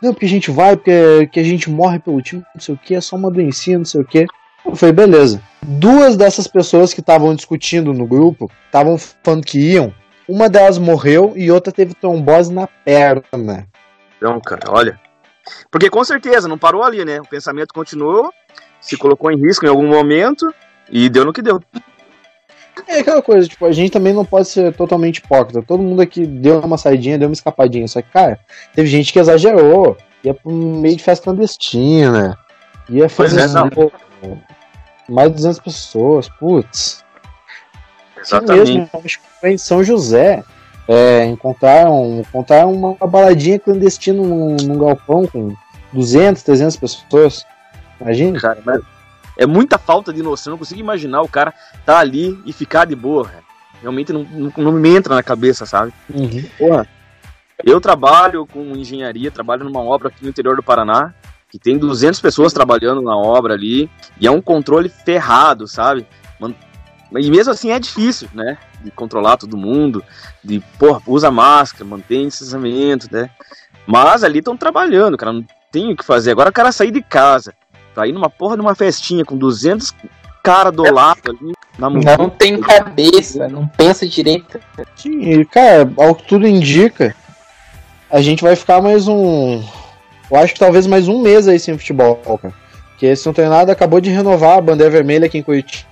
Não, 0.00 0.12
porque 0.12 0.26
a 0.26 0.28
gente 0.28 0.50
vai, 0.50 0.76
porque, 0.76 0.92
porque 1.20 1.40
a 1.40 1.44
gente 1.44 1.70
morre 1.70 1.98
pelo 1.98 2.20
time, 2.20 2.42
não 2.54 2.60
sei 2.60 2.74
o 2.74 2.78
que, 2.78 2.94
é 2.94 3.00
só 3.00 3.14
uma 3.14 3.30
doencinha, 3.30 3.78
não 3.78 3.84
sei 3.84 4.00
o 4.00 4.04
que. 4.04 4.26
Eu 4.64 4.74
falei, 4.74 4.92
beleza. 4.92 5.40
Duas 5.64 6.16
dessas 6.16 6.48
pessoas 6.48 6.92
que 6.92 7.00
estavam 7.00 7.34
discutindo 7.34 7.92
no 7.92 8.06
grupo 8.06 8.50
estavam 8.66 8.98
falando 8.98 9.44
que 9.44 9.58
iam. 9.58 9.94
Uma 10.28 10.48
delas 10.48 10.78
morreu 10.78 11.32
e 11.36 11.50
outra 11.50 11.72
teve 11.72 11.94
trombose 11.94 12.52
na 12.52 12.66
perna. 12.66 13.66
Então, 14.16 14.40
cara, 14.40 14.62
olha. 14.68 15.00
Porque 15.70 15.90
com 15.90 16.02
certeza 16.04 16.48
não 16.48 16.58
parou 16.58 16.82
ali, 16.82 17.04
né? 17.04 17.20
O 17.20 17.28
pensamento 17.28 17.74
continuou, 17.74 18.32
se 18.80 18.96
colocou 18.96 19.30
em 19.30 19.36
risco 19.36 19.64
em 19.64 19.68
algum 19.68 19.86
momento 19.86 20.52
e 20.90 21.08
deu 21.08 21.24
no 21.24 21.32
que 21.32 21.42
deu. 21.42 21.60
É 22.88 23.00
aquela 23.00 23.22
coisa, 23.22 23.46
tipo, 23.46 23.66
a 23.66 23.72
gente 23.72 23.92
também 23.92 24.12
não 24.12 24.24
pode 24.24 24.48
ser 24.48 24.74
totalmente 24.74 25.18
hipócrita. 25.18 25.62
Todo 25.62 25.82
mundo 25.82 26.00
aqui 26.00 26.26
deu 26.26 26.60
uma 26.60 26.78
saidinha, 26.78 27.18
deu 27.18 27.28
uma 27.28 27.34
escapadinha. 27.34 27.86
Só 27.86 28.00
que, 28.00 28.10
cara, 28.10 28.38
teve 28.74 28.88
gente 28.88 29.12
que 29.12 29.18
exagerou. 29.18 29.96
Ia 30.24 30.34
pra 30.34 30.50
um 30.50 30.80
meio 30.80 30.96
de 30.96 31.02
festa 31.02 31.24
clandestina. 31.24 32.36
Ia 32.88 33.08
fazer 33.08 33.40
é, 33.40 33.46
mais 35.08 35.28
de 35.28 35.36
200 35.36 35.60
pessoas. 35.60 36.28
Putz. 36.28 37.04
Exatamente. 38.18 38.72
Mesmo, 38.72 38.90
acho 39.04 39.20
que 39.20 39.26
foi 39.40 39.52
em 39.52 39.58
São 39.58 39.82
José. 39.82 40.42
É, 40.88 41.24
encontraram, 41.26 42.20
encontraram 42.20 42.72
uma, 42.72 42.88
uma 42.90 43.06
baladinha 43.06 43.58
clandestina 43.58 44.20
num, 44.20 44.56
num 44.56 44.78
galpão 44.78 45.26
com 45.26 45.54
200, 45.92 46.42
300 46.42 46.76
pessoas. 46.76 47.46
Imagina. 48.00 48.40
Cara, 48.40 48.60
mas 48.64 48.82
é 49.38 49.46
muita 49.46 49.78
falta 49.78 50.12
de 50.12 50.22
noção. 50.22 50.50
Eu 50.50 50.52
não 50.52 50.58
consigo 50.58 50.80
imaginar 50.80 51.22
o 51.22 51.28
cara 51.28 51.54
tá 51.84 51.98
ali 51.98 52.38
e 52.44 52.52
ficar 52.52 52.84
de 52.84 52.94
boa. 52.94 53.30
Realmente 53.80 54.12
não, 54.12 54.24
não, 54.24 54.52
não 54.56 54.72
me 54.72 54.94
entra 54.94 55.14
na 55.14 55.22
cabeça, 55.22 55.66
sabe? 55.66 55.92
Uhum. 56.12 56.44
Porra, 56.58 56.86
eu 57.64 57.80
trabalho 57.80 58.46
com 58.46 58.60
engenharia, 58.76 59.30
trabalho 59.30 59.64
numa 59.64 59.80
obra 59.80 60.08
aqui 60.08 60.22
no 60.22 60.30
interior 60.30 60.56
do 60.56 60.62
Paraná, 60.62 61.14
que 61.52 61.58
tem 61.58 61.76
200 61.76 62.18
pessoas 62.18 62.52
trabalhando 62.52 63.02
na 63.02 63.14
obra 63.14 63.52
ali, 63.52 63.90
e 64.18 64.26
é 64.26 64.30
um 64.30 64.40
controle 64.40 64.88
ferrado, 64.88 65.68
sabe? 65.68 66.06
E 67.14 67.30
mesmo 67.30 67.52
assim 67.52 67.70
é 67.70 67.78
difícil, 67.78 68.26
né? 68.32 68.56
De 68.82 68.90
controlar 68.90 69.36
todo 69.36 69.54
mundo, 69.54 70.02
de, 70.42 70.60
porra, 70.78 71.02
usa 71.06 71.30
máscara, 71.30 71.84
mantém 71.84 72.26
distanciamento, 72.26 73.06
né? 73.12 73.28
Mas 73.86 74.24
ali 74.24 74.38
estão 74.38 74.56
trabalhando, 74.56 75.18
cara, 75.18 75.30
não 75.30 75.44
tem 75.70 75.92
o 75.92 75.96
que 75.96 76.04
fazer. 76.04 76.30
Agora 76.30 76.48
o 76.48 76.52
cara 76.52 76.72
sair 76.72 76.90
de 76.90 77.02
casa, 77.02 77.54
Tá 77.94 78.06
ir 78.06 78.12
numa 78.12 78.30
porra 78.30 78.56
de 78.56 78.62
uma 78.62 78.74
festinha 78.74 79.22
com 79.22 79.36
200 79.36 79.94
cara 80.42 80.72
do 80.72 80.82
lado 80.82 81.20
ali 81.26 81.52
na 81.78 81.90
Não 81.90 82.30
tem 82.30 82.58
cabeça, 82.58 83.46
não 83.48 83.66
pensa 83.68 84.08
direito. 84.08 84.58
Sim, 84.96 85.44
cara, 85.44 85.92
ao 85.98 86.14
que 86.14 86.26
tudo 86.26 86.46
indica, 86.46 87.14
a 88.10 88.22
gente 88.22 88.42
vai 88.42 88.56
ficar 88.56 88.80
mais 88.80 89.06
um. 89.06 89.62
Eu 90.32 90.38
acho 90.38 90.54
que 90.54 90.60
talvez 90.60 90.86
mais 90.86 91.08
um 91.08 91.20
mês 91.20 91.46
aí 91.46 91.60
sem 91.60 91.76
futebol, 91.76 92.16
cara. 92.16 92.54
Porque 92.88 93.04
esse 93.04 93.26
não 93.26 93.34
tem 93.34 93.50
nada, 93.50 93.70
acabou 93.70 94.00
de 94.00 94.08
renovar 94.08 94.56
a 94.56 94.62
bandeira 94.62 94.90
vermelha 94.90 95.26
aqui 95.26 95.36
em 95.36 95.42
Curitiba 95.42 95.86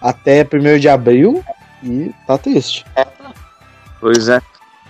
até 0.00 0.40
1 0.50 0.78
de 0.78 0.88
abril 0.88 1.44
e 1.82 2.10
tá 2.26 2.38
triste. 2.38 2.86
Pois 4.00 4.30
é. 4.30 4.40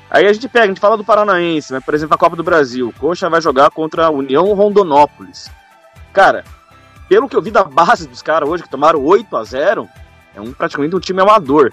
Aí 0.09 0.29
a 0.29 0.33
gente 0.33 0.49
pega, 0.49 0.67
a 0.67 0.69
gente 0.69 0.79
fala 0.79 0.97
do 0.97 1.05
Paranaense, 1.05 1.73
mas, 1.73 1.85
por 1.85 1.95
exemplo, 1.95 2.15
a 2.15 2.19
Copa 2.19 2.37
do 2.37 2.45
Brasil. 2.45 2.91
O 2.91 2.93
Coxa 2.93 3.29
vai 3.29 3.41
jogar 3.41 3.73
contra 3.73 4.07
a 4.07 4.11
União 4.11 4.55
Rondonópolis. 4.55 5.51
Cara, 6.13 6.45
pelo 7.09 7.29
que 7.29 7.35
eu 7.35 7.43
vi 7.43 7.51
da 7.51 7.65
base 7.65 8.07
dos 8.07 8.23
caras 8.23 8.49
hoje, 8.49 8.63
que 8.63 8.69
tomaram 8.69 9.03
8 9.03 9.37
a 9.37 9.43
0 9.43 9.89
é 10.33 10.41
um, 10.41 10.53
praticamente 10.53 10.95
um 10.95 11.01
time 11.01 11.21
amador, 11.21 11.73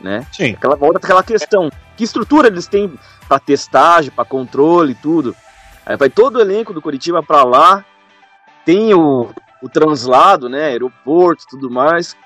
né? 0.00 0.24
Sim. 0.30 0.52
Aquela 0.52 0.76
volta 0.76 0.98
aquela 0.98 1.24
questão. 1.24 1.72
Que 1.96 2.04
estrutura 2.04 2.46
eles 2.46 2.68
têm 2.68 2.92
para 3.26 3.40
testagem, 3.40 4.12
para 4.12 4.24
controle 4.24 4.92
e 4.92 4.94
tudo? 4.94 5.34
Aí 5.84 5.96
vai 5.96 6.10
todo 6.10 6.36
o 6.36 6.40
elenco 6.40 6.72
do 6.72 6.82
Curitiba 6.82 7.22
para 7.22 7.42
lá, 7.44 7.84
tem 8.64 8.94
o, 8.94 9.30
o 9.62 9.68
translado, 9.68 10.48
né? 10.48 10.66
Aeroporto 10.66 11.46
tudo 11.48 11.70
mais. 11.70 12.16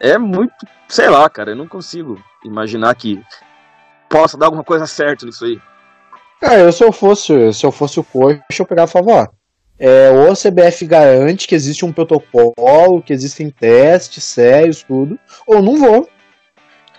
É 0.00 0.18
muito, 0.18 0.54
sei 0.88 1.08
lá, 1.08 1.28
cara, 1.30 1.52
eu 1.52 1.56
não 1.56 1.68
consigo 1.68 2.22
imaginar 2.44 2.94
que 2.94 3.22
possa 4.08 4.36
dar 4.36 4.46
alguma 4.46 4.64
coisa 4.64 4.86
certa 4.86 5.24
nisso 5.24 5.44
aí. 5.44 5.60
Cara, 6.40 6.60
eu 6.60 6.72
se 6.72 6.84
eu 6.84 6.92
fosse, 6.92 7.52
se 7.52 7.64
eu 7.64 7.72
fosse 7.72 7.98
o 7.98 8.04
coach, 8.04 8.42
eu 8.58 8.66
pegava 8.66 8.88
e 8.88 8.92
falava, 8.92 9.22
ó, 9.22 9.26
é, 9.78 10.10
ou 10.10 10.30
a 10.30 10.34
CBF 10.34 10.86
garante 10.86 11.48
que 11.48 11.54
existe 11.54 11.84
um 11.84 11.92
protocolo, 11.92 13.02
que 13.02 13.12
existem 13.12 13.50
testes 13.50 14.24
sérios, 14.24 14.82
tudo, 14.82 15.18
ou 15.46 15.62
não 15.62 15.76
vou. 15.76 16.08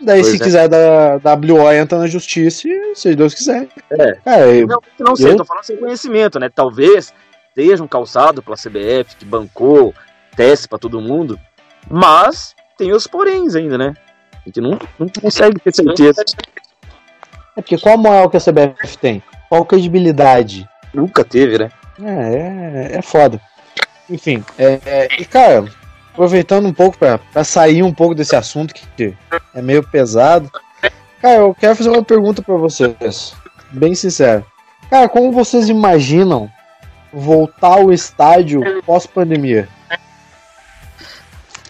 Daí, 0.01 0.21
pois 0.21 0.27
se 0.27 0.41
é. 0.41 0.45
quiser 0.45 0.67
da 0.67 1.35
WO, 1.35 1.71
entra 1.71 1.97
na 1.97 2.07
justiça 2.07 2.67
e 2.67 2.95
se 2.95 3.15
Deus 3.15 3.33
quiser. 3.33 3.67
É. 3.91 4.17
é 4.25 4.61
eu, 4.61 4.67
não, 4.67 4.81
não 4.99 5.15
sei, 5.15 5.31
eu... 5.31 5.37
tô 5.37 5.45
falando 5.45 5.63
sem 5.63 5.77
conhecimento, 5.77 6.39
né? 6.39 6.49
Talvez 6.53 7.13
esteja 7.49 7.83
um 7.83 7.87
calçado 7.87 8.43
pela 8.43 8.57
CBF 8.57 9.15
que 9.17 9.25
bancou 9.25 9.93
acontece 10.35 10.67
para 10.67 10.77
todo 10.77 11.01
mundo, 11.01 11.39
mas 11.89 12.53
tem 12.77 12.91
os 12.91 13.07
poréns 13.07 13.55
ainda, 13.55 13.77
né? 13.77 13.93
A 14.33 14.43
gente 14.45 14.61
não, 14.61 14.77
não 14.99 15.07
consegue 15.07 15.59
ter 15.59 15.73
certeza. 15.73 16.23
É 17.55 17.61
porque 17.61 17.77
qual 17.77 17.95
a 17.95 17.97
moral 17.97 18.29
que 18.29 18.37
a 18.37 18.41
CBF 18.41 18.97
tem? 18.97 19.23
Qual 19.47 19.65
credibilidade? 19.65 20.67
Nunca 20.93 21.23
teve, 21.23 21.57
né? 21.57 21.69
É, 22.03 22.93
é, 22.93 22.97
é 22.97 23.01
foda. 23.01 23.39
Enfim, 24.09 24.43
é, 24.57 24.79
é, 24.85 25.07
e 25.19 25.25
cara, 25.25 25.65
aproveitando 26.15 26.65
um 26.65 26.73
pouco 26.73 26.97
pra 26.97 27.43
sair 27.43 27.83
um 27.83 27.93
pouco 27.93 28.15
desse 28.15 28.37
assunto 28.37 28.73
que 28.73 29.13
é 29.53 29.61
meio 29.61 29.83
pesado, 29.83 30.49
cara, 31.21 31.39
eu 31.39 31.53
quero 31.53 31.75
fazer 31.75 31.89
uma 31.89 32.03
pergunta 32.03 32.41
pra 32.41 32.55
vocês, 32.55 33.35
bem 33.71 33.93
sincero. 33.93 34.45
Cara, 34.89 35.09
como 35.09 35.33
vocês 35.33 35.67
imaginam 35.67 36.49
voltar 37.11 37.73
ao 37.73 37.91
estádio 37.91 38.61
pós-pandemia? 38.83 39.67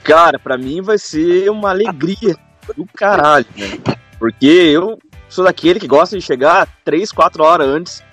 Cara, 0.03 0.37
pra 0.37 0.57
mim 0.57 0.81
vai 0.81 0.99
ser 0.99 1.49
uma 1.49 1.71
alegria 1.71 2.35
do 2.77 2.85
caralho, 2.95 3.47
né? 3.57 3.79
Porque 4.19 4.45
eu 4.45 4.99
sou 5.27 5.43
daquele 5.43 5.79
que 5.79 5.87
gosta 5.87 6.15
de 6.15 6.23
chegar 6.23 6.67
3, 6.83 7.11
4 7.11 7.43
horas 7.43 7.67
antes 7.67 8.03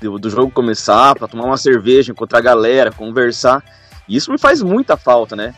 do, 0.00 0.18
do 0.18 0.30
jogo 0.30 0.52
começar, 0.52 1.16
para 1.16 1.26
tomar 1.26 1.46
uma 1.46 1.56
cerveja, 1.56 2.12
encontrar 2.12 2.38
a 2.38 2.42
galera, 2.42 2.92
conversar. 2.92 3.64
E 4.08 4.16
isso 4.16 4.30
me 4.30 4.38
faz 4.38 4.62
muita 4.62 4.96
falta, 4.96 5.34
né? 5.34 5.54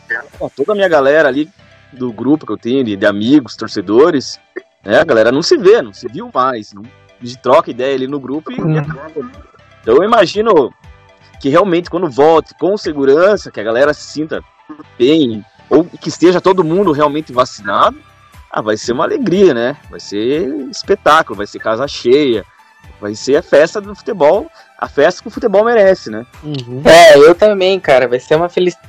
toda 0.54 0.72
a 0.72 0.74
minha 0.74 0.88
galera 0.88 1.28
ali 1.28 1.50
do 1.92 2.12
grupo 2.12 2.46
que 2.46 2.52
eu 2.52 2.58
tenho, 2.58 2.84
de, 2.84 2.96
de 2.96 3.06
amigos, 3.06 3.56
torcedores, 3.56 4.38
né? 4.84 5.00
A 5.00 5.04
galera 5.04 5.32
não 5.32 5.42
se 5.42 5.56
vê, 5.56 5.82
não 5.82 5.92
se 5.92 6.06
viu 6.08 6.30
mais. 6.32 6.72
Não, 6.72 6.82
de 7.20 7.36
troca 7.38 7.70
ideia 7.70 7.94
ali 7.94 8.06
no 8.06 8.20
grupo 8.20 8.52
e, 8.52 8.78
acaba. 8.78 9.10
Então 9.82 9.96
eu 9.96 10.04
imagino 10.04 10.72
que 11.40 11.48
realmente 11.48 11.90
quando 11.90 12.08
volte 12.08 12.54
com 12.58 12.76
segurança, 12.76 13.50
que 13.50 13.60
a 13.60 13.64
galera 13.64 13.92
se 13.92 14.02
sinta 14.02 14.42
bem, 14.98 15.44
ou 15.68 15.84
que 15.84 16.08
esteja 16.08 16.40
todo 16.40 16.64
mundo 16.64 16.92
realmente 16.92 17.32
vacinado, 17.32 17.98
ah, 18.50 18.62
vai 18.62 18.76
ser 18.76 18.92
uma 18.92 19.04
alegria, 19.04 19.52
né? 19.52 19.76
Vai 19.90 20.00
ser 20.00 20.48
espetáculo, 20.70 21.36
vai 21.36 21.46
ser 21.46 21.58
casa 21.58 21.86
cheia, 21.88 22.44
vai 23.00 23.14
ser 23.14 23.36
a 23.36 23.42
festa 23.42 23.80
do 23.80 23.94
futebol, 23.94 24.50
a 24.78 24.88
festa 24.88 25.22
que 25.22 25.28
o 25.28 25.30
futebol 25.30 25.64
merece, 25.64 26.10
né? 26.10 26.26
Uhum. 26.42 26.82
É, 26.84 27.16
eu 27.16 27.34
também, 27.34 27.78
cara, 27.80 28.06
vai 28.06 28.20
ser 28.20 28.36
uma 28.36 28.48
felicidade 28.48 28.86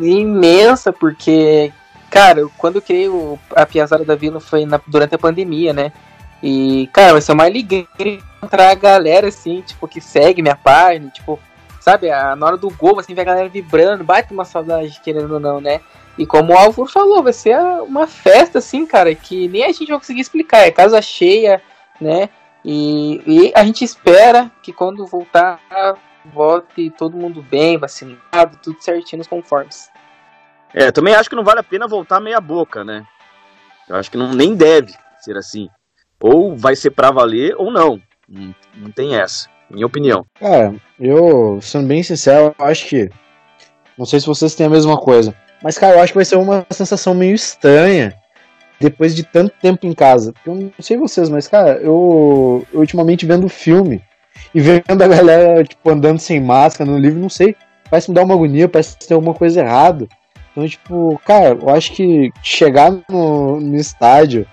imensa, 0.00 0.92
porque, 0.92 1.72
cara, 2.10 2.46
quando 2.56 2.76
eu 2.76 2.82
criei 2.82 3.08
o, 3.08 3.38
a 3.54 3.66
Piazada 3.66 4.04
da 4.04 4.14
Vila 4.14 4.40
foi 4.40 4.64
na, 4.64 4.80
durante 4.86 5.14
a 5.14 5.18
pandemia, 5.18 5.72
né? 5.72 5.92
E, 6.42 6.88
cara, 6.92 7.12
vai 7.12 7.20
ser 7.20 7.32
uma 7.32 7.44
alegria 7.44 7.86
encontrar 7.96 8.70
a 8.70 8.74
galera, 8.74 9.28
assim, 9.28 9.60
tipo, 9.60 9.86
que 9.86 10.00
segue 10.00 10.42
minha 10.42 10.56
página, 10.56 11.08
tipo, 11.10 11.38
sabe, 11.80 12.10
a, 12.10 12.34
na 12.34 12.46
hora 12.46 12.56
do 12.56 12.70
gol, 12.70 12.98
assim, 12.98 13.14
ver 13.14 13.20
a 13.22 13.24
galera 13.24 13.48
vibrando, 13.48 14.02
bate 14.02 14.32
uma 14.32 14.44
saudade, 14.44 15.00
querendo 15.04 15.34
ou 15.34 15.40
não, 15.40 15.60
né? 15.60 15.80
E 16.18 16.26
como 16.26 16.52
o 16.52 16.56
Álvaro 16.56 16.90
falou, 16.90 17.22
vai 17.22 17.32
ser 17.32 17.56
uma 17.82 18.06
festa, 18.06 18.58
assim, 18.58 18.84
cara, 18.86 19.14
que 19.14 19.48
nem 19.48 19.64
a 19.64 19.68
gente 19.68 19.86
vai 19.86 19.98
conseguir 19.98 20.20
explicar. 20.20 20.58
É 20.58 20.70
casa 20.70 21.00
cheia, 21.00 21.62
né? 22.00 22.28
E, 22.64 23.22
e 23.26 23.52
a 23.54 23.64
gente 23.64 23.84
espera 23.84 24.50
que 24.62 24.72
quando 24.72 25.06
voltar, 25.06 25.60
volte 26.32 26.90
todo 26.90 27.16
mundo 27.16 27.42
bem, 27.42 27.76
vacinado, 27.76 28.58
tudo 28.62 28.80
certinho 28.80 29.18
nos 29.18 29.26
conformes. 29.26 29.90
É, 30.72 30.90
também 30.90 31.14
acho 31.14 31.28
que 31.28 31.36
não 31.36 31.44
vale 31.44 31.60
a 31.60 31.64
pena 31.64 31.88
voltar 31.88 32.20
meia 32.20 32.40
boca, 32.40 32.84
né? 32.84 33.06
Eu 33.88 33.96
acho 33.96 34.10
que 34.10 34.16
não, 34.16 34.32
nem 34.32 34.54
deve 34.54 34.94
ser 35.20 35.36
assim. 35.36 35.68
Ou 36.20 36.56
vai 36.56 36.76
ser 36.76 36.90
pra 36.90 37.10
valer 37.10 37.54
ou 37.58 37.70
não. 37.70 38.00
Não, 38.28 38.54
não 38.76 38.90
tem 38.90 39.16
essa, 39.16 39.48
minha 39.68 39.86
opinião. 39.86 40.24
Cara, 40.38 40.74
eu, 40.98 41.60
sendo 41.60 41.88
bem 41.88 42.02
sincero, 42.02 42.54
eu 42.58 42.64
acho 42.64 42.86
que. 42.86 43.10
Não 43.98 44.06
sei 44.06 44.20
se 44.20 44.26
vocês 44.26 44.54
têm 44.54 44.66
a 44.66 44.70
mesma 44.70 44.96
coisa. 44.96 45.34
Mas, 45.62 45.76
cara, 45.76 45.96
eu 45.96 46.02
acho 46.02 46.12
que 46.12 46.18
vai 46.18 46.24
ser 46.24 46.36
uma 46.36 46.66
sensação 46.70 47.14
meio 47.14 47.34
estranha 47.34 48.14
depois 48.82 49.14
de 49.14 49.22
tanto 49.22 49.54
tempo 49.62 49.86
em 49.86 49.94
casa. 49.94 50.34
Eu 50.44 50.54
não 50.54 50.72
sei 50.80 50.96
vocês, 50.96 51.28
mas, 51.28 51.46
cara, 51.46 51.78
eu, 51.80 52.66
eu 52.72 52.80
ultimamente 52.80 53.24
vendo 53.24 53.48
filme 53.48 54.02
e 54.52 54.60
vendo 54.60 55.00
a 55.00 55.08
galera, 55.08 55.64
tipo, 55.64 55.88
andando 55.88 56.18
sem 56.18 56.40
máscara 56.40 56.90
no 56.90 56.98
livro, 56.98 57.20
não 57.20 57.28
sei. 57.28 57.56
Parece 57.88 58.10
me 58.10 58.14
dar 58.14 58.24
uma 58.24 58.34
agonia, 58.34 58.68
parece 58.68 58.98
ter 58.98 59.14
alguma 59.14 59.34
coisa 59.34 59.60
errada. 59.60 60.08
Então, 60.50 60.68
tipo, 60.68 61.20
cara, 61.24 61.56
eu 61.60 61.68
acho 61.68 61.92
que 61.92 62.30
chegar 62.42 62.90
no, 63.08 63.60
no 63.60 63.76
estádio, 63.76 64.46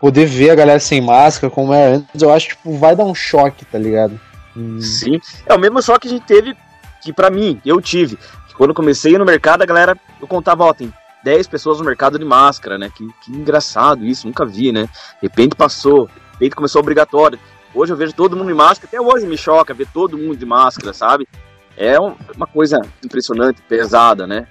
poder 0.00 0.26
ver 0.26 0.50
a 0.50 0.54
galera 0.54 0.80
sem 0.80 1.00
máscara, 1.00 1.52
como 1.52 1.72
era 1.72 1.96
antes, 1.96 2.22
eu 2.22 2.32
acho 2.32 2.48
que 2.48 2.56
tipo, 2.56 2.76
vai 2.76 2.94
dar 2.94 3.04
um 3.04 3.14
choque, 3.14 3.64
tá 3.64 3.78
ligado? 3.78 4.20
Hum. 4.56 4.80
Sim. 4.80 5.18
É 5.46 5.54
o 5.54 5.58
mesmo 5.58 5.82
choque 5.82 6.06
que 6.06 6.14
a 6.14 6.16
gente 6.18 6.26
teve, 6.26 6.54
que 7.02 7.12
para 7.12 7.30
mim, 7.30 7.60
eu 7.64 7.80
tive. 7.80 8.18
Quando 8.56 8.74
comecei 8.74 9.16
no 9.16 9.24
mercado, 9.24 9.62
a 9.62 9.66
galera, 9.66 9.96
eu 10.20 10.26
contava, 10.26 10.64
ó, 10.64 10.74
tem 10.74 10.92
10 11.24 11.46
pessoas 11.48 11.78
no 11.78 11.84
mercado 11.84 12.18
de 12.18 12.24
máscara, 12.24 12.78
né? 12.78 12.90
Que, 12.94 13.06
que 13.22 13.32
engraçado 13.32 14.04
isso, 14.04 14.26
nunca 14.26 14.44
vi, 14.44 14.72
né? 14.72 14.84
De 14.84 15.22
repente 15.22 15.54
passou, 15.54 16.06
de 16.06 16.12
repente 16.32 16.56
começou 16.56 16.80
obrigatório. 16.80 17.38
Hoje 17.74 17.92
eu 17.92 17.96
vejo 17.96 18.12
todo 18.12 18.36
mundo 18.36 18.48
de 18.48 18.54
máscara, 18.54 18.88
até 18.88 19.00
hoje 19.00 19.26
me 19.26 19.36
choca 19.36 19.72
ver 19.72 19.86
todo 19.92 20.18
mundo 20.18 20.36
de 20.36 20.46
máscara, 20.46 20.92
sabe? 20.92 21.28
É 21.76 21.98
uma 22.00 22.46
coisa 22.46 22.80
impressionante, 23.04 23.62
pesada, 23.62 24.26
né? 24.26 24.46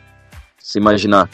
Se 0.58 0.78
imaginar. 0.78 1.30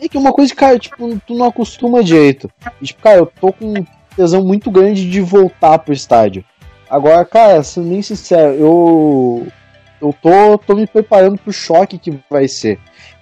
É 0.00 0.08
que 0.08 0.18
uma 0.18 0.32
coisa, 0.32 0.54
cara, 0.54 0.78
tipo, 0.78 1.20
tu 1.26 1.34
não 1.34 1.46
acostuma 1.46 2.02
direito. 2.02 2.50
E, 2.80 2.86
tipo, 2.86 3.02
cara, 3.02 3.18
eu 3.18 3.26
tô 3.26 3.52
com 3.52 3.78
um 3.78 3.86
tesão 4.16 4.44
muito 4.44 4.70
grande 4.70 5.08
de 5.08 5.20
voltar 5.20 5.78
pro 5.78 5.92
estádio. 5.92 6.44
Agora, 6.90 7.24
cara, 7.24 7.62
sendo 7.62 7.90
bem 7.90 8.02
sincero, 8.02 8.54
eu 8.54 9.46
eu 10.00 10.14
tô, 10.22 10.58
tô 10.58 10.74
me 10.74 10.86
preparando 10.86 11.38
pro 11.38 11.52
choque 11.52 11.98
que 11.98 12.18
vai 12.30 12.46
ser. 12.46 12.78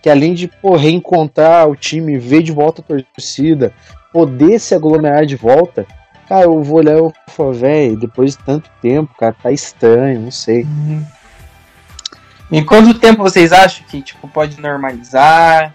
Que 0.07 0.11
além 0.11 0.35
de 0.35 0.47
pô, 0.47 0.77
reencontrar 0.77 1.69
o 1.69 1.75
time, 1.75 2.17
ver 2.17 2.41
de 2.41 2.53
volta 2.53 2.81
a 2.81 3.03
torcida, 3.03 3.75
poder 4.13 4.61
se 4.61 4.73
aglomerar 4.73 5.27
de 5.27 5.35
volta, 5.35 5.85
cara, 6.29 6.45
eu 6.45 6.63
vou 6.63 6.79
olhar 6.79 6.97
e 6.97 7.01
vou 7.01 7.13
falar, 7.27 7.55
velho, 7.55 7.97
depois 7.99 8.37
de 8.37 8.45
tanto 8.45 8.71
tempo, 8.81 9.13
cara, 9.19 9.35
tá 9.43 9.51
estranho, 9.51 10.21
não 10.21 10.31
sei. 10.31 10.63
Uhum. 10.63 11.05
E 12.53 12.63
quanto 12.63 12.95
tempo 13.01 13.21
vocês 13.21 13.53
acham 13.53 13.85
que 13.89 14.01
tipo, 14.01 14.29
pode 14.29 14.61
normalizar? 14.61 15.75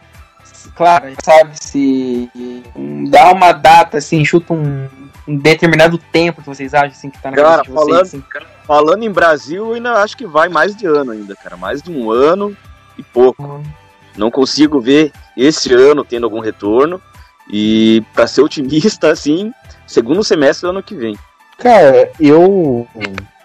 Claro, 0.77 1.13
sabe 1.21 1.61
se 1.61 2.31
dá 3.09 3.33
uma 3.33 3.51
data 3.51 3.97
assim, 3.97 4.23
chuta 4.23 4.53
um, 4.53 4.87
um 5.27 5.37
determinado 5.37 5.97
tempo 5.97 6.41
que 6.41 6.47
vocês 6.47 6.73
acham 6.73 6.91
assim, 6.91 7.09
que 7.09 7.21
tá 7.21 7.31
na 7.31 7.35
cara, 7.35 7.63
de 7.63 7.69
vocês, 7.69 7.85
falando, 7.85 8.01
assim. 8.01 8.23
falando 8.65 9.03
em 9.03 9.11
Brasil, 9.11 9.67
eu 9.67 9.73
ainda 9.73 9.91
acho 10.01 10.15
que 10.15 10.25
vai 10.25 10.47
mais 10.47 10.73
de 10.73 10.85
ano 10.85 11.11
ainda, 11.11 11.35
cara. 11.35 11.57
Mais 11.57 11.81
de 11.81 11.91
um 11.91 12.09
ano 12.09 12.55
e 12.97 13.03
pouco. 13.03 13.43
Hum. 13.43 13.61
Não 14.17 14.31
consigo 14.31 14.79
ver 14.79 15.11
esse 15.35 15.73
ano 15.73 16.03
tendo 16.03 16.25
algum 16.25 16.39
retorno. 16.39 17.01
E 17.49 18.03
para 18.13 18.27
ser 18.27 18.41
otimista, 18.41 19.11
assim, 19.11 19.51
segundo 19.87 20.23
semestre 20.23 20.67
do 20.67 20.71
ano 20.71 20.83
que 20.83 20.95
vem. 20.95 21.17
Cara, 21.57 22.11
eu 22.19 22.87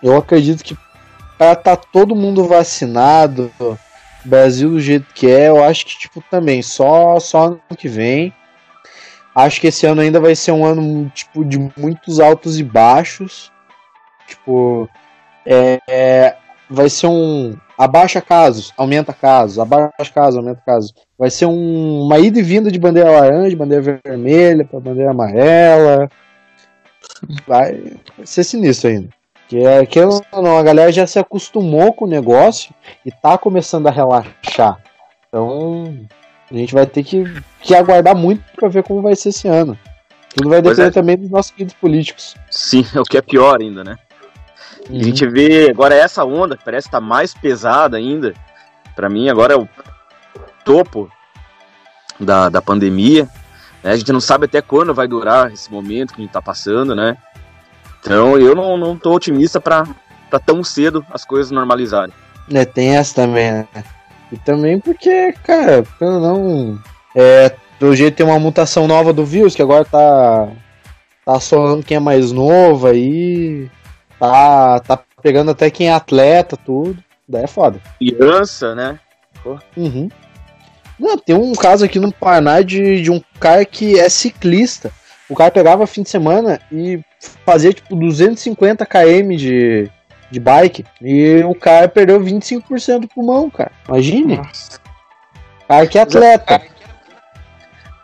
eu 0.02 0.16
acredito 0.16 0.62
que 0.62 0.76
para 1.36 1.54
tá 1.54 1.76
todo 1.76 2.16
mundo 2.16 2.46
vacinado, 2.46 3.52
Brasil 4.24 4.70
do 4.70 4.80
jeito 4.80 5.06
que 5.14 5.28
é, 5.28 5.48
eu 5.48 5.62
acho 5.62 5.84
que 5.86 5.98
tipo 5.98 6.22
também 6.30 6.62
só 6.62 7.18
só 7.20 7.46
ano 7.46 7.60
que 7.76 7.88
vem. 7.88 8.32
Acho 9.34 9.60
que 9.60 9.66
esse 9.66 9.86
ano 9.86 10.00
ainda 10.00 10.18
vai 10.18 10.34
ser 10.34 10.52
um 10.52 10.64
ano 10.64 11.10
tipo 11.14 11.44
de 11.44 11.58
muitos 11.76 12.20
altos 12.20 12.58
e 12.58 12.64
baixos. 12.64 13.52
Tipo, 14.26 14.88
é, 15.44 15.78
é, 15.88 16.36
vai 16.70 16.88
ser 16.88 17.06
um 17.06 17.54
abaixa 17.76 18.20
casos, 18.20 18.72
aumenta 18.76 19.12
casos, 19.12 19.58
abaixa 19.58 20.12
casos, 20.12 20.38
aumenta 20.38 20.62
casos. 20.64 20.94
Vai 21.18 21.30
ser 21.30 21.46
um, 21.46 22.02
uma 22.02 22.18
ida 22.18 22.38
e 22.38 22.42
vinda 22.42 22.70
de 22.70 22.78
bandeira 22.78 23.10
laranja, 23.10 23.56
bandeira 23.56 24.00
vermelha 24.04 24.64
para 24.64 24.80
bandeira 24.80 25.10
amarela. 25.10 26.08
Vai, 27.46 27.96
vai 28.16 28.26
ser 28.26 28.44
sinistro 28.44 28.90
ainda. 28.90 29.08
Que 29.48 29.64
é 29.64 29.86
que 29.86 30.00
não, 30.04 30.56
a 30.56 30.62
galera 30.62 30.90
já 30.90 31.06
se 31.06 31.18
acostumou 31.18 31.92
com 31.92 32.04
o 32.04 32.08
negócio 32.08 32.74
e 33.04 33.12
tá 33.12 33.38
começando 33.38 33.86
a 33.86 33.92
relaxar. 33.92 34.80
Então, 35.28 36.06
a 36.50 36.54
gente 36.54 36.74
vai 36.74 36.86
ter 36.86 37.04
que, 37.04 37.24
que 37.60 37.74
aguardar 37.74 38.16
muito 38.16 38.42
para 38.56 38.68
ver 38.68 38.82
como 38.82 39.02
vai 39.02 39.14
ser 39.14 39.28
esse 39.28 39.46
ano. 39.46 39.78
Tudo 40.34 40.50
vai 40.50 40.60
depender 40.60 40.88
é. 40.88 40.90
também 40.90 41.16
dos 41.16 41.30
nossos 41.30 41.52
políticos. 41.80 42.34
Sim, 42.50 42.84
é 42.94 42.98
o 43.00 43.04
que 43.04 43.16
é 43.16 43.22
pior 43.22 43.60
ainda, 43.60 43.84
né? 43.84 43.96
Uhum. 44.88 45.00
A 45.00 45.02
gente 45.02 45.26
vê 45.26 45.70
agora 45.70 45.94
essa 45.94 46.24
onda 46.24 46.56
que 46.56 46.64
parece 46.64 46.88
estar 46.88 47.00
tá 47.00 47.06
mais 47.06 47.34
pesada 47.34 47.96
ainda. 47.96 48.34
Para 48.94 49.08
mim, 49.08 49.28
agora 49.28 49.54
é 49.54 49.56
o 49.56 49.68
topo 50.64 51.10
da, 52.18 52.48
da 52.48 52.62
pandemia. 52.62 53.28
Né? 53.82 53.92
A 53.92 53.96
gente 53.96 54.12
não 54.12 54.20
sabe 54.20 54.46
até 54.46 54.62
quando 54.62 54.94
vai 54.94 55.06
durar 55.06 55.52
esse 55.52 55.70
momento 55.70 56.14
que 56.14 56.20
a 56.20 56.22
gente 56.22 56.30
está 56.30 56.42
passando, 56.42 56.94
né? 56.94 57.16
Então 58.00 58.38
eu 58.38 58.54
não, 58.54 58.76
não 58.76 58.96
tô 58.96 59.14
otimista 59.14 59.60
para 59.60 59.86
tão 60.44 60.62
cedo 60.62 61.04
as 61.10 61.24
coisas 61.24 61.50
normalizarem. 61.50 62.14
É, 62.52 62.64
tem 62.64 62.96
essa 62.96 63.14
também, 63.14 63.50
né? 63.52 63.66
E 64.30 64.36
também 64.38 64.78
porque, 64.78 65.32
cara, 65.44 65.84
não. 66.00 66.78
É, 67.14 67.54
do 67.78 67.94
jeito 67.94 68.16
tem 68.16 68.26
uma 68.26 68.38
mutação 68.38 68.86
nova 68.86 69.12
do 69.12 69.24
vírus, 69.24 69.54
que 69.54 69.62
agora 69.62 69.84
tá. 69.84 70.48
Tá 71.24 71.36
assolando 71.36 71.82
quem 71.82 71.96
é 71.96 72.00
mais 72.00 72.30
novo 72.30 72.86
aí. 72.86 73.68
Tá, 74.18 74.80
tá 74.80 75.02
pegando 75.22 75.50
até 75.50 75.70
quem 75.70 75.88
é 75.88 75.92
atleta, 75.92 76.56
tudo. 76.56 77.02
Daí 77.28 77.44
é 77.44 77.48
foda. 77.48 77.80
Criança, 77.98 78.74
né? 78.74 78.98
Uhum. 79.76 80.08
Não, 80.98 81.18
tem 81.18 81.36
um 81.36 81.52
caso 81.54 81.84
aqui 81.84 81.98
no 81.98 82.12
Paraná 82.12 82.62
de, 82.62 83.02
de 83.02 83.10
um 83.10 83.22
cara 83.38 83.64
que 83.64 83.98
é 83.98 84.08
ciclista. 84.08 84.90
O 85.28 85.34
cara 85.34 85.50
pegava 85.50 85.86
fim 85.86 86.02
de 86.02 86.08
semana 86.08 86.60
e 86.70 87.00
fazia 87.44 87.72
tipo 87.72 87.96
250 87.96 88.86
km 88.86 89.36
de, 89.36 89.90
de 90.30 90.40
bike. 90.40 90.84
E 91.02 91.42
o 91.44 91.54
cara 91.54 91.88
perdeu 91.88 92.20
25% 92.20 93.00
do 93.00 93.08
pulmão, 93.08 93.50
cara. 93.50 93.72
Imagine. 93.88 94.36
Nossa. 94.38 94.80
Cara 95.68 95.86
que 95.86 95.98
é 95.98 96.02
atleta. 96.02 96.62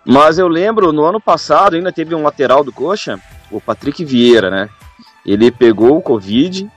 Mas 0.04 0.36
eu 0.36 0.48
lembro, 0.48 0.92
no 0.92 1.04
ano 1.04 1.20
passado 1.20 1.76
ainda 1.76 1.92
teve 1.92 2.14
um 2.14 2.24
lateral 2.24 2.64
do 2.64 2.72
Coxa, 2.72 3.20
o 3.50 3.60
Patrick 3.60 4.04
Vieira, 4.04 4.50
né? 4.50 4.68
Ele 5.24 5.50
pegou 5.50 5.96
o 5.96 6.02
Covid 6.02 6.70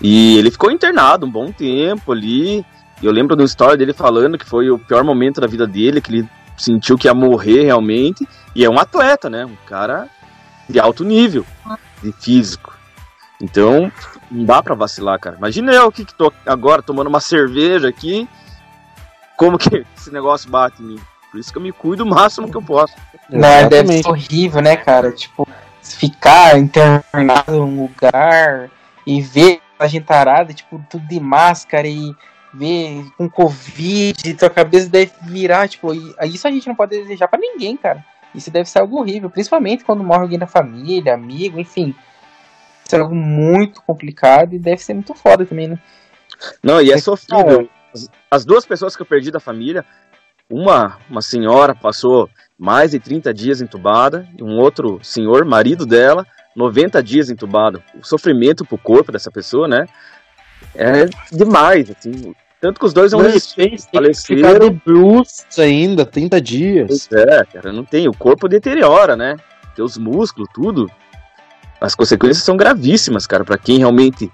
e 0.00 0.38
ele 0.38 0.50
ficou 0.50 0.70
internado 0.70 1.26
um 1.26 1.30
bom 1.30 1.52
tempo 1.52 2.12
ali. 2.12 2.64
E 3.00 3.06
eu 3.06 3.12
lembro 3.12 3.36
de 3.36 3.42
uma 3.42 3.46
história 3.46 3.76
dele 3.76 3.92
falando 3.92 4.38
que 4.38 4.44
foi 4.44 4.70
o 4.70 4.78
pior 4.78 5.04
momento 5.04 5.40
da 5.40 5.46
vida 5.46 5.66
dele, 5.66 6.00
que 6.00 6.12
ele 6.12 6.28
sentiu 6.56 6.98
que 6.98 7.06
ia 7.06 7.14
morrer 7.14 7.64
realmente. 7.64 8.26
E 8.54 8.64
é 8.64 8.70
um 8.70 8.78
atleta, 8.78 9.30
né? 9.30 9.44
Um 9.44 9.56
cara 9.66 10.08
de 10.68 10.80
alto 10.80 11.04
nível 11.04 11.44
de 12.02 12.12
físico. 12.12 12.76
Então, 13.40 13.90
não 14.30 14.44
dá 14.44 14.62
pra 14.62 14.74
vacilar, 14.74 15.18
cara. 15.20 15.36
Imagina 15.36 15.72
eu 15.72 15.90
que 15.92 16.04
tô 16.04 16.32
agora 16.44 16.82
tomando 16.82 17.06
uma 17.06 17.20
cerveja 17.20 17.88
aqui, 17.88 18.28
como 19.36 19.56
que 19.56 19.84
esse 19.96 20.10
negócio 20.12 20.50
bate 20.50 20.82
em 20.82 20.86
mim. 20.86 21.00
Por 21.30 21.38
isso 21.38 21.52
que 21.52 21.58
eu 21.58 21.62
me 21.62 21.72
cuido 21.72 22.04
o 22.04 22.06
máximo 22.06 22.50
que 22.50 22.56
eu 22.56 22.62
posso. 22.62 22.94
Não, 23.30 23.68
deve 23.68 24.02
ser 24.02 24.08
horrível, 24.08 24.62
né, 24.62 24.76
cara? 24.76 25.12
Tipo, 25.12 25.46
ficar 25.96 26.58
internado 26.58 27.66
num 27.66 27.82
lugar 27.82 28.70
e 29.06 29.20
ver 29.20 29.60
a 29.78 29.86
gente 29.86 30.10
arada, 30.12 30.52
tipo, 30.52 30.84
tudo 30.90 31.06
de 31.06 31.20
máscara 31.20 31.86
e 31.86 32.14
ver 32.52 33.04
com 33.16 33.28
Covid, 33.28 34.34
tua 34.34 34.50
cabeça 34.50 34.88
deve 34.88 35.12
virar, 35.22 35.68
tipo, 35.68 35.92
isso 35.94 36.48
a 36.48 36.50
gente 36.50 36.66
não 36.66 36.74
pode 36.74 36.96
desejar 36.96 37.28
para 37.28 37.38
ninguém, 37.38 37.76
cara. 37.76 38.04
Isso 38.34 38.50
deve 38.50 38.68
ser 38.68 38.80
algo 38.80 38.98
horrível, 38.98 39.30
principalmente 39.30 39.84
quando 39.84 40.02
morre 40.02 40.22
alguém 40.22 40.38
da 40.38 40.46
família, 40.46 41.14
amigo, 41.14 41.58
enfim. 41.58 41.94
Isso 42.84 42.96
é 42.96 42.98
algo 42.98 43.14
muito 43.14 43.82
complicado 43.82 44.54
e 44.54 44.58
deve 44.58 44.82
ser 44.82 44.94
muito 44.94 45.14
foda 45.14 45.46
também, 45.46 45.68
né? 45.68 45.78
Não, 46.62 46.80
e 46.80 46.90
é 46.90 46.98
sofrível. 46.98 47.68
As 48.30 48.44
duas 48.44 48.66
pessoas 48.66 48.94
que 48.94 49.02
eu 49.02 49.06
perdi 49.06 49.30
da 49.30 49.40
família, 49.40 49.84
uma, 50.50 50.98
uma 51.08 51.22
senhora 51.22 51.74
passou 51.74 52.28
mais 52.58 52.90
de 52.90 52.98
30 52.98 53.32
dias 53.32 53.60
entubada, 53.60 54.26
e 54.36 54.42
um 54.42 54.58
outro 54.58 54.98
senhor, 55.02 55.44
marido 55.44 55.86
dela, 55.86 56.26
90 56.56 57.02
dias 57.02 57.30
entubado. 57.30 57.82
O 58.00 58.04
sofrimento 58.04 58.64
pro 58.64 58.78
corpo 58.78 59.12
dessa 59.12 59.30
pessoa, 59.30 59.68
né? 59.68 59.86
É 60.74 61.06
demais, 61.30 61.90
assim. 61.90 62.34
Tanto 62.60 62.80
que 62.80 62.86
os 62.86 62.92
dois 62.92 63.12
vão 63.12 63.20
faleceram. 63.20 64.40
de 64.40 64.42
ainda, 65.60 66.04
30 66.04 66.40
dias. 66.40 67.08
Pois 67.08 67.08
é, 67.12 67.44
cara, 67.44 67.72
não 67.72 67.84
tem. 67.84 68.08
O 68.08 68.12
corpo 68.12 68.48
deteriora, 68.48 69.16
né? 69.16 69.36
Tem 69.76 69.84
os 69.84 69.96
músculos, 69.96 70.48
tudo. 70.52 70.90
As 71.80 71.94
consequências 71.94 72.44
são 72.44 72.56
gravíssimas, 72.56 73.26
cara, 73.26 73.44
para 73.44 73.56
quem 73.56 73.78
realmente 73.78 74.28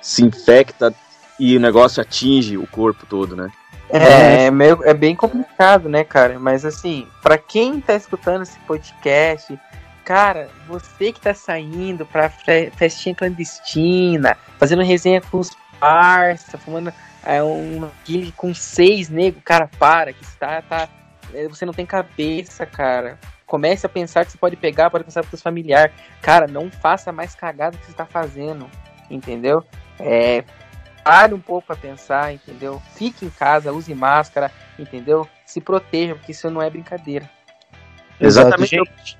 se 0.00 0.24
infecta 0.24 0.94
e 1.38 1.54
o 1.54 1.60
negócio 1.60 2.00
atinge 2.00 2.56
o 2.56 2.66
corpo 2.66 3.04
todo, 3.04 3.36
né? 3.36 3.50
É, 3.90 4.46
é, 4.46 4.50
meio, 4.50 4.82
é 4.84 4.92
bem 4.92 5.16
complicado, 5.16 5.88
né, 5.88 6.04
cara? 6.04 6.38
Mas 6.38 6.64
assim, 6.64 7.06
para 7.22 7.38
quem 7.38 7.80
tá 7.80 7.94
escutando 7.94 8.42
esse 8.42 8.58
podcast, 8.60 9.58
cara, 10.04 10.48
você 10.66 11.12
que 11.12 11.20
tá 11.20 11.34
saindo 11.34 12.04
pra 12.04 12.28
festinha 12.28 13.14
clandestina, 13.14 14.36
fazendo 14.58 14.82
resenha 14.82 15.20
com 15.20 15.38
os 15.38 15.50
parça, 15.78 16.58
fumando 16.58 16.92
é, 17.24 17.42
um 17.42 17.88
guile 18.04 18.32
com 18.32 18.54
seis 18.54 19.08
negros, 19.08 19.42
cara, 19.44 19.70
para, 19.78 20.12
que 20.12 20.22
está, 20.22 20.62
tá. 20.62 20.88
É, 21.32 21.46
você 21.48 21.64
não 21.64 21.72
tem 21.72 21.86
cabeça, 21.86 22.66
cara. 22.66 23.18
Comece 23.46 23.86
a 23.86 23.88
pensar 23.88 24.24
que 24.24 24.32
você 24.32 24.38
pode 24.38 24.56
pegar, 24.56 24.90
pode 24.90 25.04
pensar 25.04 25.22
para 25.22 25.30
seus 25.30 25.42
familiares. 25.42 25.94
Cara, 26.20 26.46
não 26.46 26.70
faça 26.70 27.12
mais 27.12 27.34
cagada 27.34 27.76
que 27.76 27.84
você 27.84 27.92
está 27.92 28.04
fazendo, 28.04 28.68
entendeu? 29.10 29.64
É, 29.98 30.44
pare 31.08 31.32
um 31.32 31.40
pouco 31.40 31.68
para 31.68 31.76
pensar, 31.76 32.34
entendeu? 32.34 32.82
Fique 32.94 33.24
em 33.24 33.30
casa, 33.30 33.72
use 33.72 33.94
máscara, 33.94 34.52
entendeu? 34.78 35.26
Se 35.46 35.58
proteja, 35.58 36.14
porque 36.14 36.32
isso 36.32 36.50
não 36.50 36.60
é 36.60 36.68
brincadeira. 36.68 37.28
Exatamente. 38.20 38.74
Exatamente. 38.74 39.18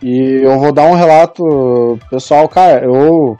E 0.00 0.42
eu 0.44 0.56
vou 0.60 0.70
dar 0.70 0.84
um 0.84 0.94
relato, 0.94 1.98
pessoal, 2.08 2.48
cara, 2.48 2.84
eu 2.84 3.36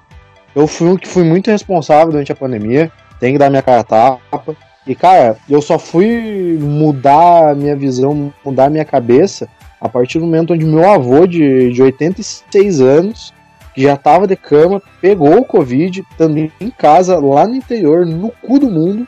eu 0.57 0.67
fui 0.67 0.89
um 0.89 0.97
que 0.97 1.07
fui 1.07 1.23
muito 1.23 1.49
responsável 1.49 2.11
durante 2.11 2.33
a 2.33 2.37
pandemia, 2.37 2.91
tem 3.21 3.35
que 3.35 3.39
dar 3.39 3.49
minha 3.49 3.63
cara 3.63 3.85
tapa. 3.85 4.57
E 4.85 4.97
cara, 4.97 5.37
eu 5.49 5.63
só 5.63 5.79
fui 5.79 6.59
mudar 6.61 7.51
a 7.51 7.55
minha 7.55 7.77
visão, 7.77 8.35
mudar 8.45 8.65
a 8.65 8.71
minha 8.71 8.85
cabeça 8.85 9.49
a 9.81 9.89
partir 9.89 10.19
do 10.19 10.25
momento 10.25 10.53
onde 10.53 10.65
meu 10.65 10.91
avô 10.91 11.29
de, 11.29 11.71
de 11.73 11.81
86 11.81 12.81
anos 12.81 13.36
já 13.83 13.97
tava 13.97 14.27
de 14.27 14.37
cama, 14.37 14.83
pegou 15.01 15.39
o 15.39 15.45
Covid, 15.45 16.03
também 16.17 16.51
em 16.61 16.71
casa, 16.71 17.19
lá 17.19 17.47
no 17.47 17.55
interior, 17.55 18.07
no 18.07 18.31
cu 18.31 18.59
do 18.59 18.71
mundo. 18.71 19.07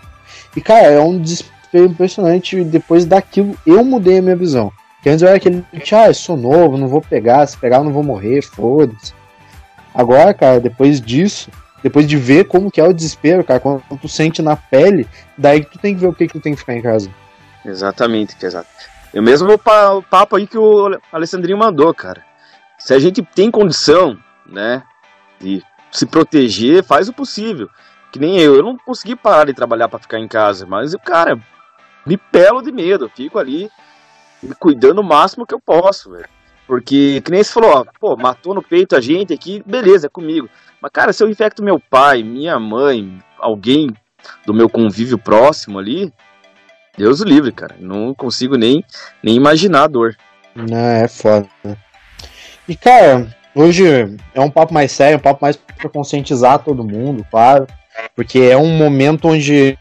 E, 0.55 0.61
cara, 0.61 0.87
é 0.87 1.01
um 1.01 1.19
desespero 1.19 1.87
impressionante. 1.87 2.62
Depois 2.64 3.05
daquilo, 3.05 3.57
eu 3.66 3.85
mudei 3.85 4.19
a 4.19 4.23
minha 4.23 4.37
visão. 4.37 4.73
Que 5.03 5.09
antes 5.09 5.23
eu 5.23 5.29
era 5.29 5.37
aquele, 5.37 5.64
ah, 5.93 6.09
eu 6.09 6.14
sou 6.14 6.37
novo, 6.37 6.77
não 6.77 6.89
vou 6.89 7.01
pegar, 7.01 7.47
se 7.47 7.57
pegar 7.57 7.79
eu 7.79 7.85
não 7.85 7.93
vou 7.93 8.03
morrer, 8.03 8.43
foda-se. 8.43 9.14
Agora, 9.95 10.35
cara, 10.35 10.61
depois 10.61 11.01
disso, 11.01 11.51
depois 11.83 12.07
de 12.07 12.16
ver 12.16 12.45
como 12.45 12.71
que 12.71 12.81
é 12.81 12.85
o 12.85 12.93
desespero, 12.93 13.45
cara, 13.45 13.61
quando 13.61 13.83
tu 14.01 14.09
sente 14.09 14.43
na 14.43 14.57
pele, 14.57 15.07
daí 15.37 15.64
tu 15.64 15.79
tem 15.79 15.95
que 15.95 16.01
ver 16.01 16.09
o 16.09 16.12
que, 16.12 16.27
que 16.27 16.33
tu 16.33 16.41
tem 16.41 16.53
que 16.53 16.61
ficar 16.61 16.75
em 16.75 16.83
casa. 16.83 17.11
Exatamente, 17.64 18.37
exato. 18.45 18.69
Eu 19.14 19.23
mesmo 19.23 19.51
o 19.53 20.03
papo 20.03 20.37
aí 20.37 20.47
que 20.47 20.59
o 20.59 20.99
Alessandrinho 21.12 21.59
mandou, 21.59 21.95
cara. 21.95 22.23
Se 22.79 22.93
a 22.93 22.99
gente 22.99 23.23
tem 23.23 23.51
condição 23.51 24.19
né? 24.49 24.82
De 25.40 25.62
se 25.90 26.07
proteger, 26.07 26.84
faz 26.84 27.09
o 27.09 27.12
possível. 27.12 27.68
Que 28.12 28.18
nem 28.18 28.38
eu, 28.38 28.55
eu 28.55 28.62
não 28.62 28.76
consegui 28.76 29.14
parar 29.14 29.44
de 29.44 29.55
trabalhar 29.55 29.88
para 29.88 29.99
ficar 29.99 30.18
em 30.18 30.28
casa, 30.28 30.66
mas 30.66 30.94
o 30.94 30.99
cara 30.99 31.38
me 32.07 32.16
pelo 32.16 32.62
de 32.62 32.72
medo, 32.72 33.05
eu 33.05 33.11
fico 33.11 33.38
ali 33.38 33.70
me 34.42 34.55
cuidando 34.55 35.01
o 35.01 35.05
máximo 35.05 35.46
que 35.46 35.55
eu 35.55 35.61
posso, 35.61 36.11
velho. 36.11 36.28
Porque, 36.66 37.22
que 37.22 37.30
nem 37.30 37.42
você 37.42 37.53
falou, 37.53 37.78
ó, 37.78 37.84
pô, 37.99 38.16
matou 38.16 38.55
no 38.55 38.62
peito 38.62 38.94
a 38.94 39.01
gente 39.01 39.32
aqui, 39.32 39.62
beleza, 39.66 40.07
é 40.07 40.11
comigo. 40.11 40.49
Mas, 40.80 40.90
cara, 40.92 41.12
se 41.12 41.22
eu 41.22 41.28
infecto 41.28 41.62
meu 41.62 41.80
pai, 41.80 42.22
minha 42.22 42.59
mãe, 42.59 43.18
alguém 43.38 43.90
do 44.46 44.53
meu 44.53 44.68
convívio 44.68 45.18
próximo 45.18 45.78
ali, 45.78 46.12
Deus 46.96 47.20
o 47.20 47.24
livre, 47.24 47.53
cara. 47.53 47.76
Não 47.78 48.12
consigo 48.14 48.57
nem, 48.57 48.84
nem 49.22 49.34
imaginar 49.34 49.84
a 49.84 49.86
dor. 49.86 50.16
Não, 50.55 50.76
é 50.76 51.09
foda. 51.09 51.49
E, 52.68 52.76
cara, 52.76 53.34
Hoje 53.55 53.84
é 54.34 54.40
um 54.40 54.51
papo 54.51 54.72
mais 54.72 54.92
sério, 54.92 55.18
um 55.18 55.20
papo 55.20 55.40
mais 55.42 55.57
para 55.57 55.88
conscientizar 55.88 56.59
todo 56.61 56.84
mundo, 56.84 57.26
claro, 57.30 57.66
porque 58.14 58.38
é 58.38 58.57
um 58.57 58.76
momento 58.76 59.28
onde, 59.28 59.76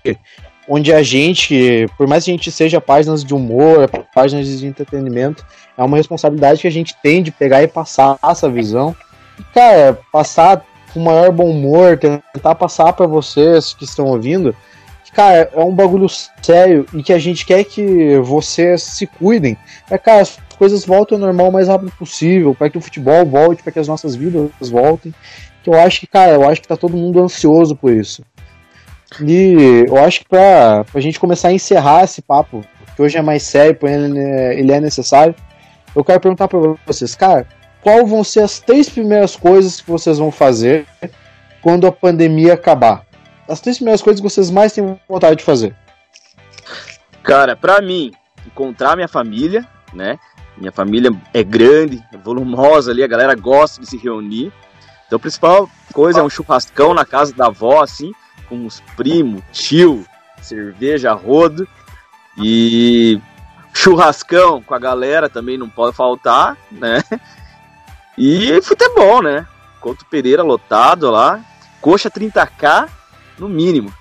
onde 0.68 0.94
a 0.94 1.04
gente, 1.04 1.86
por 1.98 2.08
mais 2.08 2.24
que 2.24 2.32
a 2.32 2.34
gente 2.34 2.52
seja 2.52 2.82
páginas 2.82 3.24
de 3.24 3.34
humor, 3.34 3.90
páginas 4.14 4.48
de 4.48 4.66
entretenimento, 4.66 5.46
é 5.78 5.84
uma 5.84 5.98
responsabilidade 5.98 6.62
que 6.62 6.68
a 6.68 6.72
gente 6.72 6.96
tem 7.04 7.22
de 7.22 7.32
pegar 7.32 7.62
e 7.62 7.68
passar 7.68 8.18
essa 8.24 8.50
visão. 8.50 8.96
E, 9.40 9.44
cara, 9.54 10.00
passar 10.12 10.66
com 10.94 11.00
o 11.00 11.04
maior 11.04 11.32
bom 11.32 11.50
humor, 11.50 11.98
tentar 11.98 12.56
passar 12.56 12.94
para 12.94 13.06
vocês 13.06 13.74
que 13.74 13.84
estão 13.84 14.06
ouvindo, 14.06 14.56
cara, 15.18 15.50
é 15.52 15.64
um 15.64 15.74
bagulho 15.74 16.08
sério 16.44 16.86
e 16.94 17.02
que 17.02 17.12
a 17.12 17.18
gente 17.18 17.44
quer 17.44 17.64
que 17.64 18.20
vocês 18.20 18.84
se 18.84 19.08
cuidem. 19.08 19.58
É, 19.90 19.98
cara, 19.98 20.24
coisas 20.60 20.86
voltem 20.86 21.16
ao 21.16 21.20
normal 21.20 21.50
o 21.50 21.52
mais 21.52 21.68
rápido 21.68 21.92
possível, 21.94 22.54
para 22.54 22.70
que 22.70 22.78
o 22.78 22.82
futebol 22.82 23.26
volte, 23.26 23.64
para 23.64 23.72
que 23.72 23.80
as 23.80 23.88
nossas 23.88 24.16
vidas 24.16 24.70
voltem. 24.70 25.12
Que 25.64 25.72
eu 25.72 25.74
acho 25.74 26.02
que, 26.02 26.06
cara, 26.06 26.34
eu 26.34 26.48
acho 26.48 26.62
que 26.62 26.68
tá 26.68 26.78
todo 26.78 26.96
mundo 26.96 27.20
ansioso 27.20 27.76
por 27.76 27.92
isso. 27.92 28.22
E 29.20 29.86
eu 29.88 29.98
acho 29.98 30.20
que 30.20 30.30
pra, 30.30 30.84
pra 30.84 31.02
gente 31.02 31.20
começar 31.20 31.48
a 31.48 31.54
encerrar 31.54 32.04
esse 32.04 32.22
papo, 32.22 32.64
que 32.96 33.02
hoje 33.02 33.18
é 33.18 33.22
mais 33.24 33.42
sério, 33.42 33.74
porém 33.74 33.96
ele 34.56 34.72
é 34.72 34.80
necessário, 34.80 35.34
eu 35.96 36.04
quero 36.04 36.20
perguntar 36.20 36.48
para 36.48 36.60
vocês, 36.86 37.16
cara, 37.16 37.48
qual 37.82 38.06
vão 38.06 38.24
ser 38.24 38.42
as 38.42 38.60
três 38.60 38.88
primeiras 38.88 39.36
coisas 39.36 39.82
que 39.82 39.90
vocês 39.90 40.20
vão 40.20 40.30
fazer 40.30 40.86
quando 41.60 41.88
a 41.88 41.92
pandemia 41.92 42.54
acabar? 42.54 43.07
As 43.48 43.62
três 43.62 43.78
primeiras 43.78 44.02
coisas 44.02 44.20
que 44.20 44.30
vocês 44.30 44.52
mais 44.52 44.74
têm 44.74 45.00
vontade 45.08 45.38
de 45.38 45.44
fazer. 45.44 45.76
Cara, 47.24 47.56
para 47.56 47.82
mim, 47.82 48.12
encontrar 48.46 48.96
minha 48.96 49.08
família, 49.08 49.68
né? 49.94 50.20
Minha 50.58 50.72
família 50.72 51.12
é 51.34 51.44
grande, 51.44 52.04
é 52.12 52.18
volumosa 52.18 52.92
ali, 52.92 53.04
a 53.04 53.08
galera 53.08 53.36
gosta 53.36 53.80
de 53.80 53.88
se 53.88 53.98
reunir. 53.98 54.52
Então 55.06 55.18
a 55.18 55.20
principal 55.20 55.70
coisa 55.94 56.20
é 56.20 56.24
um 56.24 56.30
churrascão 56.30 56.94
na 56.94 57.06
casa 57.06 57.34
da 57.34 57.48
avó, 57.48 57.82
assim, 57.82 58.12
com 58.50 58.66
os 58.66 58.82
primos, 58.96 59.44
tio, 59.52 60.06
cerveja, 60.42 61.14
rodo. 61.14 61.68
E 62.38 63.22
churrascão 63.74 64.62
com 64.62 64.74
a 64.74 64.80
galera 64.80 65.30
também 65.30 65.58
não 65.58 65.70
pode 65.70 65.96
faltar, 65.96 66.58
né? 66.72 67.04
E 68.18 68.60
futebol, 68.64 69.22
né? 69.22 69.46
Couto 69.80 70.06
Pereira 70.06 70.42
lotado 70.42 71.12
lá. 71.12 71.40
Coxa 71.80 72.10
30k 72.10 72.90
no 73.38 73.48
mínimo. 73.50 73.94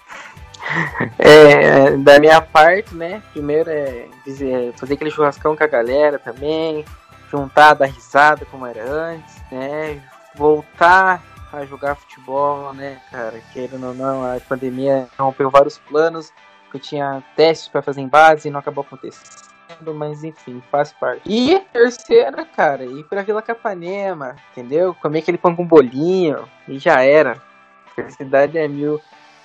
É, 1.19 1.97
da 1.99 2.19
minha 2.19 2.41
parte, 2.41 2.95
né? 2.95 3.23
Primeiro 3.33 3.71
é 3.71 4.09
dizer, 4.25 4.73
fazer 4.77 4.95
aquele 4.95 5.11
churrascão 5.11 5.57
com 5.57 5.63
a 5.63 5.69
galera 5.69 6.19
também, 6.19 6.85
juntar, 7.31 7.75
dar 7.75 7.87
risada 7.87 8.45
como 8.47 8.67
era 8.67 8.83
antes, 8.85 9.37
né? 9.51 10.03
Voltar 10.35 11.23
a 11.53 11.65
jogar 11.65 11.95
futebol, 11.95 12.75
né, 12.75 13.01
cara? 13.11 13.41
Querendo 13.53 13.87
ou 13.87 13.95
não, 13.95 14.25
a 14.25 14.41
pandemia 14.41 15.09
rompeu 15.19 15.51
vários 15.51 15.79
planos. 15.79 16.33
Eu 16.75 16.81
tinha 16.81 17.23
testes 17.35 17.69
para 17.69 17.81
fazer 17.81 18.03
em 18.03 18.09
base 18.09 18.49
e 18.49 18.51
não 18.51 18.61
acabou 18.61 18.85
acontecendo 18.85 19.47
mas 19.95 20.25
enfim, 20.25 20.63
faz 20.71 20.93
parte. 20.93 21.23
E 21.27 21.59
terceira, 21.73 22.45
cara, 22.45 22.85
ir 22.85 23.05
pra 23.05 23.23
Vila 23.23 23.43
Capanema, 23.43 24.37
entendeu? 24.53 24.95
Comer 24.95 25.21
aquele 25.21 25.39
pão 25.39 25.55
com 25.55 25.67
bolinho 25.67 26.49
e 26.69 26.79
já 26.79 27.03
era. 27.03 27.41
Felicidade 27.95 28.59
é 28.59 28.69
mil. 28.69 29.01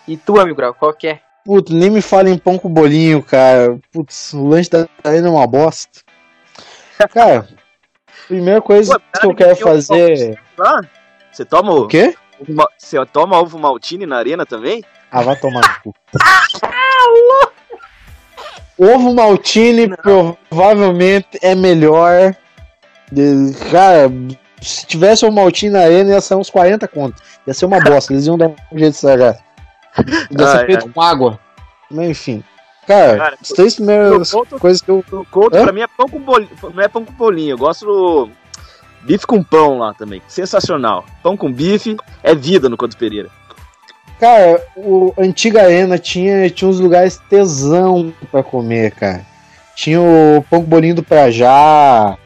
E 0.07 0.17
tu, 0.17 0.39
amigo 0.39 0.55
Grau, 0.55 0.73
qual 0.73 0.93
que 0.93 1.07
é? 1.07 1.19
Putz, 1.45 1.71
nem 1.71 1.89
me 1.89 2.01
fala 2.01 2.29
em 2.29 2.37
pão 2.37 2.57
com 2.57 2.69
bolinho, 2.69 3.23
cara. 3.23 3.79
Putz, 3.91 4.33
o 4.33 4.47
lanche 4.47 4.69
da 4.69 4.87
arena 5.03 5.27
é 5.27 5.31
uma 5.31 5.47
bosta. 5.47 5.99
Cara, 7.11 7.47
primeira 8.27 8.61
coisa 8.61 8.99
Pô, 8.99 9.19
que 9.19 9.25
eu 9.25 9.35
quero 9.35 9.55
fazer. 9.55 10.39
Ah, 10.59 10.81
você 11.31 11.43
toma 11.43 11.73
o. 11.73 11.87
quê? 11.87 12.15
Você 12.77 13.03
toma 13.05 13.39
ovo 13.39 13.57
maltine 13.57 14.05
na 14.05 14.17
arena 14.17 14.45
também? 14.45 14.83
Ah, 15.11 15.21
vai 15.21 15.35
tomar 15.35 15.61
no 15.61 15.91
cu. 15.91 15.95
Ovo 18.77 19.13
maltine 19.13 19.87
Não. 19.87 20.37
provavelmente 20.49 21.39
é 21.41 21.53
melhor. 21.53 22.35
Cara, 23.71 24.09
se 24.61 24.85
tivesse 24.85 25.25
um 25.25 25.31
maltine 25.31 25.73
na 25.73 25.81
arena, 25.81 26.11
ia 26.11 26.21
ser 26.21 26.35
uns 26.35 26.49
40 26.49 26.87
contos. 26.87 27.21
Ia 27.45 27.53
ser 27.53 27.65
uma 27.65 27.79
bosta. 27.79 28.13
Eles 28.13 28.25
iam 28.25 28.37
dar 28.37 28.47
um 28.47 28.55
jeito 28.71 28.91
de 28.91 28.95
estragar. 28.95 29.37
Ia 30.31 30.47
ser 30.47 30.65
feito 30.65 30.89
com 30.89 31.01
água. 31.01 31.39
Mas 31.89 32.09
enfim. 32.09 32.43
Cara, 32.87 33.17
Cara 33.17 33.37
as 33.39 33.49
três 33.49 33.75
primeiras 33.75 34.31
coisas 34.59 34.81
que 34.81 34.89
eu. 34.89 35.03
Conto, 35.29 35.51
pra 35.51 35.71
mim 35.71 35.81
é 35.81 35.87
pão 35.87 36.07
com 36.07 36.19
bolinho. 36.19 36.49
Não 36.73 36.83
é 36.83 36.87
pão 36.87 37.05
com 37.05 37.13
bolinho. 37.13 37.51
Eu 37.51 37.57
gosto 37.57 37.85
do 37.85 38.29
bife 39.03 39.25
com 39.25 39.43
pão 39.43 39.77
lá 39.77 39.93
também. 39.93 40.21
Sensacional. 40.27 41.05
Pão 41.21 41.37
com 41.37 41.51
bife 41.51 41.97
é 42.23 42.33
vida 42.33 42.69
no 42.69 42.77
Couto 42.77 42.97
Pereira. 42.97 43.29
Cara, 44.19 44.63
o 44.75 45.13
Antiga 45.17 45.63
Arena 45.63 45.97
tinha, 45.97 46.49
tinha 46.49 46.69
uns 46.69 46.79
lugares 46.79 47.17
tesão 47.29 48.13
para 48.31 48.43
comer, 48.43 48.91
cara. 48.91 49.25
Tinha 49.75 49.99
o 49.99 50.45
pão 50.49 50.61
com 50.61 50.69
bolinho 50.69 50.95
do 50.95 51.03
Prajá, 51.03 52.17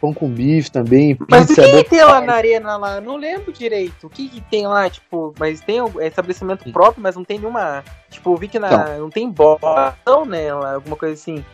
pão 0.00 0.14
com 0.14 0.28
bife 0.28 0.70
também. 0.70 1.16
Mas 1.28 1.50
o 1.50 1.54
que, 1.54 1.84
que 1.84 1.90
tem 1.90 2.04
lá 2.04 2.20
na 2.20 2.34
arena 2.34 2.76
lá? 2.76 3.00
Não 3.00 3.16
lembro 3.16 3.52
direito. 3.52 4.06
O 4.06 4.10
que, 4.10 4.28
que 4.28 4.40
tem 4.40 4.66
lá, 4.66 4.88
tipo, 4.88 5.34
mas 5.38 5.60
tem 5.60 5.82
um 5.82 6.00
estabelecimento 6.00 6.70
próprio, 6.72 7.02
mas 7.02 7.14
não 7.16 7.24
tem 7.24 7.38
nenhuma. 7.38 7.84
Tipo, 8.10 8.32
eu 8.32 8.36
vi 8.36 8.48
que 8.48 8.58
na, 8.58 8.70
não, 8.70 9.00
não 9.00 9.10
tem 9.10 9.28
bola, 9.30 9.96
não, 10.06 10.24
né? 10.24 10.50
Alguma 10.50 10.96
coisa 10.96 11.14
assim. 11.14 11.44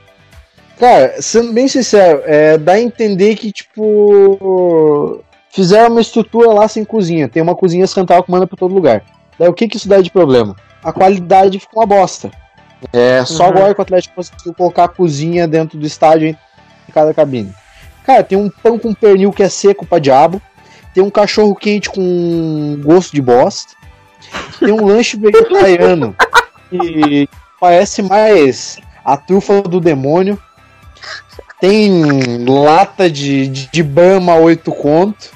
Cara, 0.79 1.21
sendo 1.21 1.53
bem 1.53 1.67
sincero, 1.67 2.23
é, 2.25 2.57
dá 2.57 2.73
a 2.73 2.81
entender 2.81 3.35
que, 3.37 3.51
tipo. 3.51 5.23
Fizeram 5.51 5.93
uma 5.93 6.03
estrutura 6.03 6.53
lá 6.53 6.69
sem 6.69 6.85
cozinha. 6.85 7.31
Tem 7.31 7.43
uma 7.43 7.55
cozinha 7.55 7.87
central 7.87 8.23
que 8.23 8.31
manda 8.31 8.47
pra 8.47 8.59
todo 8.59 8.75
lugar. 8.75 9.03
Daí 9.39 9.49
o 9.49 9.55
que, 9.55 9.67
que 9.67 9.79
isso 9.79 9.89
dá 9.89 10.03
de 10.03 10.11
problema? 10.11 10.55
A 10.85 10.93
qualidade 10.93 11.59
ficou 11.59 11.81
uma 11.81 11.87
bosta. 11.87 12.31
É 12.93 13.25
só 13.25 13.45
uhum. 13.45 13.49
agora 13.51 13.75
que 13.75 13.81
o 13.81 13.83
Atlético 13.83 14.17
conseguiu 14.17 14.53
colocar 14.53 14.85
a 14.85 14.89
cozinha 14.89 15.49
dentro 15.49 15.79
do 15.79 15.87
estádio 15.87 16.29
em 16.29 16.93
cada 16.93 17.15
cabine. 17.15 17.55
Cara, 18.07 18.23
tem 18.23 18.39
um 18.39 18.49
pão 18.49 18.79
com 18.79 18.95
pernil 18.95 19.33
que 19.33 19.43
é 19.43 19.49
seco 19.49 19.85
pra 19.85 19.99
diabo. 19.99 20.41
Tem 20.95 21.03
um 21.03 21.11
cachorro 21.11 21.55
quente 21.57 21.91
com 21.91 22.81
gosto 22.83 23.13
de 23.13 23.21
bosta. 23.21 23.75
Tem 24.61 24.73
um 24.73 24.87
lanche 24.87 25.17
vegetariano 25.17 26.15
que 26.71 27.29
parece 27.61 28.03
mais 28.03 28.79
a 29.05 29.17
trufa 29.17 29.61
do 29.63 29.81
demônio. 29.81 30.41
Tem 31.61 32.45
lata 32.47 33.11
de, 33.11 33.49
de, 33.49 33.71
de 33.71 33.83
Bama 33.83 34.37
8 34.37 34.71
conto. 34.73 35.31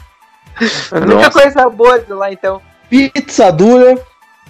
Muita 1.07 1.31
coisa 1.31 1.69
boa 1.69 1.99
de 1.99 2.13
lá 2.13 2.33
então. 2.33 2.63
Pizza 2.89 3.51
dura. 3.51 3.99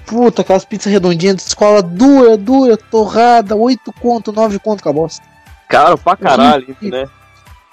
Puta, 0.04 0.42
aquelas 0.42 0.64
pizzas 0.64 0.92
redondinhas 0.92 1.36
de 1.36 1.42
escola 1.42 1.82
dura, 1.82 2.36
dura, 2.36 2.76
torrada, 2.76 3.54
8 3.54 3.92
conto, 3.92 4.32
9 4.32 4.58
conto 4.58 4.82
com 4.82 4.88
a 4.88 4.92
bosta. 4.92 5.24
Caro 5.68 5.96
pra 5.96 6.16
caralho, 6.16 6.76
né? 6.82 7.08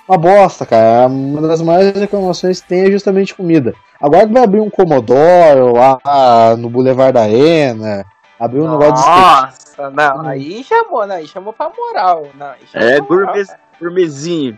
Uma 0.07 0.17
bosta, 0.17 0.65
cara. 0.65 1.07
Uma 1.07 1.47
das 1.47 1.61
maiores 1.61 1.99
reclamações 1.99 2.61
que 2.61 2.67
tem 2.67 2.85
é 2.85 2.91
justamente 2.91 3.35
comida. 3.35 3.75
Agora 4.01 4.25
vai 4.25 4.43
abrir 4.43 4.61
um 4.61 4.69
Comodoro 4.69 5.73
lá 5.73 6.55
no 6.57 6.69
Boulevard 6.69 7.13
da 7.13 7.23
Arena. 7.23 8.05
Abrir 8.39 8.61
um 8.61 8.71
negócio 8.71 9.03
de. 9.03 9.09
Nossa, 9.09 9.89
não, 9.89 10.27
aí 10.27 10.63
chamou, 10.63 11.05
né? 11.05 11.15
Aí 11.15 11.27
chamou 11.27 11.51
pra 11.51 11.71
moral. 11.75 12.27
Não, 12.35 12.53
é, 12.73 12.99
gourmet, 12.99 13.45
gourmetzinho. 13.81 14.57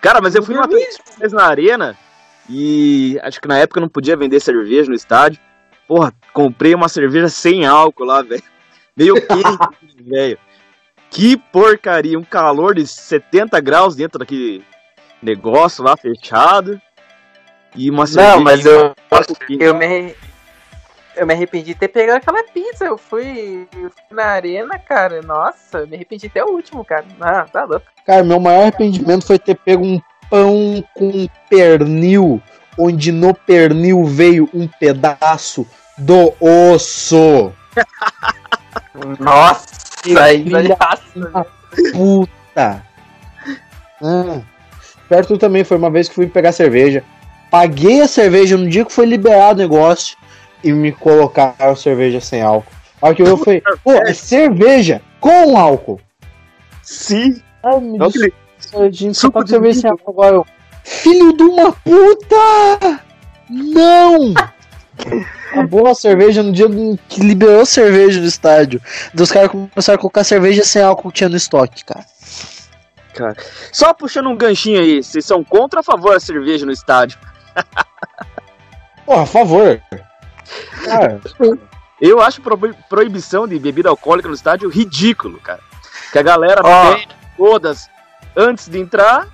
Cara, 0.00 0.20
mas 0.20 0.34
eu 0.34 0.42
fui 0.42 0.56
uma 0.56 0.66
vez 0.66 1.32
na 1.32 1.44
arena 1.44 1.96
e 2.48 3.20
acho 3.22 3.40
que 3.40 3.46
na 3.46 3.58
época 3.58 3.80
não 3.80 3.88
podia 3.88 4.16
vender 4.16 4.40
cerveja 4.40 4.88
no 4.88 4.96
estádio. 4.96 5.40
Porra, 5.86 6.12
comprei 6.32 6.74
uma 6.74 6.88
cerveja 6.88 7.28
sem 7.28 7.64
álcool 7.66 8.04
lá, 8.04 8.22
velho. 8.22 8.42
Meio 8.96 9.14
quente, 9.14 10.02
velho. 10.02 10.38
Que 11.10 11.36
porcaria, 11.36 12.18
um 12.18 12.24
calor 12.24 12.74
de 12.74 12.86
70 12.86 13.60
graus 13.60 13.96
dentro 13.96 14.18
daquele 14.18 14.64
negócio 15.22 15.84
lá 15.84 15.96
fechado. 15.96 16.80
E 17.74 17.90
uma 17.90 18.06
cerveja. 18.06 18.36
Não, 18.36 18.42
mas 18.42 18.66
eu, 18.66 18.94
eu 19.60 19.74
me, 19.74 20.14
eu 21.16 21.26
me 21.26 21.34
arrependi 21.34 21.66
de 21.66 21.74
ter 21.74 21.88
pegado 21.88 22.18
aquela 22.18 22.42
pizza. 22.44 22.84
Eu 22.84 22.98
fui, 22.98 23.68
eu 23.72 23.90
fui 23.90 24.16
na 24.16 24.24
arena, 24.24 24.78
cara. 24.78 25.22
Nossa, 25.22 25.78
eu 25.78 25.86
me 25.86 25.96
arrependi 25.96 26.26
até 26.26 26.44
o 26.44 26.48
último, 26.48 26.84
cara. 26.84 27.04
Ah, 27.20 27.44
tá 27.44 27.64
louco. 27.64 27.86
Cara, 28.04 28.24
meu 28.24 28.40
maior 28.40 28.62
arrependimento 28.62 29.26
foi 29.26 29.38
ter 29.38 29.54
pego 29.54 29.84
um 29.84 30.00
pão 30.28 30.84
com 30.94 31.28
pernil, 31.48 32.42
onde 32.78 33.12
no 33.12 33.34
pernil 33.34 34.04
veio 34.04 34.48
um 34.52 34.66
pedaço 34.66 35.66
do 35.98 36.34
osso. 36.40 37.52
Nossa, 39.18 39.64
aí 40.18 40.44
puta. 41.92 42.84
Ah, 44.02 44.42
perto 45.10 45.36
também 45.36 45.64
foi 45.64 45.76
uma 45.76 45.90
vez 45.90 46.08
que 46.08 46.14
fui 46.14 46.28
pegar 46.28 46.52
cerveja. 46.52 47.02
Paguei 47.50 48.00
a 48.00 48.06
cerveja 48.06 48.56
no 48.56 48.68
dia 48.68 48.84
que 48.84 48.92
foi 48.92 49.04
liberado 49.04 49.58
o 49.58 49.62
negócio 49.62 50.16
e 50.62 50.72
me 50.72 50.92
colocaram 50.92 51.74
cerveja 51.74 52.20
sem 52.20 52.40
álcool. 52.40 52.72
Aí 53.02 53.12
que 53.12 53.22
eu 53.22 53.36
falei, 53.36 53.60
pô, 53.82 53.92
é 53.92 54.14
cerveja 54.14 55.02
com 55.18 55.58
álcool. 55.58 56.00
Sim. 56.82 57.42
Ai, 57.64 57.80
me 57.80 57.98
Sardinha, 58.58 59.12
só 59.12 59.30
pra 59.30 59.42
ver 59.42 59.74
se 59.74 59.86
agora. 59.86 60.42
Filho 60.84 61.36
de 61.36 61.42
uma 61.42 61.72
puta! 61.72 63.00
Não! 63.48 64.32
Acabou 65.50 65.88
a 65.88 65.94
cerveja 65.94 66.42
no 66.42 66.52
dia 66.52 66.66
que 67.08 67.20
liberou 67.20 67.62
a 67.62 67.66
cerveja 67.66 68.20
no 68.20 68.26
estádio. 68.26 68.80
Dos 69.12 69.32
caras 69.32 69.50
começaram 69.50 69.96
a 69.96 70.00
colocar 70.00 70.22
cerveja 70.22 70.62
sem 70.62 70.82
álcool 70.82 71.10
que 71.10 71.18
tinha 71.18 71.28
no 71.28 71.36
estoque, 71.36 71.84
cara. 71.84 72.04
Cara, 73.20 73.36
só 73.70 73.92
puxando 73.92 74.30
um 74.30 74.36
ganchinho 74.36 74.80
aí, 74.80 75.02
vocês 75.02 75.26
são 75.26 75.44
contra 75.44 75.80
ou 75.80 75.80
a 75.80 75.84
favor 75.84 76.14
da 76.14 76.20
cerveja 76.20 76.64
no 76.64 76.72
estádio? 76.72 77.18
Porra, 79.04 79.22
a 79.22 79.26
favor. 79.26 79.82
Cara. 80.84 81.20
Eu 82.00 82.22
acho 82.22 82.40
proibição 82.88 83.46
de 83.46 83.58
bebida 83.58 83.90
alcoólica 83.90 84.26
no 84.26 84.34
estádio 84.34 84.70
ridículo, 84.70 85.38
cara. 85.38 85.60
Que 86.10 86.18
a 86.18 86.22
galera 86.22 86.62
oh. 86.64 87.36
todas 87.36 87.90
antes 88.34 88.68
de 88.68 88.78
entrar, 88.78 89.28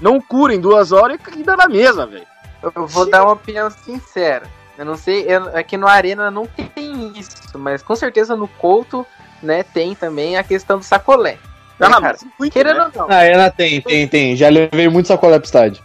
não 0.00 0.20
cura 0.20 0.54
em 0.54 0.60
duas 0.60 0.92
horas 0.92 1.18
e 1.36 1.42
dá 1.42 1.56
na 1.56 1.66
mesa, 1.66 2.06
velho. 2.06 2.26
Eu 2.62 2.86
vou 2.86 3.10
dar 3.10 3.24
uma 3.24 3.32
opinião 3.32 3.68
sincera. 3.70 4.46
Eu 4.78 4.84
não 4.84 4.96
sei, 4.96 5.24
eu, 5.26 5.56
aqui 5.56 5.76
no 5.76 5.88
Arena 5.88 6.30
não 6.30 6.46
tem 6.46 7.12
isso, 7.18 7.58
mas 7.58 7.82
com 7.82 7.96
certeza 7.96 8.36
no 8.36 8.46
Couto, 8.46 9.04
né, 9.42 9.64
tem 9.64 9.96
também 9.96 10.36
a 10.36 10.44
questão 10.44 10.78
do 10.78 10.84
sacolé. 10.84 11.38
Né, 11.88 11.96
ah, 11.96 12.00
cara? 12.00 12.18
Muito, 12.38 12.52
Querendo 12.52 12.78
né? 12.78 12.90
ou 12.94 13.00
não. 13.02 13.08
Na 13.08 13.16
Arena 13.16 13.50
tem, 13.50 13.80
tem, 13.80 14.06
tem. 14.08 14.36
Já 14.36 14.48
levei 14.48 14.88
muito 14.88 15.08
sacolé 15.08 15.38
pro 15.38 15.46
estádio. 15.46 15.82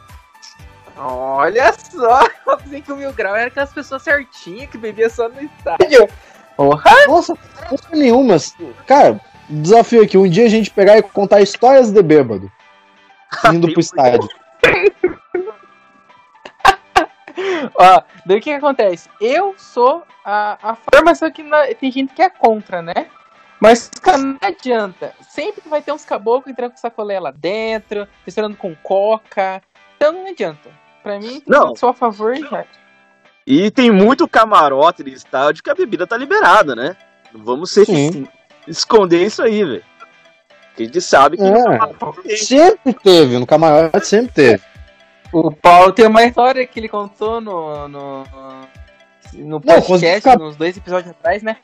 Olha 0.97 1.73
só, 1.73 2.21
eu 2.45 2.57
pensei 2.63 2.81
que 2.81 2.91
o 2.91 2.95
Mil 2.95 3.13
Grau 3.13 3.35
era 3.35 3.47
aquelas 3.47 3.71
pessoas 3.71 4.01
certinhas 4.01 4.69
que 4.69 4.77
bebia 4.77 5.09
só 5.09 5.29
no 5.29 5.41
estádio. 5.41 6.07
Porra! 6.55 7.07
Nossa, 7.07 7.33
não 7.69 7.99
nenhuma. 7.99 8.37
Cara, 8.87 9.19
desafio 9.47 10.01
aqui, 10.01 10.17
um 10.17 10.27
dia 10.27 10.45
a 10.45 10.49
gente 10.49 10.71
pegar 10.71 10.97
e 10.97 11.03
contar 11.03 11.41
histórias 11.41 11.91
de 11.91 12.01
bêbado. 12.01 12.51
Indo 13.53 13.71
pro 13.71 13.79
estádio. 13.79 14.27
Ó, 17.75 18.01
daí 18.25 18.37
o 18.37 18.41
que, 18.41 18.49
que, 18.49 18.51
acontece? 18.51 19.07
Eu 19.21 19.53
sou 19.57 20.03
a, 20.25 20.57
a 20.71 20.75
formação 20.75 21.31
que 21.31 21.43
na, 21.43 21.67
tem 21.75 21.91
gente 21.91 22.11
que 22.13 22.23
é 22.23 22.29
contra, 22.29 22.81
né? 22.81 23.07
Mas 23.59 23.89
não 24.05 24.37
adianta. 24.41 25.13
Sempre 25.29 25.67
vai 25.67 25.81
ter 25.81 25.91
uns 25.91 26.05
caboclos 26.05 26.51
entrando 26.51 26.71
com 26.71 26.77
sacolé 26.77 27.19
lá 27.19 27.31
dentro, 27.31 28.07
misturando 28.25 28.55
com 28.55 28.75
coca. 28.75 29.61
Então 29.95 30.11
não 30.11 30.27
adianta. 30.27 30.69
Pra 31.01 31.19
mim, 31.19 31.41
não. 31.47 31.75
sou 31.75 31.89
a 31.89 31.93
favor 31.93 32.35
e 32.35 32.41
já. 32.41 32.65
E 33.45 33.71
tem 33.71 33.89
muito 33.89 34.27
camarote 34.27 35.03
de 35.03 35.13
estádio 35.13 35.63
que 35.63 35.69
a 35.69 35.75
bebida 35.75 36.05
tá 36.05 36.17
liberada, 36.17 36.75
né? 36.75 36.97
Vamos 37.33 37.71
ser 37.71 37.85
Sim. 37.85 38.27
esconder 38.67 39.25
isso 39.25 39.41
aí, 39.41 39.63
velho. 39.63 39.83
A 40.77 40.83
gente 40.83 41.01
sabe 41.01 41.37
que. 41.37 41.43
É. 41.43 42.35
Sempre 42.35 42.93
teve, 42.93 43.39
no 43.39 43.47
camarote 43.47 44.05
sempre 44.05 44.33
teve. 44.33 44.63
O 45.31 45.51
Paulo 45.51 45.91
tem 45.91 46.05
uma 46.05 46.23
história 46.23 46.65
que 46.67 46.79
ele 46.79 46.89
contou 46.89 47.41
no. 47.41 47.87
no, 47.87 48.23
no 49.33 49.61
podcast, 49.61 50.21
ficar... 50.21 50.37
nos 50.37 50.55
dois 50.55 50.77
episódios 50.77 51.11
atrás, 51.11 51.41
né? 51.41 51.57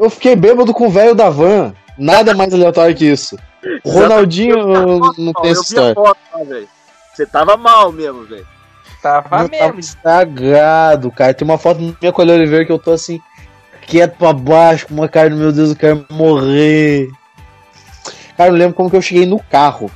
Eu 0.00 0.08
fiquei 0.08 0.34
bêbado 0.34 0.72
com 0.72 0.86
o 0.86 0.90
velho 0.90 1.14
da 1.14 1.28
van. 1.28 1.74
Nada 1.98 2.34
mais 2.34 2.54
aleatório 2.54 2.96
que 2.96 3.04
isso. 3.04 3.36
O 3.84 3.90
Ronaldinho 3.92 4.66
não, 4.66 4.98
não 5.18 5.32
tem 5.34 5.50
essa 5.50 5.60
história. 5.60 5.94
Foto, 5.94 6.18
Você 7.12 7.26
tava 7.26 7.54
mal 7.58 7.92
mesmo, 7.92 8.24
velho. 8.24 8.46
Tava 9.02 9.42
eu 9.42 9.48
mesmo. 9.50 9.66
Tava 9.66 9.80
estragado, 9.80 11.10
cara. 11.10 11.34
Tem 11.34 11.46
uma 11.46 11.58
foto 11.58 11.80
minha 11.80 12.12
com 12.12 12.22
o 12.22 12.24
Oliveira 12.24 12.64
que 12.64 12.72
eu 12.72 12.78
tô 12.78 12.92
assim, 12.92 13.20
quieto 13.86 14.16
pra 14.16 14.32
baixo, 14.32 14.86
com 14.86 14.94
uma 14.94 15.06
cara, 15.06 15.28
meu 15.28 15.52
Deus, 15.52 15.70
eu 15.70 15.76
quero 15.76 16.06
morrer. 16.10 17.10
Cara, 18.38 18.48
eu 18.50 18.54
lembro 18.54 18.74
como 18.74 18.88
que 18.88 18.96
eu 18.96 19.02
cheguei 19.02 19.26
no 19.26 19.38
carro. 19.38 19.90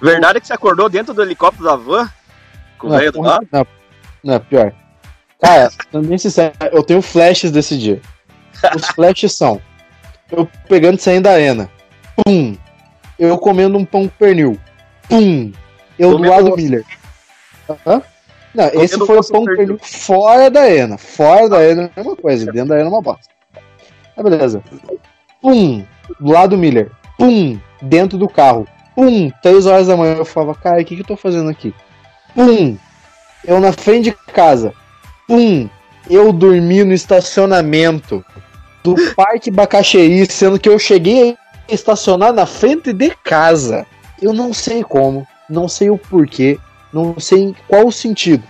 Verdade 0.00 0.40
que 0.40 0.46
você 0.46 0.54
acordou 0.54 0.88
dentro 0.88 1.12
do 1.12 1.20
helicóptero 1.20 1.64
da 1.64 1.76
van? 1.76 2.08
Com 2.78 2.86
o 2.86 2.90
velho 2.90 3.12
do 3.12 3.20
lado? 3.20 3.46
Não, 3.52 3.66
não, 4.24 4.40
pior. 4.40 4.72
Cara, 5.40 5.70
também 5.92 6.18
sincero, 6.18 6.52
eu 6.72 6.82
tenho 6.82 7.02
flashes 7.02 7.50
desse 7.50 7.76
dia. 7.76 8.00
Os 8.74 8.86
flashes 8.94 9.32
são 9.32 9.60
eu 10.30 10.48
pegando 10.68 10.98
saindo 10.98 11.24
da 11.24 11.32
arena. 11.32 11.70
Pum! 12.16 12.56
Eu 13.18 13.38
comendo 13.38 13.78
um 13.78 13.84
pão 13.84 14.08
com 14.08 14.16
pernil. 14.16 14.58
Pum! 15.08 15.52
Eu 15.98 16.12
comendo 16.12 16.34
do 16.34 16.44
lado 16.44 16.56
Miller. 16.56 16.84
Hã? 17.86 18.02
Não, 18.54 18.64
comendo 18.64 18.84
esse 18.84 18.98
foi 18.98 19.18
o 19.18 19.24
pão 19.24 19.44
com 19.44 19.56
pernil 19.56 19.78
fora 19.80 20.50
da 20.50 20.62
arena. 20.62 20.98
Fora 20.98 21.48
da 21.48 21.58
arena 21.58 21.90
é 21.94 22.00
uma 22.00 22.16
coisa, 22.16 22.50
dentro 22.50 22.68
da 22.68 22.74
arena 22.74 22.88
é 22.88 22.92
uma 22.92 23.02
bosta. 23.02 23.28
Ah, 24.16 24.22
beleza. 24.22 24.62
Pum! 25.40 25.84
Do 26.20 26.32
lado 26.32 26.58
Miller. 26.58 26.90
Pum! 27.18 27.58
Dentro 27.80 28.18
do 28.18 28.28
carro. 28.28 28.66
Pum! 28.94 29.30
Três 29.42 29.66
horas 29.66 29.86
da 29.86 29.96
manhã 29.96 30.14
eu 30.16 30.24
falava, 30.24 30.54
cara, 30.54 30.80
o 30.80 30.84
que, 30.84 30.96
que 30.96 31.02
eu 31.02 31.06
tô 31.06 31.16
fazendo 31.16 31.50
aqui? 31.50 31.74
Pum! 32.34 32.76
Eu 33.44 33.60
na 33.60 33.72
frente 33.72 34.04
de 34.04 34.12
casa. 34.32 34.72
Pum! 35.26 35.68
Eu 36.08 36.32
dormi 36.32 36.84
no 36.84 36.92
estacionamento 36.92 38.24
do 38.82 38.94
Parque 39.14 39.50
Bacaxeri, 39.50 40.24
sendo 40.30 40.58
que 40.58 40.68
eu 40.68 40.78
cheguei 40.78 41.32
a 41.32 41.74
estacionar 41.74 42.32
na 42.32 42.46
frente 42.46 42.92
de 42.92 43.10
casa. 43.24 43.84
Eu 44.22 44.32
não 44.32 44.54
sei 44.54 44.84
como, 44.84 45.26
não 45.50 45.68
sei 45.68 45.90
o 45.90 45.98
porquê, 45.98 46.58
não 46.92 47.18
sei 47.18 47.42
em 47.42 47.56
qual 47.66 47.88
o 47.88 47.92
sentido. 47.92 48.44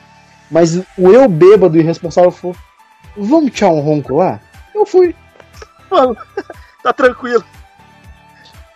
Mas 0.51 0.77
o 0.77 1.11
eu 1.11 1.27
bêbado 1.29 1.79
e 1.79 1.83
responsável 1.83 2.31
falou: 2.31 2.57
Vamos 3.17 3.53
tirar 3.53 3.71
um 3.71 3.81
ronco 3.81 4.17
lá? 4.17 4.39
Eu 4.75 4.85
fui. 4.85 5.15
Mano, 5.91 6.17
tá 6.83 6.93
tranquilo. 6.93 7.45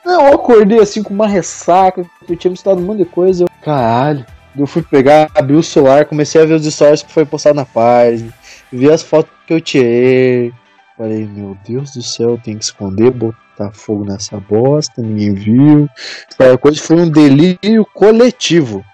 Eu 0.05 0.35
acordei 0.35 0.81
assim 0.81 1.03
com 1.03 1.13
uma 1.13 1.29
ressaca, 1.29 2.05
eu 2.27 2.37
tinha 2.37 2.51
misturado 2.51 2.81
um 2.81 2.85
monte 2.85 2.99
de 2.99 3.05
coisa. 3.05 3.45
Eu, 3.45 3.49
caralho. 3.63 4.25
Eu 4.61 4.67
fui 4.67 4.83
pegar, 4.83 5.31
abri 5.35 5.57
o 5.57 5.63
celular, 5.63 6.05
comecei 6.05 6.43
a 6.43 6.45
ver 6.45 6.55
os 6.55 6.67
stories 6.67 7.03
que 7.03 7.11
foi 7.11 7.25
postado 7.25 7.57
na 7.57 7.65
página, 7.65 8.33
vi 8.71 8.91
as 8.91 9.03
fotos 9.03 9.33
que 9.47 9.55
eu 9.55 9.61
tirei, 9.61 10.53
Falei, 11.01 11.27
meu 11.27 11.57
Deus 11.67 11.95
do 11.95 12.03
céu, 12.03 12.39
tem 12.45 12.59
que 12.59 12.65
esconder, 12.65 13.11
botar 13.11 13.73
fogo 13.73 14.05
nessa 14.05 14.37
bosta, 14.39 15.01
ninguém 15.01 15.33
viu. 15.33 15.89
A 16.39 16.59
coisa 16.59 16.79
foi 16.79 16.97
um 16.97 17.09
delírio 17.09 17.87
coletivo. 17.95 18.85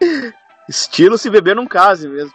Estilo 0.68 1.16
se 1.16 1.30
beber 1.30 1.54
num 1.54 1.68
case 1.68 2.08
mesmo. 2.08 2.32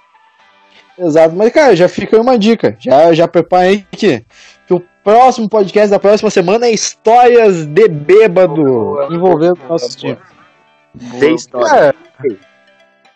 Exato, 0.98 1.36
mas 1.36 1.52
cara, 1.52 1.76
já 1.76 1.90
fica 1.90 2.16
aí 2.16 2.22
uma 2.22 2.40
dica. 2.40 2.78
Já, 2.80 3.14
já 3.14 3.28
prepara 3.28 3.64
aí 3.64 3.86
que, 3.92 4.24
que 4.66 4.74
o 4.74 4.82
próximo 5.04 5.50
podcast 5.50 5.90
da 5.92 6.00
próxima 6.00 6.30
semana 6.30 6.68
é 6.68 6.72
histórias 6.72 7.66
de 7.66 7.90
bêbado 7.90 9.12
envolvendo 9.12 9.60
nossos 9.68 9.94
times. 9.94 10.20
Tem 11.20 11.36
história. 11.36 11.94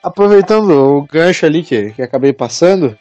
Aproveitando 0.06 0.70
o 0.70 1.02
gancho 1.02 1.46
ali 1.46 1.64
que, 1.64 1.92
que 1.92 2.02
acabei 2.02 2.32
passando, 2.32 2.98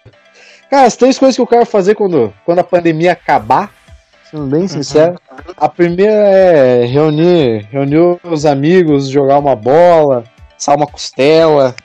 Cara, 0.75 0.87
as 0.87 0.97
três 0.97 1.19
coisas 1.19 1.37
que 1.37 1.43
eu 1.43 1.47
quero 1.47 1.67
fazer 1.67 1.95
quando, 1.95 2.33
quando 2.45 2.59
a 2.59 2.65
pandemia 2.65 3.13
acabar, 3.13 3.71
sendo 4.29 4.47
bem 4.47 4.67
sincero. 4.67 5.13
Uhum. 5.31 5.55
A 5.57 5.69
primeira 5.69 6.13
é 6.13 6.85
reunir, 6.85 7.69
reunir 7.71 8.19
os 8.25 8.45
amigos, 8.45 9.09
jogar 9.09 9.39
uma 9.39 9.55
bola, 9.55 10.25
assar 10.57 10.77
uma 10.77 10.87
costela, 10.87 11.77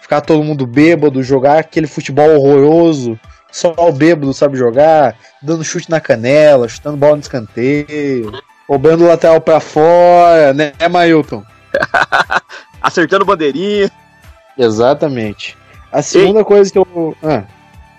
ficar 0.00 0.20
todo 0.22 0.42
mundo 0.42 0.66
bêbado, 0.66 1.22
jogar 1.22 1.58
aquele 1.58 1.86
futebol 1.86 2.34
horroroso. 2.34 3.16
Só 3.52 3.74
o 3.78 3.92
bêbado 3.92 4.34
sabe 4.34 4.56
jogar, 4.56 5.16
dando 5.40 5.62
chute 5.62 5.88
na 5.88 6.00
canela, 6.00 6.68
chutando 6.68 6.96
bola 6.96 7.14
no 7.14 7.22
escanteio, 7.22 8.32
roubando 8.68 9.04
o 9.04 9.08
lateral 9.08 9.40
pra 9.40 9.60
fora, 9.60 10.52
né, 10.52 10.72
Mailton? 10.90 11.44
Acertando 12.82 13.24
bandeirinha. 13.24 13.88
Exatamente. 14.60 15.56
A 15.90 16.02
segunda 16.02 16.40
Ei. 16.40 16.44
coisa 16.44 16.70
que 16.70 16.78
eu. 16.78 17.16
Ah. 17.22 17.44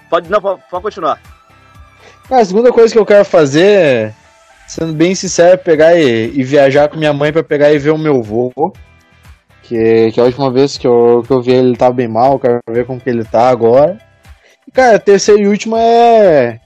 Pode, 0.10 0.30
não, 0.30 0.40
pode, 0.40 0.62
pode 0.70 0.84
continuar. 0.84 1.20
Ah, 2.30 2.38
a 2.38 2.46
segunda 2.46 2.72
coisa 2.72 2.94
que 2.94 3.00
eu 3.00 3.06
quero 3.06 3.26
fazer, 3.26 4.14
sendo 4.68 4.94
bem 4.94 5.16
sincero, 5.16 5.54
é 5.54 5.58
pegar 5.58 5.98
e, 5.98 6.32
e 6.34 6.44
viajar 6.44 6.88
com 6.88 6.98
minha 6.98 7.12
mãe 7.12 7.34
para 7.34 7.44
pegar 7.44 7.74
e 7.74 7.80
ver 7.80 7.90
o 7.90 7.98
meu 7.98 8.20
avô. 8.20 8.52
Que, 9.64 10.12
que 10.12 10.20
a 10.20 10.24
última 10.24 10.52
vez 10.52 10.78
que 10.78 10.86
eu, 10.86 11.24
que 11.26 11.32
eu 11.32 11.42
vi 11.42 11.52
ele, 11.52 11.70
ele 11.70 11.78
tava 11.78 11.94
bem 11.94 12.08
mal, 12.08 12.40
quero 12.40 12.60
ver 12.70 12.86
como 12.86 13.00
que 13.00 13.10
ele 13.10 13.24
tá 13.24 13.50
agora. 13.50 13.98
E, 14.68 14.72
cara, 14.72 14.98
a 14.98 15.00
terceira 15.00 15.42
e 15.42 15.48
última 15.48 15.80
é, 15.80 16.60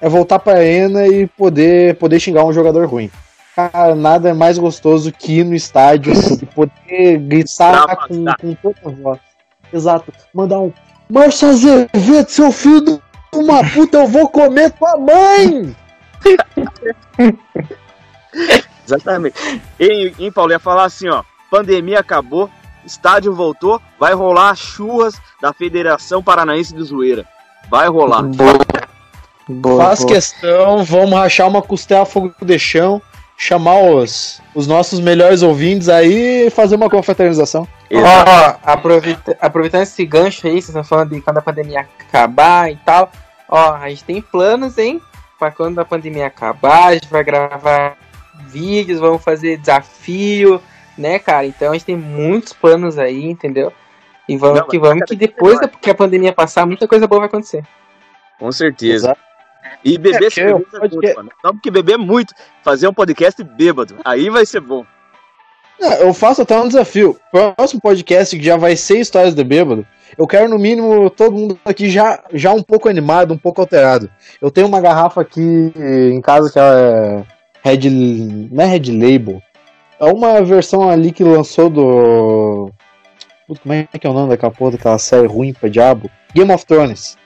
é 0.00 0.08
voltar 0.08 0.38
pra 0.38 0.54
arena 0.54 1.06
e 1.06 1.26
poder, 1.26 1.96
poder 1.96 2.20
xingar 2.20 2.44
um 2.44 2.52
jogador 2.52 2.86
ruim. 2.86 3.10
Cara, 3.56 3.94
nada 3.94 4.28
é 4.30 4.32
mais 4.32 4.58
gostoso 4.58 5.12
que 5.12 5.40
ir 5.40 5.44
no 5.44 5.54
estádio 5.54 6.12
e 6.40 6.46
poder 6.46 7.18
gritar 7.18 7.96
com, 8.06 8.24
com 8.40 8.54
toda 8.54 8.76
a 8.84 8.90
voz. 8.90 9.29
Exato. 9.72 10.12
Mandar 10.34 10.60
um 10.60 10.72
Márcio 11.08 11.48
Azevedo, 11.48 12.28
seu 12.28 12.52
filho 12.52 12.80
de 13.32 13.38
uma 13.38 13.64
puta, 13.64 13.98
eu 13.98 14.06
vou 14.06 14.28
comer 14.28 14.70
tua 14.72 14.96
mãe! 14.96 15.74
Exatamente. 18.86 19.36
Em, 19.78 20.14
em 20.18 20.32
Paulo, 20.32 20.52
ia 20.52 20.58
falar 20.58 20.84
assim, 20.84 21.08
ó. 21.08 21.22
Pandemia 21.50 21.98
acabou, 21.98 22.48
estádio 22.84 23.34
voltou, 23.34 23.80
vai 23.98 24.14
rolar 24.14 24.54
churras 24.54 25.20
da 25.40 25.52
Federação 25.52 26.22
Paranaense 26.22 26.74
de 26.74 26.82
Zoeira. 26.82 27.26
Vai 27.68 27.88
rolar. 27.88 28.22
Boa. 28.22 28.58
Boa, 29.48 29.84
Faz 29.84 29.98
boa. 30.00 30.12
questão, 30.12 30.84
vamos 30.84 31.12
rachar 31.18 31.48
uma 31.48 31.60
costela 31.60 32.06
fogo 32.06 32.32
de 32.40 32.58
chão 32.58 33.02
chamar 33.36 33.80
os, 33.80 34.40
os 34.54 34.66
nossos 34.66 35.00
melhores 35.00 35.42
ouvintes 35.42 35.88
aí 35.88 36.46
e 36.46 36.50
fazer 36.50 36.76
uma 36.76 36.90
confraternização. 36.90 37.66
Ó, 37.92 37.98
oh, 37.98 38.58
aproveita, 38.62 39.36
aproveitando 39.40 39.82
esse 39.82 40.06
gancho 40.06 40.46
aí, 40.46 40.52
vocês 40.54 40.68
estão 40.68 40.84
falando 40.84 41.10
de 41.10 41.20
quando 41.20 41.38
a 41.38 41.42
pandemia 41.42 41.80
acabar 41.80 42.70
e 42.70 42.76
tal. 42.76 43.10
Ó, 43.48 43.74
a 43.74 43.88
gente 43.88 44.04
tem 44.04 44.22
planos, 44.22 44.78
hein? 44.78 45.00
Pra 45.38 45.50
quando 45.50 45.78
a 45.80 45.84
pandemia 45.84 46.26
acabar, 46.26 46.88
a 46.88 46.94
gente 46.94 47.08
vai 47.08 47.24
gravar 47.24 47.96
vídeos, 48.46 49.00
vamos 49.00 49.24
fazer 49.24 49.56
desafio, 49.56 50.62
né, 50.96 51.18
cara? 51.18 51.46
Então 51.46 51.70
a 51.70 51.72
gente 51.72 51.86
tem 51.86 51.96
muitos 51.96 52.52
planos 52.52 52.98
aí, 52.98 53.24
entendeu? 53.24 53.72
E 54.28 54.36
vamos 54.36 54.60
Não, 54.60 54.68
que 54.68 54.78
vamos, 54.78 55.02
que 55.08 55.16
depois 55.16 55.58
que 55.80 55.90
a 55.90 55.94
pandemia 55.94 56.32
passar, 56.32 56.64
muita 56.64 56.86
coisa 56.86 57.08
boa 57.08 57.20
vai 57.20 57.28
acontecer. 57.28 57.64
Com 58.38 58.52
certeza. 58.52 58.94
Exato. 58.94 59.20
E 59.84 59.98
beber 59.98 60.26
é, 60.26 60.30
cerveja 60.30 60.56
é 60.74 60.78
muito, 60.78 61.16
mano. 61.16 61.30
Não 61.42 61.52
porque 61.52 61.70
beber 61.70 61.98
muito, 61.98 62.34
fazer 62.62 62.86
um 62.86 62.94
podcast 62.94 63.42
bêbado. 63.42 63.96
Aí 64.04 64.30
vai 64.30 64.46
ser 64.46 64.60
bom. 64.60 64.84
É, 65.80 66.02
eu 66.02 66.12
faço 66.12 66.42
até 66.42 66.58
um 66.58 66.68
desafio. 66.68 67.18
Próximo 67.30 67.80
podcast 67.80 68.36
que 68.36 68.44
já 68.44 68.56
vai 68.56 68.76
ser 68.76 69.00
histórias 69.00 69.34
de 69.34 69.42
bêbado. 69.42 69.86
Eu 70.18 70.26
quero 70.26 70.48
no 70.48 70.58
mínimo 70.58 71.08
todo 71.08 71.32
mundo 71.32 71.58
aqui 71.64 71.88
já, 71.88 72.22
já 72.32 72.52
um 72.52 72.62
pouco 72.62 72.88
animado, 72.88 73.32
um 73.32 73.38
pouco 73.38 73.60
alterado. 73.62 74.10
Eu 74.42 74.50
tenho 74.50 74.66
uma 74.66 74.80
garrafa 74.80 75.22
aqui 75.22 75.72
em 75.76 76.20
casa 76.20 76.52
que 76.52 76.58
é 76.58 77.24
Red, 77.62 77.88
não 77.88 78.62
é 78.62 78.66
Red 78.66 78.90
Label. 78.90 79.40
É 79.98 80.04
uma 80.04 80.42
versão 80.42 80.88
ali 80.88 81.12
que 81.12 81.24
lançou 81.24 81.70
do. 81.70 82.70
Como 83.62 83.72
é 83.72 83.86
que 83.98 84.06
é 84.06 84.10
o 84.10 84.12
nome 84.12 84.30
daquela 84.30 84.52
porra 84.52 84.72
daquela 84.72 84.98
série 84.98 85.26
ruim 85.26 85.52
pra 85.52 85.68
diabo? 85.68 86.10
Game 86.34 86.52
of 86.52 86.64
Thrones. 86.66 87.16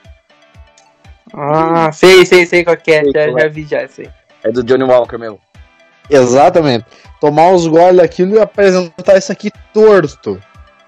Ah, 1.33 1.91
sei, 1.91 2.25
sei, 2.25 2.45
sei 2.45 2.63
qual 2.63 2.77
que 2.77 2.91
é. 2.91 3.03
Já, 3.11 3.29
já 3.29 3.47
vi 3.47 3.63
já, 3.63 3.87
sei. 3.87 4.09
É 4.43 4.51
do 4.51 4.63
Johnny 4.63 4.83
Walker 4.83 5.17
mesmo. 5.17 5.39
Exatamente. 6.09 6.85
Tomar 7.19 7.51
os 7.51 7.67
goles 7.67 7.97
daquilo 7.97 8.35
e 8.35 8.39
apresentar 8.39 9.17
isso 9.17 9.31
aqui 9.31 9.51
torto. 9.73 10.41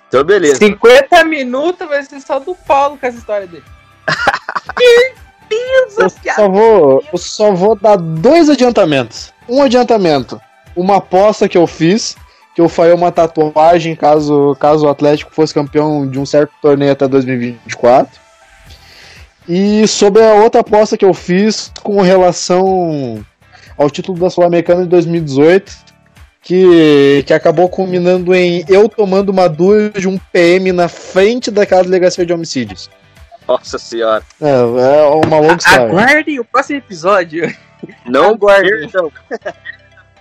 Então, 0.07 0.23
beleza. 0.23 0.57
50 0.57 1.23
minutos 1.25 1.87
vai 1.87 2.03
ser 2.03 2.21
só 2.21 2.39
do 2.39 2.55
Paulo 2.55 2.97
com 2.97 3.05
essa 3.05 3.17
história 3.17 3.47
dele. 3.47 3.63
eu 5.97 6.09
só, 6.09 6.49
vou, 6.49 7.03
eu 7.11 7.17
só 7.17 7.51
vou 7.53 7.75
dar 7.75 7.97
dois 7.97 8.49
adiantamentos. 8.49 9.33
Um 9.47 9.61
adiantamento. 9.61 10.39
Uma 10.75 10.97
aposta 10.97 11.49
que 11.49 11.57
eu 11.57 11.65
fiz, 11.65 12.15
que 12.55 12.61
eu 12.61 12.69
faria 12.69 12.95
uma 12.95 13.11
tatuagem 13.11 13.95
caso, 13.95 14.55
caso 14.59 14.85
o 14.85 14.89
Atlético 14.89 15.33
fosse 15.33 15.53
campeão 15.53 16.07
de 16.07 16.19
um 16.19 16.25
certo 16.25 16.51
torneio 16.61 16.91
até 16.91 17.07
2024. 17.07 18.19
E 19.47 19.87
sobre 19.87 20.23
a 20.23 20.35
outra 20.35 20.61
aposta 20.61 20.97
que 20.97 21.05
eu 21.05 21.13
fiz 21.13 21.71
com 21.81 22.01
relação 22.01 23.25
ao 23.77 23.89
título 23.89 24.19
da 24.19 24.29
Sul-Americana 24.29 24.83
de 24.83 24.89
2018, 24.89 25.71
que, 26.41 27.23
que 27.27 27.33
acabou 27.33 27.69
culminando 27.69 28.33
em 28.33 28.63
eu 28.67 28.87
tomando 28.89 29.29
uma 29.29 29.47
dura 29.47 29.89
de 29.89 30.07
um 30.07 30.17
PM 30.17 30.71
na 30.71 30.87
frente 30.87 31.51
daquela 31.51 31.83
delegacia 31.83 32.25
de 32.25 32.33
homicídios. 32.33 32.89
Nossa 33.47 33.77
senhora. 33.77 34.23
É, 34.41 34.49
é 34.49 35.25
uma 35.25 35.39
longa 35.39 35.57
história. 35.57 35.85
Aguardem 35.85 36.39
o 36.39 36.45
próximo 36.45 36.79
episódio. 36.79 37.53
Não 38.05 38.31
Aguardem. 38.31 38.89
perdam. 38.89 39.11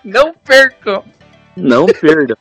Não 0.04 0.34
percam. 0.44 1.04
Não 1.56 1.86
perdam. 1.86 2.36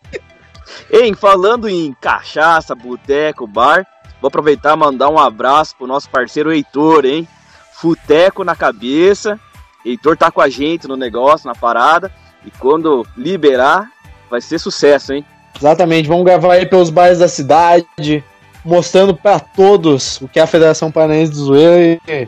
Ei, 0.90 1.14
falando 1.16 1.70
em 1.70 1.96
cachaça, 2.00 2.76
boteco, 2.76 3.48
bar, 3.48 3.86
vou 4.22 4.28
aproveitar 4.28 4.76
e 4.76 4.80
mandar 4.80 5.10
um 5.10 5.18
abraço 5.18 5.76
pro 5.76 5.88
nosso 5.88 6.10
parceiro 6.10 6.52
Heitor, 6.52 7.06
hein? 7.06 7.28
Futeco 7.74 8.44
na 8.44 8.56
cabeça. 8.56 9.40
Heitor 9.86 10.18
tá 10.18 10.32
com 10.32 10.42
a 10.42 10.50
gente 10.50 10.88
no 10.88 10.98
negócio, 10.98 11.48
na 11.48 11.56
parada. 11.56 12.12
E 12.46 12.52
quando 12.52 13.06
liberar, 13.16 13.90
vai 14.30 14.42
ser 14.42 14.60
sucesso, 14.60 15.14
hein? 15.14 15.26
Exatamente, 15.58 16.08
vamos 16.08 16.26
gravar 16.26 16.54
aí 16.54 16.66
pelos 16.66 16.90
bairros 16.90 17.20
da 17.20 17.28
cidade, 17.28 18.24
mostrando 18.64 19.16
pra 19.16 19.40
todos 19.40 20.20
o 20.22 20.28
que 20.28 20.40
é 20.40 20.44
a 20.44 20.48
Federação 20.48 20.92
Paranaense 20.92 21.32
de 21.32 21.38
Zoeira 21.38 22.02
e 22.08 22.28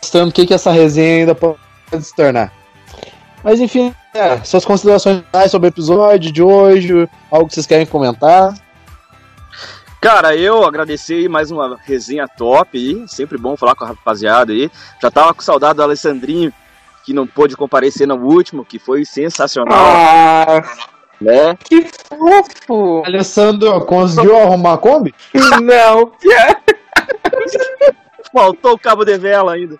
mostrando 0.00 0.28
o 0.28 0.32
que, 0.32 0.46
que 0.46 0.54
essa 0.54 0.70
resenha 0.70 1.20
ainda 1.20 1.34
pode 1.34 1.58
se 2.02 2.14
tornar. 2.14 2.52
Mas 3.42 3.60
enfim, 3.60 3.94
é, 4.14 4.42
suas 4.44 4.64
considerações 4.64 5.22
sobre 5.50 5.68
o 5.68 5.70
episódio 5.70 6.30
de 6.30 6.42
hoje, 6.42 7.08
algo 7.30 7.48
que 7.48 7.54
vocês 7.54 7.66
querem 7.66 7.86
comentar. 7.86 8.54
Cara, 10.00 10.36
eu 10.36 10.64
agradecer 10.64 11.14
aí 11.14 11.28
mais 11.28 11.50
uma 11.50 11.76
resenha 11.84 12.28
top 12.28 12.78
aí. 12.78 13.08
Sempre 13.08 13.36
bom 13.36 13.56
falar 13.56 13.74
com 13.74 13.84
a 13.84 13.88
rapaziada 13.88 14.52
aí. 14.52 14.70
Já 15.02 15.10
tava 15.10 15.34
com 15.34 15.42
saudade 15.42 15.74
do 15.76 15.82
Alessandrinho, 15.82 16.52
que 17.04 17.12
não 17.12 17.26
pôde 17.26 17.56
comparecer 17.56 18.06
no 18.06 18.14
último, 18.16 18.64
que 18.64 18.78
foi 18.78 19.04
sensacional, 19.04 19.76
Ah, 19.76 20.62
né? 21.20 21.56
que 21.64 21.84
fofo. 22.08 23.02
Alessandro, 23.04 23.80
conseguiu 23.86 24.36
arrumar 24.38 24.74
a 24.74 24.78
Kombi? 24.78 25.12
Não, 25.62 26.06
Pia. 26.06 26.60
Faltou 28.32 28.74
o 28.74 28.78
cabo 28.78 29.04
de 29.04 29.18
vela 29.18 29.54
ainda. 29.54 29.78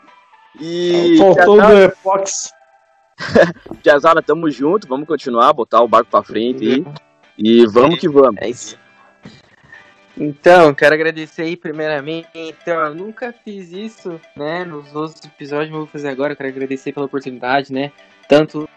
E 0.61 1.17
Faltou 1.19 1.57
Piazada, 1.59 1.75
do 1.75 1.81
Epox. 1.83 2.51
Piazada, 3.85 4.23
tamo 4.23 4.51
junto, 4.51 4.89
vamos 4.89 5.07
continuar, 5.07 5.53
botar 5.53 5.81
o 5.81 5.89
barco 5.89 6.11
pra 6.11 6.25
frente 6.25 6.65
aí. 6.67 6.87
E 7.37 7.65
vamos 7.67 8.01
que 8.01 8.09
vamos. 8.09 8.41
É 8.41 8.49
isso. 8.49 8.77
Então, 10.21 10.75
quero 10.75 10.95
agradecer 10.95 11.43
aí 11.43 11.57
primeiramente. 11.57 12.29
Então, 12.35 12.75
eu 12.81 12.95
nunca 12.95 13.33
fiz 13.45 13.71
isso, 13.71 14.21
né? 14.35 14.65
Nos 14.65 14.95
outros 14.95 15.25
episódios, 15.25 15.71
mas 15.71 15.79
vou 15.79 15.87
fazer 15.87 16.09
agora. 16.09 16.33
Eu 16.33 16.37
quero 16.37 16.49
agradecer 16.49 16.93
pela 16.93 17.07
oportunidade, 17.07 17.73
né? 17.73 17.93
Tanto 18.29 18.69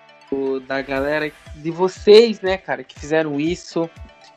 da 0.65 0.81
galera, 0.81 1.29
de 1.55 1.71
vocês, 1.71 2.39
né, 2.39 2.57
cara, 2.57 2.85
que 2.85 2.97
fizeram 2.97 3.37
isso, 3.37 3.89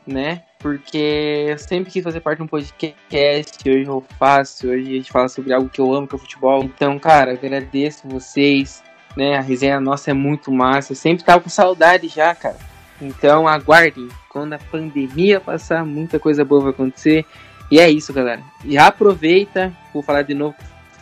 né? 0.05 0.43
Porque 0.59 1.45
eu 1.47 1.57
sempre 1.57 1.89
quis 1.89 2.03
fazer 2.03 2.19
parte 2.19 2.39
de 2.39 2.43
um 2.43 2.47
podcast, 2.47 3.69
hoje 3.69 3.85
eu 3.85 4.03
faço, 4.19 4.67
hoje 4.67 4.91
a 4.91 4.95
gente 4.97 5.11
fala 5.11 5.29
sobre 5.29 5.53
algo 5.53 5.69
que 5.69 5.79
eu 5.79 5.93
amo, 5.93 6.05
que 6.05 6.13
é 6.13 6.17
o 6.17 6.19
futebol. 6.19 6.63
Então, 6.63 6.99
cara, 6.99 7.31
agradeço 7.31 8.07
vocês, 8.09 8.83
né? 9.15 9.37
A 9.37 9.41
resenha 9.41 9.79
nossa 9.79 10.11
é 10.11 10.13
muito 10.13 10.51
massa. 10.51 10.91
Eu 10.91 10.97
sempre 10.97 11.23
tava 11.23 11.41
com 11.41 11.49
saudade 11.49 12.09
já, 12.09 12.35
cara. 12.35 12.57
Então 13.01 13.47
aguardem, 13.47 14.07
quando 14.29 14.53
a 14.53 14.59
pandemia 14.59 15.39
passar, 15.39 15.85
muita 15.85 16.19
coisa 16.19 16.45
boa 16.45 16.61
vai 16.61 16.69
acontecer. 16.71 17.25
E 17.69 17.79
é 17.79 17.89
isso, 17.89 18.13
galera. 18.13 18.41
E 18.63 18.77
aproveita, 18.77 19.73
vou 19.93 20.03
falar 20.03 20.21
de 20.21 20.33
novo 20.33 20.55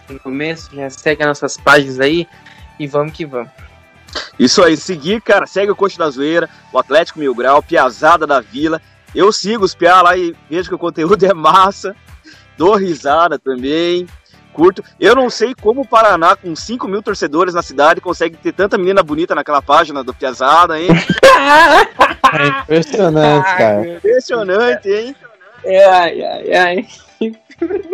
no 0.09 0.19
começo, 0.19 0.75
já 0.75 0.89
segue 0.89 1.23
as 1.23 1.27
nossas 1.27 1.57
páginas 1.57 1.99
aí 1.99 2.27
e 2.79 2.87
vamos 2.87 3.13
que 3.13 3.25
vamos. 3.25 3.51
Isso 4.37 4.63
aí, 4.63 4.77
seguir, 4.77 5.21
cara, 5.21 5.45
segue 5.45 5.71
o 5.71 5.75
Coach 5.75 5.97
da 5.97 6.09
Zoeira, 6.09 6.49
o 6.71 6.79
Atlético 6.79 7.19
Mil 7.19 7.33
Grau, 7.33 7.61
Piazada 7.61 8.27
da 8.27 8.39
Vila. 8.39 8.81
Eu 9.13 9.31
sigo 9.31 9.63
os 9.63 9.75
Piá 9.75 10.01
lá 10.01 10.17
e 10.17 10.35
vejo 10.49 10.69
que 10.69 10.75
o 10.75 10.79
conteúdo 10.79 11.23
é 11.25 11.33
massa. 11.33 11.95
Dou 12.57 12.75
risada 12.75 13.37
também. 13.39 14.07
Curto. 14.53 14.83
Eu 14.99 15.15
não 15.15 15.29
sei 15.29 15.53
como 15.53 15.81
o 15.81 15.87
Paraná, 15.87 16.35
com 16.35 16.55
5 16.55 16.87
mil 16.87 17.01
torcedores 17.01 17.53
na 17.53 17.61
cidade, 17.61 17.99
consegue 17.99 18.37
ter 18.37 18.53
tanta 18.53 18.77
menina 18.77 19.01
bonita 19.03 19.33
naquela 19.35 19.61
página 19.61 20.03
do 20.03 20.13
Piazada, 20.13 20.79
hein? 20.79 20.87
É 22.33 22.47
impressionante, 22.47 23.57
cara. 23.57 23.87
Impressionante, 23.87 24.89
hein? 24.89 25.15
Ai, 25.65 26.21
ai, 26.23 26.53
ai. 26.55 26.87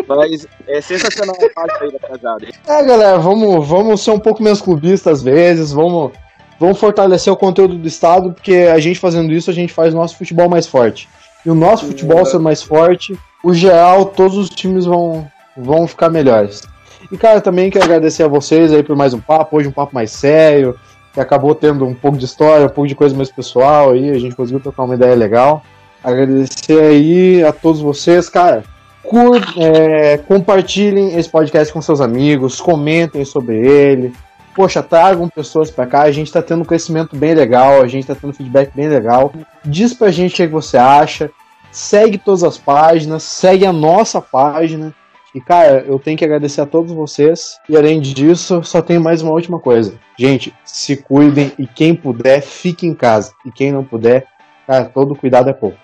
Mas 0.08 0.48
é 0.68 0.80
sensacional 0.82 1.36
a 1.36 1.50
parte 1.54 1.84
aí 1.84 1.92
da 1.92 2.00
Piazada. 2.00 2.46
hein? 2.46 2.52
É, 2.66 2.84
galera, 2.84 3.18
vamos, 3.20 3.68
vamos 3.68 4.02
ser 4.04 4.12
um 4.12 4.20
pouco 4.20 4.42
menos 4.42 4.62
clubistas 4.62 5.20
às 5.20 5.24
vezes, 5.24 5.74
vamos, 5.74 6.14
vamos 6.60 6.80
fortalecer 6.80 7.32
o 7.32 7.36
conteúdo 7.38 7.78
do 7.78 7.88
estado, 7.88 8.32
porque 8.32 8.70
a 8.74 8.80
gente 8.80 9.00
fazendo 9.00 9.34
isso, 9.34 9.50
a 9.50 9.54
gente 9.54 9.74
faz 9.74 9.94
o 9.94 9.98
nosso 9.98 10.16
futebol 10.18 10.48
mais 10.50 10.66
forte. 10.66 11.10
E 11.46 11.50
o 11.50 11.56
nosso 11.56 11.86
futebol 11.86 12.26
sendo 12.26 12.44
mais 12.44 12.62
forte, 12.64 13.18
o 13.44 13.54
geral, 13.54 14.06
todos 14.06 14.38
os 14.38 14.50
times 14.50 14.86
vão, 14.86 15.30
vão 15.60 15.88
ficar 15.88 16.10
melhores. 16.10 16.64
E, 17.12 17.18
cara, 17.18 17.42
também 17.42 17.70
quero 17.70 17.86
agradecer 17.86 18.24
a 18.24 18.28
vocês 18.28 18.72
aí 18.72 18.84
por 18.84 18.96
mais 18.96 19.14
um 19.14 19.20
papo, 19.20 19.58
hoje 19.58 19.68
um 19.68 19.72
papo 19.72 19.94
mais 19.94 20.12
sério, 20.12 20.78
que 21.14 21.20
acabou 21.20 21.56
tendo 21.56 21.86
um 21.86 21.94
pouco 21.94 22.18
de 22.18 22.26
história, 22.26 22.66
um 22.66 22.70
pouco 22.70 22.88
de 22.88 22.96
coisa 22.96 23.16
mais 23.16 23.32
pessoal 23.32 23.92
aí, 23.92 24.10
a 24.12 24.20
gente 24.20 24.36
conseguiu 24.36 24.60
trocar 24.60 24.84
uma 24.84 24.96
ideia 24.96 25.16
legal. 25.16 25.64
Agradecer 26.04 26.80
aí 26.80 27.44
a 27.44 27.52
todos 27.52 27.82
vocês, 27.82 28.30
cara. 28.30 28.64
Cur, 29.04 29.42
é, 29.58 30.18
compartilhem 30.18 31.18
esse 31.18 31.28
podcast 31.28 31.74
com 31.74 31.82
seus 31.82 32.00
amigos, 32.00 32.62
comentem 32.62 33.26
sobre 33.26 33.58
ele. 33.58 34.14
Poxa, 34.56 34.84
tragam 34.84 35.28
pessoas 35.30 35.72
pra 35.72 35.88
cá. 35.88 36.04
A 36.04 36.12
gente 36.12 36.32
tá 36.32 36.42
tendo 36.42 36.62
um 36.62 36.66
crescimento 36.66 37.16
bem 37.16 37.34
legal, 37.34 37.82
a 37.82 37.88
gente 37.88 38.08
tá 38.08 38.16
tendo 38.16 38.34
feedback 38.34 38.72
bem 38.76 38.88
legal. 38.88 39.34
Diz 39.64 39.94
pra 39.94 40.12
gente 40.12 40.34
o 40.34 40.48
que 40.48 40.54
você 40.54 40.78
acha. 40.78 41.32
Segue 41.72 42.18
todas 42.18 42.44
as 42.44 42.58
páginas, 42.58 43.24
segue 43.24 43.66
a 43.66 43.74
nossa 43.74 44.22
página. 44.22 44.94
E, 45.34 45.40
cara, 45.40 45.84
eu 45.86 46.00
tenho 46.00 46.18
que 46.18 46.26
agradecer 46.26 46.62
a 46.62 46.66
todos 46.66 46.92
vocês. 46.92 47.60
E 47.70 47.78
além 47.78 48.02
disso, 48.02 48.64
só 48.64 48.82
tenho 48.82 49.02
mais 49.02 49.22
uma 49.22 49.32
última 49.32 49.60
coisa. 49.60 50.00
Gente, 50.18 50.54
se 50.66 50.98
cuidem 50.98 51.52
e 51.58 51.68
quem 51.68 51.96
puder, 51.96 52.42
fique 52.42 52.88
em 52.88 52.96
casa. 52.96 53.34
E 53.46 53.52
quem 53.52 53.72
não 53.72 53.84
puder, 53.84 54.26
cara, 54.66 54.86
todo 54.86 55.16
cuidado 55.16 55.50
é 55.50 55.54
pouco. 55.54 55.78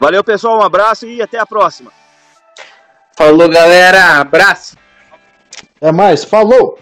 Valeu, 0.00 0.24
pessoal. 0.24 0.58
Um 0.58 0.62
abraço 0.62 1.06
e 1.06 1.22
até 1.22 1.38
a 1.38 1.46
próxima. 1.46 1.92
Falou, 3.16 3.48
galera. 3.48 4.20
Abraço. 4.20 4.76
É 5.80 5.92
mais, 5.92 6.24
falou! 6.24 6.78